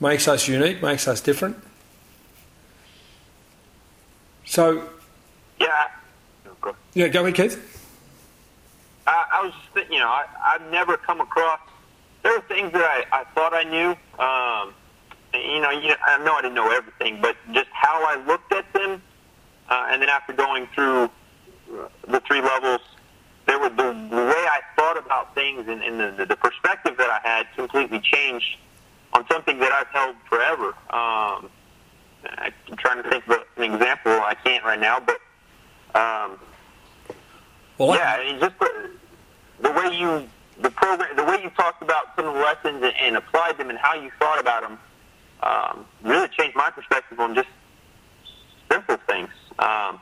makes 0.00 0.26
us 0.28 0.48
unique, 0.48 0.82
makes 0.82 1.06
us 1.06 1.20
different. 1.20 1.56
So, 4.44 4.88
yeah, 5.60 5.88
yeah, 6.94 7.08
go 7.08 7.22
ahead, 7.22 7.34
Keith. 7.34 7.68
I, 9.06 9.24
I 9.32 9.44
was 9.44 9.52
just 9.54 9.74
thinking, 9.74 9.94
you 9.94 10.00
know, 10.00 10.08
I, 10.08 10.26
I've 10.44 10.70
never 10.70 10.96
come 10.96 11.20
across. 11.20 11.60
There 12.22 12.32
were 12.32 12.40
things 12.42 12.72
that 12.72 12.84
I, 12.84 13.20
I 13.20 13.24
thought 13.24 13.54
I 13.54 13.64
knew. 13.64 13.90
Um, 14.18 14.74
you 15.34 15.60
know, 15.60 15.70
you, 15.70 15.94
I 16.04 16.18
know 16.24 16.34
I 16.34 16.42
didn't 16.42 16.54
know 16.54 16.70
everything, 16.70 17.20
but 17.20 17.36
just 17.52 17.68
how 17.72 18.04
I 18.04 18.24
looked 18.26 18.52
at 18.52 18.70
them, 18.72 19.02
uh, 19.68 19.88
and 19.90 20.02
then 20.02 20.08
after 20.08 20.32
going 20.32 20.66
through 20.74 21.10
the 22.06 22.20
three 22.20 22.40
levels, 22.40 22.80
there 23.46 23.58
were 23.58 23.70
the, 23.70 23.92
the 24.10 24.16
way 24.16 24.46
I 24.48 24.60
thought 24.76 24.98
about 24.98 25.34
things 25.34 25.66
and, 25.68 25.82
and 25.82 26.18
the, 26.18 26.26
the 26.26 26.36
perspective 26.36 26.96
that 26.98 27.10
I 27.10 27.26
had 27.26 27.46
completely 27.56 28.00
changed 28.00 28.58
on 29.12 29.26
something 29.30 29.58
that 29.58 29.72
I've 29.72 29.88
held 29.88 30.16
forever. 30.28 30.68
Um, 30.90 31.50
I'm 32.24 32.76
trying 32.76 33.02
to 33.02 33.08
think 33.08 33.26
of 33.26 33.38
an 33.56 33.74
example. 33.74 34.12
I 34.12 34.34
can't 34.44 34.64
right 34.64 34.78
now, 34.78 35.00
but 35.00 35.18
um, 35.94 36.38
well, 37.78 37.96
yeah, 37.96 38.16
I 38.18 38.32
mean, 38.32 38.40
just 38.40 38.58
the, 38.58 38.90
the 39.60 39.70
way 39.72 39.98
you 39.98 40.28
the 40.60 40.70
program, 40.70 41.16
the 41.16 41.24
way 41.24 41.42
you 41.42 41.50
talked 41.50 41.82
about 41.82 42.14
some 42.14 42.26
of 42.26 42.34
the 42.34 42.40
lessons 42.40 42.82
and, 42.82 42.94
and 43.00 43.16
applied 43.16 43.58
them, 43.58 43.70
and 43.70 43.78
how 43.78 43.94
you 43.94 44.10
thought 44.18 44.38
about 44.38 44.62
them, 44.62 44.78
um, 45.42 45.86
really 46.02 46.28
changed 46.28 46.56
my 46.56 46.70
perspective 46.70 47.18
on 47.18 47.34
just 47.34 47.48
simple 48.70 48.96
things. 49.06 49.28
Um, 49.58 50.00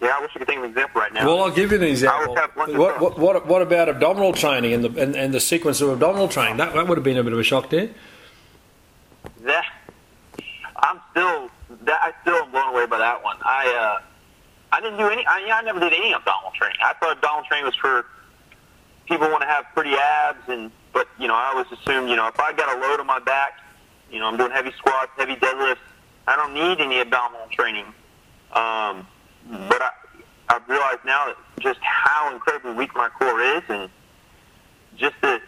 yeah, 0.00 0.14
I 0.16 0.20
wish 0.20 0.30
I 0.34 0.38
could 0.38 0.46
think 0.46 0.58
of 0.58 0.64
an 0.64 0.70
example 0.70 1.00
right 1.00 1.12
now. 1.12 1.26
Well, 1.26 1.42
I'll 1.42 1.50
give 1.50 1.72
you 1.72 1.78
an 1.78 1.84
example. 1.84 2.34
What, 2.54 3.00
what, 3.00 3.18
what, 3.18 3.46
what, 3.46 3.62
about 3.62 3.88
abdominal 3.88 4.34
training 4.34 4.74
and 4.74 4.84
the 4.84 5.02
and, 5.02 5.16
and, 5.16 5.32
the 5.32 5.40
sequence 5.40 5.80
of 5.80 5.88
abdominal 5.88 6.28
training? 6.28 6.58
That, 6.58 6.74
that 6.74 6.86
would 6.86 6.98
have 6.98 7.04
been 7.04 7.16
a 7.16 7.24
bit 7.24 7.32
of 7.32 7.38
a 7.38 7.42
shock 7.42 7.70
there. 7.70 7.88
That 9.44 9.64
I'm 10.76 11.00
still 11.10 11.50
that 11.84 12.00
I 12.02 12.12
still 12.20 12.34
am 12.34 12.50
blown 12.50 12.74
away 12.74 12.86
by 12.86 12.98
that 12.98 13.24
one. 13.24 13.38
I 13.42 13.98
uh, 13.98 14.02
I 14.72 14.80
didn't 14.82 14.98
do 14.98 15.08
any. 15.08 15.24
I, 15.26 15.48
I 15.50 15.62
never 15.62 15.80
did 15.80 15.94
any 15.94 16.12
abdominal 16.12 16.52
training. 16.52 16.76
I 16.84 16.92
thought 16.94 17.16
abdominal 17.16 17.46
training 17.48 17.64
was 17.64 17.74
for 17.76 18.04
people 19.06 19.28
want 19.28 19.42
to 19.42 19.48
have 19.48 19.64
pretty 19.74 19.94
abs, 19.94 20.48
and 20.48 20.70
but 20.92 21.08
you 21.18 21.28
know 21.28 21.34
I 21.34 21.52
always 21.52 21.66
assumed 21.72 22.08
you 22.10 22.16
know 22.16 22.26
if 22.28 22.38
I 22.38 22.52
got 22.52 22.76
a 22.76 22.80
load 22.80 23.00
on 23.00 23.06
my 23.06 23.20
back, 23.20 23.60
you 24.10 24.18
know 24.18 24.26
I'm 24.26 24.36
doing 24.36 24.50
heavy 24.50 24.72
squats, 24.78 25.10
heavy 25.16 25.36
deadlifts, 25.36 25.78
I 26.26 26.36
don't 26.36 26.54
need 26.54 26.80
any 26.80 27.00
abdominal 27.00 27.46
training. 27.50 27.86
Um, 28.52 29.06
but 29.68 29.82
I, 29.82 29.90
I've 30.48 30.68
realized 30.68 31.00
now 31.04 31.26
that 31.26 31.36
just 31.60 31.80
how 31.80 32.32
incredibly 32.32 32.72
weak 32.74 32.94
my 32.94 33.08
core 33.08 33.40
is, 33.40 33.62
and 33.68 33.88
just 34.96 35.14
the 35.22 35.40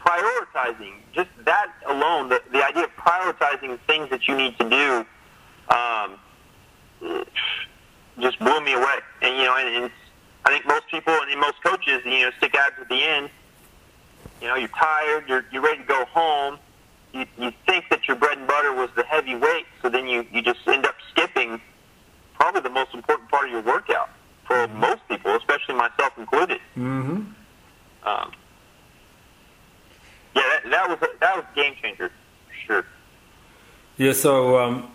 prioritizing, 0.00 0.94
just 1.12 1.28
that 1.44 1.72
alone, 1.86 2.28
the, 2.28 2.40
the 2.52 2.64
idea 2.64 2.84
of 2.84 2.90
prioritizing 2.96 3.78
things 3.86 4.08
that 4.10 4.26
you 4.26 4.36
need 4.36 4.58
to 4.58 4.70
do, 4.70 5.06
um, 5.74 7.26
just 8.20 8.38
blew 8.38 8.60
me 8.62 8.72
away. 8.72 8.98
And 9.22 9.36
you 9.36 9.44
know, 9.44 9.56
and, 9.56 9.84
and 9.84 9.92
I 10.48 10.50
think 10.50 10.66
most 10.66 10.88
people 10.90 11.12
and 11.12 11.38
most 11.38 11.62
coaches, 11.62 12.00
you 12.06 12.22
know, 12.22 12.30
stick 12.38 12.54
abs 12.54 12.80
at 12.80 12.88
the 12.88 13.02
end. 13.02 13.28
You 14.40 14.48
know, 14.48 14.54
you're 14.54 14.68
tired, 14.68 15.28
you're 15.28 15.44
you're 15.52 15.60
ready 15.60 15.82
to 15.82 15.86
go 15.86 16.06
home. 16.06 16.58
You 17.12 17.26
you 17.36 17.52
think 17.66 17.84
that 17.90 18.08
your 18.08 18.16
bread 18.16 18.38
and 18.38 18.46
butter 18.46 18.72
was 18.72 18.88
the 18.96 19.02
heavy 19.02 19.34
weight, 19.34 19.66
so 19.82 19.90
then 19.90 20.06
you 20.06 20.26
you 20.32 20.40
just 20.40 20.66
end 20.66 20.86
up 20.86 20.94
skipping 21.10 21.60
probably 22.32 22.62
the 22.62 22.70
most 22.70 22.94
important 22.94 23.28
part 23.28 23.44
of 23.44 23.50
your 23.50 23.60
workout 23.60 24.08
for 24.46 24.54
mm-hmm. 24.56 24.80
most 24.80 25.06
people, 25.06 25.36
especially 25.36 25.74
myself 25.74 26.16
included. 26.16 26.60
Mm-hmm. 26.78 27.16
Um, 28.08 28.32
yeah, 30.34 30.42
that, 30.42 30.62
that 30.70 30.88
was 30.88 30.98
a, 31.02 31.08
that 31.20 31.36
was 31.36 31.44
a 31.52 31.54
game 31.54 31.74
changer, 31.82 32.10
sure. 32.66 32.86
Yeah, 33.98 34.12
so 34.12 34.58
um, 34.58 34.90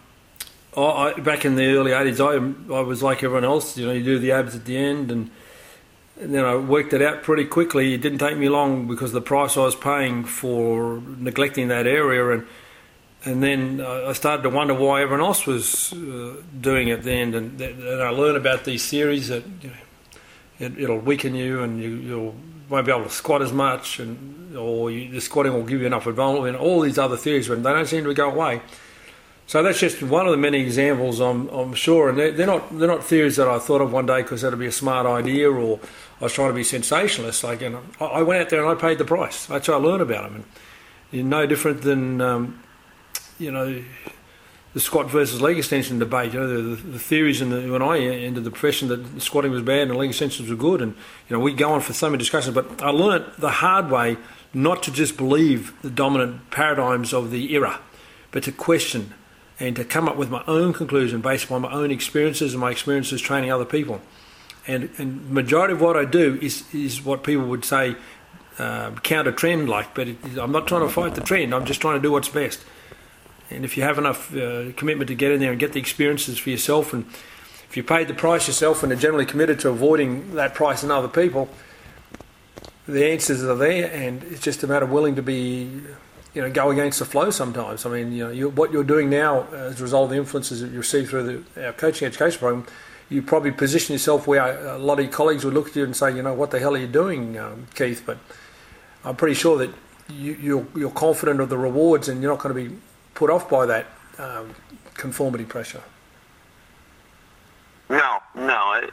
I, 0.75 1.13
back 1.19 1.45
in 1.45 1.55
the 1.57 1.75
early 1.75 1.91
'80s, 1.91 2.19
I 2.19 2.73
I 2.73 2.81
was 2.81 3.03
like 3.03 3.23
everyone 3.23 3.43
else. 3.43 3.77
You 3.77 3.85
know, 3.85 3.91
you 3.91 4.03
do 4.03 4.17
the 4.17 4.31
abs 4.31 4.55
at 4.55 4.65
the 4.65 4.75
end, 4.75 5.11
and, 5.11 5.29
and 6.19 6.33
then 6.33 6.45
I 6.45 6.55
worked 6.55 6.93
it 6.93 7.01
out 7.01 7.23
pretty 7.23 7.45
quickly. 7.45 7.93
It 7.93 8.01
didn't 8.01 8.19
take 8.19 8.37
me 8.37 8.49
long 8.49 8.87
because 8.87 9.11
the 9.11 9.21
price 9.21 9.57
I 9.57 9.61
was 9.61 9.75
paying 9.75 10.23
for 10.25 11.01
neglecting 11.17 11.67
that 11.69 11.87
area 11.87 12.37
and 12.37 12.47
and 13.25 13.41
then 13.41 13.79
I 13.79 14.11
started 14.13 14.43
to 14.43 14.49
wonder 14.49 14.73
why 14.73 15.01
everyone 15.01 15.25
else 15.25 15.45
was 15.45 15.93
uh, 15.93 16.35
doing 16.59 16.89
it 16.89 17.03
then, 17.03 17.33
and, 17.33 17.61
and 17.61 18.01
I 18.01 18.09
learned 18.09 18.35
about 18.35 18.65
these 18.65 18.89
theories 18.89 19.29
that 19.29 19.45
you 19.61 19.69
know, 20.59 20.75
it, 20.77 20.89
will 20.89 20.99
weaken 20.99 21.33
you 21.33 21.63
and 21.63 21.81
you 21.81 21.89
you'll, 21.89 22.35
won't 22.67 22.85
be 22.85 22.91
able 22.91 23.05
to 23.05 23.09
squat 23.09 23.41
as 23.41 23.53
much, 23.53 23.99
and 23.99 24.57
or 24.57 24.91
you, 24.91 25.09
the 25.09 25.21
squatting 25.21 25.53
will 25.53 25.63
give 25.63 25.79
you 25.79 25.87
enough 25.87 26.05
and 26.05 26.19
all 26.19 26.81
these 26.81 26.97
other 26.97 27.15
theories, 27.15 27.47
but 27.47 27.63
they 27.63 27.71
don't 27.71 27.85
seem 27.85 28.03
to 28.03 28.13
go 28.13 28.29
away. 28.29 28.61
So 29.45 29.61
that's 29.61 29.79
just 29.79 30.01
one 30.01 30.25
of 30.25 30.31
the 30.31 30.37
many 30.37 30.61
examples, 30.61 31.19
I'm, 31.19 31.47
I'm 31.49 31.73
sure, 31.73 32.09
and 32.09 32.17
they're, 32.17 32.31
they're 32.31 32.47
not 32.47 32.77
they're 32.77 32.87
not 32.87 33.03
theories 33.03 33.35
that 33.35 33.47
I 33.47 33.59
thought 33.59 33.81
of 33.81 33.91
one 33.91 34.05
day 34.05 34.21
because 34.21 34.41
that'd 34.41 34.57
be 34.57 34.67
a 34.67 34.71
smart 34.71 35.05
idea, 35.05 35.51
or 35.51 35.79
I 36.21 36.23
was 36.23 36.33
trying 36.33 36.49
to 36.49 36.55
be 36.55 36.63
sensationalist. 36.63 37.43
Like, 37.43 37.61
know, 37.61 37.81
I 37.99 38.23
went 38.23 38.41
out 38.41 38.49
there 38.49 38.65
and 38.65 38.69
I 38.69 38.81
paid 38.81 38.97
the 38.97 39.05
price. 39.05 39.45
That's 39.47 39.67
how 39.67 39.73
I 39.73 39.77
learned 39.77 40.01
about 40.01 40.31
them, 40.31 40.45
and 41.11 41.29
no 41.29 41.45
different 41.45 41.81
than. 41.81 42.21
Um, 42.21 42.63
you 43.39 43.51
know, 43.51 43.83
the 44.73 44.79
squat 44.79 45.09
versus 45.09 45.41
leg 45.41 45.57
extension 45.57 45.99
debate. 45.99 46.33
You 46.33 46.39
know, 46.39 46.75
the, 46.75 46.75
the 46.75 46.99
theories 46.99 47.41
in 47.41 47.49
the, 47.49 47.71
when 47.71 47.81
I 47.81 47.99
entered 47.99 48.43
the 48.43 48.51
profession 48.51 48.87
that 48.87 49.21
squatting 49.21 49.51
was 49.51 49.61
bad 49.61 49.87
and 49.87 49.97
leg 49.97 50.09
extensions 50.09 50.49
were 50.49 50.55
good, 50.55 50.81
and 50.81 50.93
you 51.29 51.35
know, 51.35 51.39
we 51.39 51.53
go 51.53 51.71
on 51.71 51.81
for 51.81 51.93
so 51.93 52.09
many 52.09 52.17
discussions. 52.17 52.55
But 52.55 52.81
I 52.81 52.89
learned 52.89 53.25
the 53.37 53.49
hard 53.49 53.91
way 53.91 54.17
not 54.53 54.83
to 54.83 54.91
just 54.91 55.17
believe 55.17 55.79
the 55.81 55.89
dominant 55.89 56.49
paradigms 56.51 57.13
of 57.13 57.31
the 57.31 57.53
era, 57.53 57.79
but 58.31 58.43
to 58.43 58.51
question 58.51 59.13
and 59.63 59.77
to 59.77 59.85
come 59.85 60.09
up 60.09 60.17
with 60.17 60.29
my 60.29 60.43
own 60.45 60.73
conclusion 60.73 61.21
based 61.21 61.45
upon 61.45 61.61
my 61.61 61.71
own 61.71 61.89
experiences 61.89 62.53
and 62.53 62.59
my 62.59 62.71
experiences 62.71 63.21
training 63.21 63.49
other 63.49 63.65
people. 63.65 64.01
And 64.67 64.89
and 64.97 65.29
majority 65.31 65.73
of 65.73 65.81
what 65.81 65.95
I 65.95 66.05
do 66.05 66.37
is 66.41 66.63
is 66.73 67.03
what 67.03 67.23
people 67.23 67.45
would 67.45 67.63
say 67.63 67.95
uh, 68.59 68.91
counter 69.03 69.31
trend 69.31 69.69
like, 69.69 69.95
but 69.95 70.09
it, 70.09 70.17
I'm 70.37 70.51
not 70.51 70.67
trying 70.67 70.81
to 70.81 70.89
fight 70.89 71.15
the 71.15 71.21
trend. 71.21 71.55
I'm 71.55 71.65
just 71.65 71.81
trying 71.81 71.95
to 71.95 72.01
do 72.01 72.11
what's 72.11 72.29
best. 72.29 72.59
And 73.49 73.63
if 73.65 73.77
you 73.77 73.83
have 73.83 73.97
enough 73.97 74.35
uh, 74.35 74.71
commitment 74.73 75.07
to 75.07 75.15
get 75.15 75.31
in 75.31 75.39
there 75.39 75.51
and 75.51 75.59
get 75.59 75.73
the 75.73 75.79
experiences 75.79 76.37
for 76.39 76.49
yourself, 76.49 76.93
and 76.93 77.05
if 77.69 77.77
you 77.77 77.83
paid 77.83 78.07
the 78.07 78.13
price 78.13 78.47
yourself 78.47 78.83
and 78.83 78.91
are 78.91 79.01
generally 79.07 79.25
committed 79.25 79.59
to 79.61 79.69
avoiding 79.69 80.35
that 80.35 80.53
price 80.53 80.83
in 80.83 80.91
other 80.91 81.07
people, 81.07 81.49
the 82.87 83.05
answers 83.05 83.43
are 83.43 83.55
there, 83.55 83.91
and 83.91 84.23
it's 84.23 84.41
just 84.41 84.63
a 84.63 84.67
matter 84.67 84.85
of 84.85 84.91
willing 84.91 85.15
to 85.15 85.21
be, 85.21 85.81
you 86.33 86.41
know, 86.41 86.51
go 86.51 86.71
against 86.71 86.99
the 86.99 87.05
flow 87.05 87.29
sometimes. 87.29 87.85
I 87.85 87.89
mean, 87.89 88.11
you 88.11 88.25
know, 88.25 88.31
you, 88.31 88.49
what 88.49 88.71
you're 88.71 88.83
doing 88.83 89.09
now 89.09 89.47
as 89.53 89.79
a 89.79 89.83
result 89.83 90.05
of 90.05 90.09
the 90.11 90.17
influences 90.17 90.61
that 90.61 90.71
you 90.71 90.79
receive 90.79 91.09
through 91.09 91.43
the, 91.55 91.65
our 91.65 91.73
coaching 91.73 92.07
education 92.07 92.39
program, 92.39 92.65
you 93.09 93.21
probably 93.21 93.51
position 93.51 93.93
yourself 93.93 94.25
where 94.25 94.41
a 94.67 94.77
lot 94.77 94.99
of 94.99 95.05
your 95.05 95.13
colleagues 95.13 95.45
would 95.45 95.53
look 95.53 95.67
at 95.67 95.75
you 95.75 95.83
and 95.83 95.95
say, 95.95 96.15
you 96.15 96.23
know, 96.23 96.33
what 96.33 96.51
the 96.51 96.59
hell 96.59 96.73
are 96.73 96.79
you 96.79 96.87
doing, 96.87 97.37
um, 97.37 97.67
Keith? 97.75 98.01
But 98.05 98.17
I'm 99.03 99.15
pretty 99.15 99.35
sure 99.35 99.57
that 99.57 99.69
you, 100.09 100.33
you're, 100.33 100.67
you're 100.75 100.91
confident 100.91 101.39
of 101.39 101.49
the 101.49 101.57
rewards 101.57 102.09
and 102.09 102.21
you're 102.21 102.31
not 102.31 102.41
going 102.41 102.55
to 102.55 102.69
be 102.69 102.75
put 103.13 103.29
off 103.29 103.49
by 103.49 103.65
that 103.67 103.85
um, 104.17 104.55
conformity 104.95 105.45
pressure? 105.45 105.81
No, 107.89 108.19
no. 108.35 108.73
It, 108.81 108.91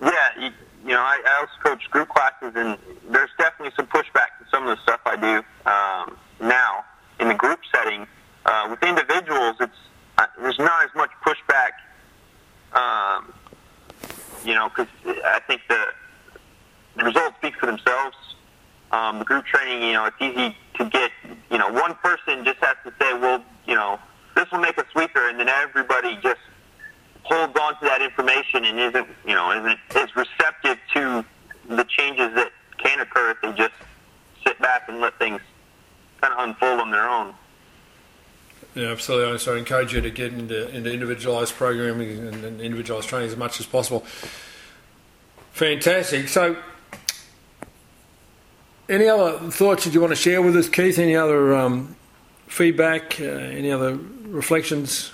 yeah, 0.00 0.10
you, 0.38 0.50
you 0.84 0.90
know, 0.90 1.00
I, 1.00 1.20
I 1.26 1.40
also 1.40 1.52
coach 1.62 1.90
group 1.90 2.08
classes, 2.08 2.52
and 2.54 2.78
there's 3.10 3.30
definitely 3.38 3.74
some 3.76 3.86
pushback 3.86 4.38
to 4.38 4.46
some 4.50 4.66
of 4.66 4.76
the 4.76 4.82
stuff 4.82 5.00
I 5.04 5.16
do 5.16 5.70
um, 5.70 6.16
now. 6.40 6.84
in 7.20 7.28
the 7.28 7.34
group 7.34 7.60
setting. 7.74 8.06
Uh, 8.46 8.68
with 8.70 8.82
individuals, 8.82 9.56
it's 9.60 9.72
uh, 10.18 10.26
there's 10.40 10.58
not 10.58 10.84
as 10.84 10.90
much 10.94 11.10
pushback. 11.24 11.72
Um, 12.72 13.32
you 14.44 14.54
know, 14.54 14.68
because 14.68 14.86
I 15.04 15.40
think 15.46 15.62
the, 15.68 15.84
the 16.96 17.04
results 17.04 17.36
speak 17.38 17.54
for 17.56 17.66
themselves. 17.66 18.16
Um, 18.90 19.18
the 19.18 19.24
group 19.24 19.44
training, 19.44 19.82
you 19.82 19.92
know, 19.92 20.06
it's 20.06 20.16
easy 20.20 20.56
to 20.76 20.84
get. 20.88 21.10
You 21.50 21.58
know, 21.58 21.68
one 21.68 21.94
person 21.96 22.44
just 22.44 22.58
has 22.60 22.76
to 22.84 22.92
say, 23.00 23.18
"Well, 23.18 23.42
you 23.66 23.74
know, 23.74 23.98
this 24.34 24.50
will 24.50 24.60
make 24.60 24.78
a 24.78 24.84
sweeper," 24.92 25.28
and 25.28 25.38
then 25.38 25.48
everybody 25.48 26.16
just 26.22 26.40
holds 27.24 27.58
on 27.58 27.78
to 27.78 27.84
that 27.84 28.00
information 28.00 28.64
and 28.64 28.78
isn't, 28.78 29.06
you 29.26 29.34
know, 29.34 29.52
isn't 29.52 29.78
is 29.96 30.16
receptive 30.16 30.78
to 30.94 31.24
the 31.68 31.84
changes 31.84 32.34
that 32.34 32.50
can 32.78 33.00
occur 33.00 33.30
if 33.30 33.36
they 33.42 33.52
just 33.52 33.74
sit 34.46 34.58
back 34.60 34.88
and 34.88 35.00
let 35.00 35.18
things 35.18 35.40
kind 36.20 36.34
of 36.34 36.48
unfold 36.48 36.80
on 36.80 36.90
their 36.90 37.08
own. 37.08 37.34
Yeah, 38.74 38.88
absolutely. 38.88 39.38
So 39.38 39.54
I 39.54 39.58
encourage 39.58 39.92
you 39.92 40.00
to 40.00 40.10
get 40.10 40.32
into, 40.32 40.68
into 40.68 40.92
individualised 40.92 41.54
programming 41.54 42.10
and, 42.28 42.44
and 42.44 42.60
individualised 42.60 43.08
training 43.08 43.28
as 43.28 43.36
much 43.36 43.60
as 43.60 43.66
possible. 43.66 44.04
Fantastic. 45.52 46.28
So, 46.28 46.56
any 48.88 49.08
other 49.08 49.50
thoughts 49.50 49.84
that 49.84 49.94
you 49.94 50.00
want 50.00 50.12
to 50.12 50.16
share 50.16 50.40
with 50.40 50.56
us, 50.56 50.68
Keith? 50.68 50.98
Any 50.98 51.16
other 51.16 51.54
um, 51.54 51.96
feedback? 52.46 53.20
Uh, 53.20 53.24
any 53.24 53.70
other 53.70 53.98
reflections? 54.28 55.10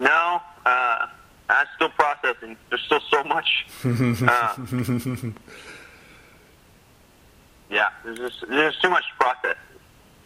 No, 0.00 0.40
uh, 0.64 1.06
I'm 1.50 1.66
still 1.76 1.90
processing. 2.40 2.56
There's 2.68 2.82
still 2.82 3.00
so 3.10 3.24
much. 3.24 3.66
Uh, 7.70 7.76
yeah, 7.76 7.90
there's 8.04 8.18
just 8.18 8.48
there's 8.48 8.76
too 8.80 8.90
much 8.90 9.04
process. 9.18 9.56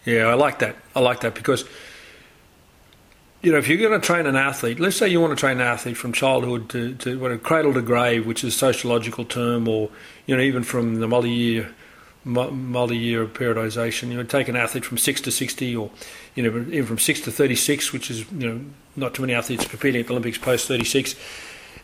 Yeah, 0.06 0.26
I 0.26 0.34
like 0.34 0.60
that. 0.60 0.76
I 0.96 1.00
like 1.00 1.20
that 1.20 1.34
because 1.34 1.64
you 3.42 3.52
know 3.52 3.58
if 3.58 3.68
you're 3.68 3.78
going 3.78 4.00
to 4.00 4.04
train 4.04 4.24
an 4.24 4.34
athlete, 4.34 4.80
let's 4.80 4.96
say 4.96 5.08
you 5.08 5.20
want 5.20 5.32
to 5.32 5.36
train 5.36 5.60
an 5.60 5.66
athlete 5.66 5.98
from 5.98 6.12
childhood 6.12 6.70
to, 6.70 6.94
to 6.94 7.18
what 7.18 7.32
a 7.32 7.38
cradle 7.38 7.74
to 7.74 7.82
grave, 7.82 8.26
which 8.26 8.42
is 8.44 8.54
a 8.54 8.56
sociological 8.56 9.26
term, 9.26 9.68
or 9.68 9.90
you 10.24 10.34
know 10.34 10.42
even 10.42 10.62
from 10.62 11.00
the 11.00 11.06
multi-year 11.06 11.70
multi-year 12.24 13.26
periodization. 13.26 14.08
You 14.08 14.16
know, 14.16 14.22
take 14.22 14.48
an 14.48 14.56
athlete 14.56 14.86
from 14.86 14.96
six 14.96 15.20
to 15.22 15.30
sixty, 15.30 15.76
or 15.76 15.90
you 16.34 16.42
know 16.42 16.58
even 16.68 16.86
from 16.86 16.98
six 16.98 17.20
to 17.22 17.30
thirty-six, 17.30 17.92
which 17.92 18.10
is 18.10 18.30
you 18.32 18.48
know 18.48 18.60
not 18.96 19.12
too 19.12 19.22
many 19.22 19.34
athletes 19.34 19.66
competing 19.66 20.00
at 20.00 20.06
the 20.06 20.12
Olympics 20.14 20.38
post 20.38 20.66
thirty-six. 20.66 21.14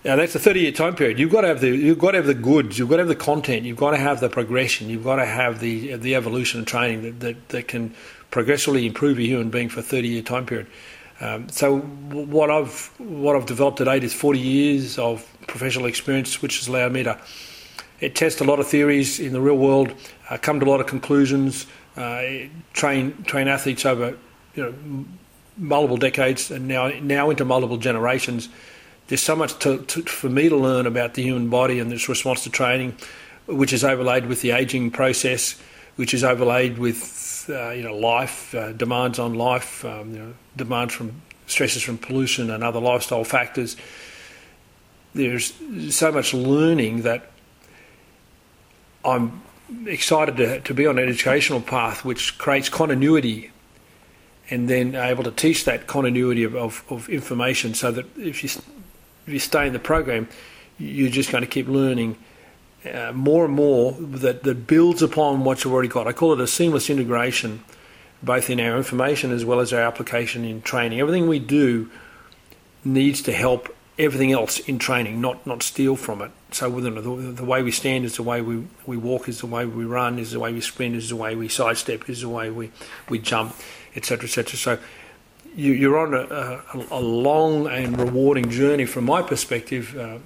Now 0.04 0.16
that's 0.16 0.34
a 0.34 0.38
30-year 0.38 0.72
time 0.72 0.94
period. 0.94 1.18
You've 1.18 1.30
got 1.30 1.42
to 1.42 1.48
have 1.48 1.60
the 1.60 1.68
you've 1.68 1.98
got 1.98 2.12
to 2.12 2.18
have 2.18 2.26
the 2.26 2.34
goods. 2.34 2.78
You've 2.78 2.88
got 2.88 2.96
to 2.96 3.02
have 3.02 3.08
the 3.08 3.16
content. 3.16 3.66
You've 3.66 3.76
got 3.76 3.90
to 3.90 3.98
have 3.98 4.20
the 4.20 4.30
progression. 4.30 4.88
You've 4.88 5.04
got 5.04 5.16
to 5.16 5.26
have 5.26 5.60
the 5.60 5.96
the 5.96 6.14
evolution 6.14 6.60
and 6.60 6.66
training 6.66 7.02
that, 7.02 7.20
that, 7.20 7.48
that 7.50 7.68
can 7.68 7.94
progressively 8.30 8.86
improve 8.86 9.18
a 9.18 9.22
human 9.22 9.50
being 9.50 9.68
for 9.68 9.80
a 9.80 9.82
30-year 9.82 10.22
time 10.22 10.46
period. 10.46 10.68
Um, 11.20 11.50
so 11.50 11.80
what 11.80 12.50
I've 12.50 12.90
what 12.98 13.36
I've 13.36 13.44
developed 13.44 13.76
to 13.78 13.84
date 13.84 14.02
is 14.02 14.14
40 14.14 14.38
years 14.38 14.98
of 14.98 15.26
professional 15.46 15.84
experience, 15.84 16.40
which 16.40 16.58
has 16.60 16.68
allowed 16.68 16.92
me 16.92 17.02
to 17.02 17.20
it 18.00 18.14
test 18.14 18.40
a 18.40 18.44
lot 18.44 18.58
of 18.58 18.66
theories 18.66 19.20
in 19.20 19.34
the 19.34 19.40
real 19.40 19.58
world, 19.58 19.92
uh, 20.30 20.38
come 20.38 20.58
to 20.60 20.64
a 20.64 20.70
lot 20.70 20.80
of 20.80 20.86
conclusions, 20.86 21.66
uh, 21.98 22.22
train 22.72 23.22
train 23.24 23.48
athletes 23.48 23.84
over 23.84 24.16
you 24.54 24.62
know 24.62 25.04
multiple 25.58 25.98
decades 25.98 26.50
and 26.50 26.66
now 26.66 26.88
now 27.02 27.28
into 27.28 27.44
multiple 27.44 27.76
generations 27.76 28.48
there's 29.10 29.20
so 29.20 29.34
much 29.34 29.58
to, 29.58 29.78
to, 29.78 30.02
for 30.02 30.28
me 30.28 30.48
to 30.48 30.56
learn 30.56 30.86
about 30.86 31.14
the 31.14 31.22
human 31.22 31.50
body 31.50 31.80
and 31.80 31.92
its 31.92 32.08
response 32.08 32.44
to 32.44 32.50
training, 32.50 32.94
which 33.46 33.72
is 33.72 33.82
overlaid 33.82 34.26
with 34.26 34.40
the 34.40 34.52
aging 34.52 34.92
process, 34.92 35.60
which 35.96 36.14
is 36.14 36.22
overlaid 36.22 36.78
with 36.78 37.50
uh, 37.50 37.70
you 37.70 37.82
know 37.82 37.96
life 37.96 38.54
uh, 38.54 38.70
demands 38.72 39.18
on 39.18 39.34
life, 39.34 39.84
um, 39.84 40.12
you 40.12 40.18
know, 40.20 40.34
demands 40.56 40.94
from 40.94 41.22
stresses 41.48 41.82
from 41.82 41.98
pollution 41.98 42.50
and 42.50 42.62
other 42.62 42.78
lifestyle 42.78 43.24
factors. 43.24 43.76
There's 45.12 45.54
so 45.88 46.12
much 46.12 46.32
learning 46.32 47.02
that 47.02 47.32
I'm 49.04 49.42
excited 49.86 50.36
to, 50.36 50.60
to 50.60 50.72
be 50.72 50.86
on 50.86 51.00
an 51.00 51.08
educational 51.08 51.60
path 51.60 52.04
which 52.04 52.38
creates 52.38 52.68
continuity 52.68 53.50
and 54.50 54.68
then 54.68 54.94
able 54.94 55.24
to 55.24 55.32
teach 55.32 55.64
that 55.64 55.88
continuity 55.88 56.44
of, 56.44 56.54
of, 56.54 56.84
of 56.90 57.08
information 57.08 57.74
so 57.74 57.90
that 57.90 58.06
if 58.16 58.44
you 58.44 58.48
you 59.32 59.38
stay 59.38 59.66
in 59.66 59.72
the 59.72 59.78
program, 59.78 60.28
you're 60.78 61.10
just 61.10 61.30
going 61.30 61.42
to 61.42 61.50
keep 61.50 61.68
learning 61.68 62.16
uh, 62.90 63.12
more 63.12 63.44
and 63.44 63.54
more 63.54 63.92
that, 63.92 64.42
that 64.42 64.66
builds 64.66 65.02
upon 65.02 65.44
what 65.44 65.64
you've 65.64 65.72
already 65.72 65.88
got. 65.88 66.06
I 66.06 66.12
call 66.12 66.32
it 66.32 66.40
a 66.40 66.46
seamless 66.46 66.88
integration, 66.88 67.62
both 68.22 68.48
in 68.48 68.60
our 68.60 68.76
information 68.76 69.32
as 69.32 69.44
well 69.44 69.60
as 69.60 69.72
our 69.72 69.82
application 69.82 70.44
in 70.44 70.62
training. 70.62 71.00
Everything 71.00 71.28
we 71.28 71.38
do 71.38 71.90
needs 72.84 73.20
to 73.22 73.32
help 73.32 73.74
everything 73.98 74.32
else 74.32 74.58
in 74.60 74.78
training, 74.78 75.20
not 75.20 75.46
not 75.46 75.62
steal 75.62 75.94
from 75.94 76.22
it. 76.22 76.30
So 76.52 76.70
within 76.70 76.94
the, 76.94 77.32
the 77.32 77.44
way 77.44 77.62
we 77.62 77.70
stand 77.70 78.04
is 78.04 78.16
the 78.16 78.22
way 78.22 78.40
we, 78.40 78.64
we 78.86 78.96
walk, 78.96 79.28
is 79.28 79.40
the 79.40 79.46
way 79.46 79.66
we 79.66 79.84
run, 79.84 80.18
is 80.18 80.32
the 80.32 80.40
way 80.40 80.52
we 80.52 80.60
sprint, 80.60 80.96
is 80.96 81.10
the 81.10 81.16
way 81.16 81.34
we 81.34 81.48
sidestep, 81.48 82.08
is 82.08 82.22
the 82.22 82.28
way 82.28 82.50
we, 82.50 82.72
we 83.08 83.18
jump, 83.18 83.54
etc., 83.94 84.24
etc. 84.24 84.56
So 84.56 84.78
you, 85.56 85.94
are 85.94 85.98
on 85.98 86.14
a, 86.14 86.18
a, 86.18 86.98
a, 86.98 87.00
long 87.00 87.66
and 87.66 87.98
rewarding 87.98 88.50
journey 88.50 88.86
from 88.86 89.04
my 89.04 89.22
perspective. 89.22 89.96
Uh, 89.96 90.18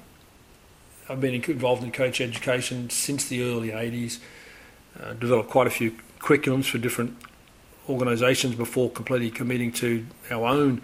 I've 1.09 1.21
been 1.21 1.35
involved 1.35 1.83
in 1.83 1.93
coach 1.93 2.21
education 2.21 2.91
since 2.91 3.27
the 3.27 3.43
early 3.43 3.71
80s, 3.71 4.19
uh, 5.01 5.13
developed 5.15 5.51
quite 5.51 5.67
a 5.67 5.71
few 5.71 5.93
curriculums 6.19 6.67
for 6.67 6.79
different 6.79 7.17
organisations 7.89 8.55
before 8.55 8.91
completely 8.91 9.31
committing 9.31 9.73
to 9.73 10.07
our 10.31 10.47
own 10.47 10.81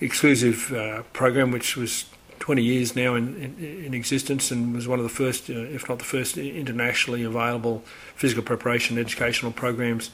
exclusive 0.00 0.72
uh, 0.72 1.02
program, 1.12 1.50
which 1.50 1.76
was 1.76 2.06
20 2.38 2.62
years 2.62 2.94
now 2.94 3.16
in, 3.16 3.34
in, 3.58 3.84
in, 3.86 3.94
existence 3.94 4.52
and 4.52 4.74
was 4.74 4.86
one 4.86 5.00
of 5.00 5.02
the 5.02 5.08
first, 5.08 5.50
uh, 5.50 5.54
if 5.54 5.88
not 5.88 5.98
the 5.98 6.04
first, 6.04 6.38
internationally 6.38 7.24
available 7.24 7.82
physical 8.14 8.44
preparation 8.44 8.96
educational 8.96 9.50
programs 9.50 10.10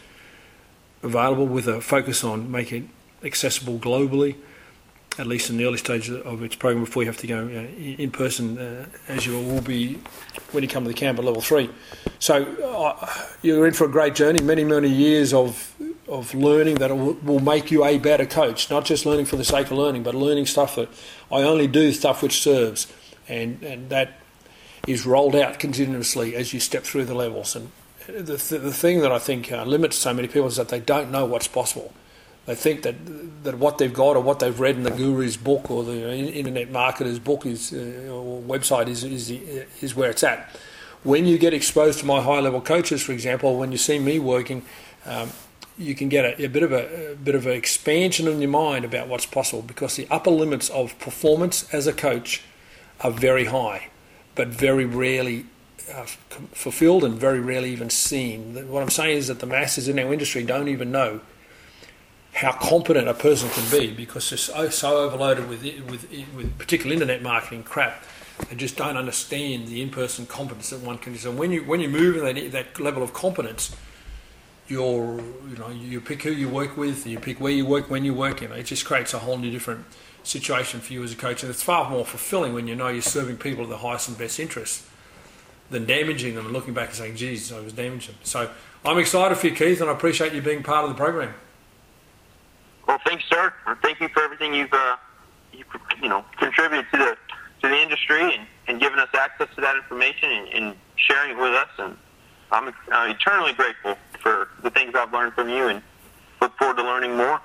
available 1.04 1.46
with 1.46 1.68
a 1.68 1.80
focus 1.80 2.24
on 2.24 2.50
making 2.50 2.84
it 3.22 3.26
accessible 3.26 3.78
globally, 3.78 4.36
at 5.18 5.26
least 5.26 5.50
in 5.50 5.56
the 5.56 5.64
early 5.64 5.78
stages 5.78 6.16
of 6.22 6.42
its 6.42 6.56
program 6.56 6.84
before 6.84 7.02
you 7.02 7.08
have 7.08 7.18
to 7.18 7.26
go 7.26 7.46
uh, 7.46 7.78
in 7.78 8.10
person, 8.10 8.58
uh, 8.58 8.86
as 9.06 9.26
you 9.26 9.38
will 9.38 9.60
be 9.60 9.98
when 10.50 10.62
you 10.62 10.68
come 10.68 10.82
to 10.82 10.88
the 10.88 10.94
camp 10.94 11.18
at 11.18 11.24
level 11.24 11.40
three. 11.40 11.70
So 12.18 12.42
uh, 12.44 13.08
you're 13.42 13.66
in 13.66 13.74
for 13.74 13.84
a 13.84 13.90
great 13.90 14.14
journey, 14.14 14.42
many, 14.42 14.64
many 14.64 14.88
years 14.88 15.32
of 15.32 15.70
of 16.06 16.34
learning 16.34 16.74
that 16.74 16.90
will, 16.90 17.14
will 17.22 17.40
make 17.40 17.70
you 17.70 17.82
a 17.82 17.96
better 17.96 18.26
coach, 18.26 18.68
not 18.68 18.84
just 18.84 19.06
learning 19.06 19.24
for 19.24 19.36
the 19.36 19.44
sake 19.44 19.70
of 19.70 19.78
learning, 19.78 20.02
but 20.02 20.14
learning 20.14 20.44
stuff 20.44 20.76
that 20.76 20.90
I 21.32 21.40
only 21.42 21.66
do 21.66 21.92
stuff 21.92 22.22
which 22.22 22.42
serves, 22.42 22.92
and 23.26 23.62
and 23.62 23.88
that 23.88 24.20
is 24.86 25.06
rolled 25.06 25.34
out 25.34 25.58
continuously 25.58 26.36
as 26.36 26.52
you 26.52 26.60
step 26.60 26.82
through 26.82 27.06
the 27.06 27.14
levels 27.14 27.56
and 27.56 27.70
the, 28.06 28.36
th- 28.36 28.62
the 28.62 28.72
thing 28.72 29.00
that 29.00 29.12
I 29.12 29.18
think 29.18 29.50
uh, 29.50 29.64
limits 29.64 29.96
so 29.96 30.12
many 30.12 30.28
people 30.28 30.48
is 30.48 30.56
that 30.56 30.68
they 30.68 30.80
don't 30.80 31.10
know 31.10 31.24
what's 31.24 31.48
possible. 31.48 31.92
They 32.46 32.54
think 32.54 32.82
that 32.82 32.94
that 33.44 33.58
what 33.58 33.78
they've 33.78 33.92
got 33.92 34.16
or 34.16 34.22
what 34.22 34.38
they've 34.38 34.58
read 34.58 34.76
in 34.76 34.82
the 34.82 34.90
guru's 34.90 35.36
book 35.36 35.70
or 35.70 35.82
the 35.82 36.14
internet 36.14 36.70
marketer's 36.70 37.18
book 37.18 37.46
is 37.46 37.72
uh, 37.72 38.10
or 38.12 38.42
website 38.42 38.88
is, 38.88 39.02
is 39.02 39.30
is 39.80 39.94
where 39.94 40.10
it's 40.10 40.22
at. 40.22 40.54
When 41.02 41.26
you 41.26 41.38
get 41.38 41.54
exposed 41.54 42.00
to 42.00 42.06
my 42.06 42.20
high 42.20 42.40
level 42.40 42.60
coaches, 42.60 43.02
for 43.02 43.12
example, 43.12 43.58
when 43.58 43.72
you 43.72 43.78
see 43.78 43.98
me 43.98 44.18
working, 44.18 44.64
um, 45.06 45.30
you 45.78 45.94
can 45.94 46.08
get 46.08 46.24
a, 46.24 46.44
a, 46.44 46.48
bit 46.48 46.62
of 46.62 46.72
a, 46.72 47.12
a 47.12 47.16
bit 47.16 47.34
of 47.34 47.46
an 47.46 47.52
expansion 47.52 48.28
in 48.28 48.40
your 48.40 48.50
mind 48.50 48.84
about 48.84 49.08
what's 49.08 49.26
possible 49.26 49.62
because 49.62 49.96
the 49.96 50.06
upper 50.10 50.30
limits 50.30 50.68
of 50.70 50.98
performance 50.98 51.72
as 51.74 51.86
a 51.86 51.92
coach 51.92 52.42
are 53.00 53.10
very 53.10 53.46
high, 53.46 53.88
but 54.34 54.48
very 54.48 54.84
rarely 54.84 55.46
uh, 55.92 56.04
fulfilled 56.52 57.04
and 57.04 57.14
very 57.14 57.40
rarely 57.40 57.70
even 57.70 57.90
seen. 57.90 58.54
What 58.68 58.82
I'm 58.82 58.90
saying 58.90 59.18
is 59.18 59.28
that 59.28 59.40
the 59.40 59.46
masses 59.46 59.88
in 59.88 59.98
our 59.98 60.12
industry 60.12 60.44
don't 60.44 60.68
even 60.68 60.90
know 60.90 61.20
how 62.34 62.52
competent 62.52 63.08
a 63.08 63.14
person 63.14 63.48
can 63.50 63.70
be 63.70 63.92
because 63.92 64.28
they're 64.28 64.38
so, 64.38 64.68
so 64.68 64.96
overloaded 64.98 65.48
with, 65.48 65.62
with, 65.88 66.10
with 66.34 66.58
particular 66.58 66.92
internet 66.92 67.22
marketing 67.22 67.62
crap. 67.62 68.02
They 68.50 68.56
just 68.56 68.76
don't 68.76 68.96
understand 68.96 69.68
the 69.68 69.80
in-person 69.80 70.26
competence 70.26 70.70
that 70.70 70.80
one 70.80 70.98
can 70.98 71.12
do. 71.12 71.18
So 71.20 71.30
when 71.30 71.52
you 71.52 71.62
when 71.62 71.80
you 71.80 71.88
move 71.88 72.16
in 72.16 72.34
that, 72.34 72.52
that 72.52 72.80
level 72.80 73.02
of 73.02 73.12
competence, 73.12 73.74
you're 74.66 75.20
you 75.48 75.56
know 75.56 75.68
you 75.68 76.00
pick 76.00 76.22
who 76.22 76.32
you 76.32 76.48
work 76.48 76.76
with, 76.76 77.06
you 77.06 77.20
pick 77.20 77.38
where 77.40 77.52
you 77.52 77.64
work, 77.64 77.88
when 77.88 78.04
you 78.04 78.12
work. 78.12 78.42
You 78.42 78.48
know, 78.48 78.56
it 78.56 78.64
just 78.64 78.84
creates 78.84 79.14
a 79.14 79.20
whole 79.20 79.38
new 79.38 79.52
different 79.52 79.84
situation 80.24 80.80
for 80.80 80.92
you 80.92 81.04
as 81.04 81.12
a 81.12 81.16
coach, 81.16 81.44
and 81.44 81.50
it's 81.50 81.62
far 81.62 81.88
more 81.88 82.04
fulfilling 82.04 82.54
when 82.54 82.66
you 82.66 82.74
know 82.74 82.88
you're 82.88 83.02
serving 83.02 83.36
people 83.36 83.62
of 83.62 83.70
the 83.70 83.78
highest 83.78 84.08
and 84.08 84.18
best 84.18 84.40
interests 84.40 84.84
than 85.74 85.84
damaging 85.84 86.34
them 86.34 86.46
and 86.46 86.54
looking 86.54 86.72
back 86.72 86.88
and 86.88 86.96
saying, 86.96 87.16
geez, 87.16 87.52
I 87.52 87.60
was 87.60 87.72
damaging 87.72 88.14
them. 88.14 88.24
So 88.24 88.50
I'm 88.84 88.98
excited 88.98 89.36
for 89.36 89.48
you, 89.48 89.54
Keith, 89.54 89.80
and 89.80 89.90
I 89.90 89.92
appreciate 89.92 90.32
you 90.32 90.40
being 90.40 90.62
part 90.62 90.84
of 90.84 90.90
the 90.90 90.96
program. 90.96 91.34
Well, 92.86 92.98
thanks, 93.04 93.24
sir. 93.28 93.52
Thank 93.82 94.00
you 94.00 94.08
for 94.08 94.22
everything 94.22 94.54
you've, 94.54 94.72
uh, 94.72 94.96
you, 95.52 95.64
you 96.00 96.08
know, 96.08 96.24
contributed 96.38 96.86
to 96.92 96.98
the 96.98 97.16
to 97.62 97.68
the 97.68 97.80
industry 97.80 98.20
and, 98.20 98.46
and 98.68 98.78
given 98.78 98.98
us 98.98 99.08
access 99.14 99.48
to 99.54 99.60
that 99.62 99.74
information 99.76 100.30
and, 100.30 100.48
and 100.48 100.76
sharing 100.96 101.30
it 101.30 101.40
with 101.40 101.54
us, 101.54 101.68
and 101.78 101.96
I'm 102.52 102.68
uh, 102.68 103.14
eternally 103.14 103.54
grateful 103.54 103.96
for 104.22 104.48
the 104.62 104.70
things 104.70 104.94
I've 104.94 105.12
learned 105.12 105.32
from 105.32 105.48
you, 105.48 105.68
and 105.68 105.82
look 106.42 106.56
forward 106.58 106.76
to 106.76 106.82
learning 106.82 107.16
more. 107.16 107.40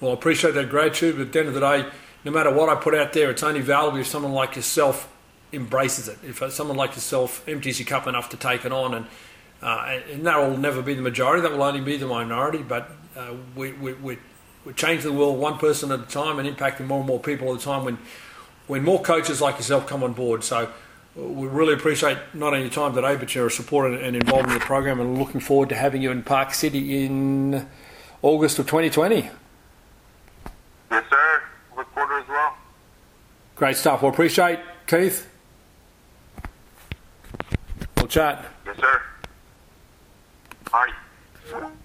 Well, 0.00 0.10
I 0.10 0.14
appreciate 0.14 0.52
that 0.54 0.68
gratitude, 0.68 1.16
but 1.16 1.28
at 1.28 1.32
the 1.32 1.38
end 1.38 1.48
of 1.48 1.54
the 1.54 1.60
day, 1.60 1.88
no 2.24 2.30
matter 2.30 2.52
what 2.52 2.68
I 2.68 2.74
put 2.74 2.94
out 2.94 3.14
there, 3.14 3.30
it's 3.30 3.42
only 3.42 3.62
valuable 3.62 3.98
if 3.98 4.06
someone 4.06 4.32
like 4.32 4.56
yourself 4.56 5.08
embraces 5.52 6.08
it. 6.08 6.18
If 6.22 6.42
someone 6.52 6.76
like 6.76 6.94
yourself 6.94 7.46
empties 7.48 7.78
your 7.78 7.86
cup 7.86 8.06
enough 8.06 8.30
to 8.30 8.36
take 8.36 8.64
it 8.64 8.72
on, 8.72 8.94
and 8.94 9.06
uh, 9.62 10.00
and 10.12 10.26
that 10.26 10.38
will 10.38 10.56
never 10.56 10.82
be 10.82 10.94
the 10.94 11.02
majority. 11.02 11.42
That 11.42 11.52
will 11.52 11.62
only 11.62 11.80
be 11.80 11.96
the 11.96 12.06
minority. 12.06 12.62
But 12.62 12.90
uh, 13.16 13.34
we, 13.56 13.72
we, 13.72 13.92
we, 13.94 14.18
we 14.64 14.72
change 14.72 15.02
the 15.02 15.12
world 15.12 15.38
one 15.38 15.58
person 15.58 15.90
at 15.90 16.00
a 16.00 16.04
time 16.04 16.38
and 16.38 16.48
impacting 16.48 16.86
more 16.86 16.98
and 16.98 17.06
more 17.06 17.18
people 17.18 17.52
at 17.52 17.60
a 17.60 17.64
time 17.64 17.84
when 17.84 17.98
when 18.68 18.84
more 18.84 19.00
coaches 19.00 19.40
like 19.40 19.56
yourself 19.56 19.86
come 19.86 20.02
on 20.02 20.12
board. 20.12 20.44
So 20.44 20.70
we 21.16 21.48
really 21.48 21.72
appreciate 21.72 22.18
not 22.34 22.48
only 22.52 22.60
your 22.62 22.70
time 22.70 22.94
today, 22.94 23.16
but 23.16 23.34
your 23.34 23.50
support 23.50 23.92
and 23.92 24.14
involvement 24.14 24.52
in 24.52 24.58
the 24.58 24.64
program, 24.64 25.00
and 25.00 25.18
looking 25.18 25.40
forward 25.40 25.70
to 25.70 25.74
having 25.74 26.02
you 26.02 26.10
in 26.10 26.22
Park 26.22 26.54
City 26.54 27.04
in 27.04 27.66
August 28.22 28.58
of 28.58 28.66
2020. 28.66 29.30
Yes, 30.90 31.04
sir. 31.10 31.42
Look 31.76 31.92
forward 31.94 32.14
to 32.14 32.22
as 32.22 32.28
well. 32.28 32.56
Great 33.56 33.76
stuff. 33.76 34.02
Well, 34.02 34.12
appreciate 34.12 34.60
Keith. 34.86 35.26
Yes, 38.64 38.76
sir. 38.78 39.02
All 40.72 40.80
right. 41.60 41.72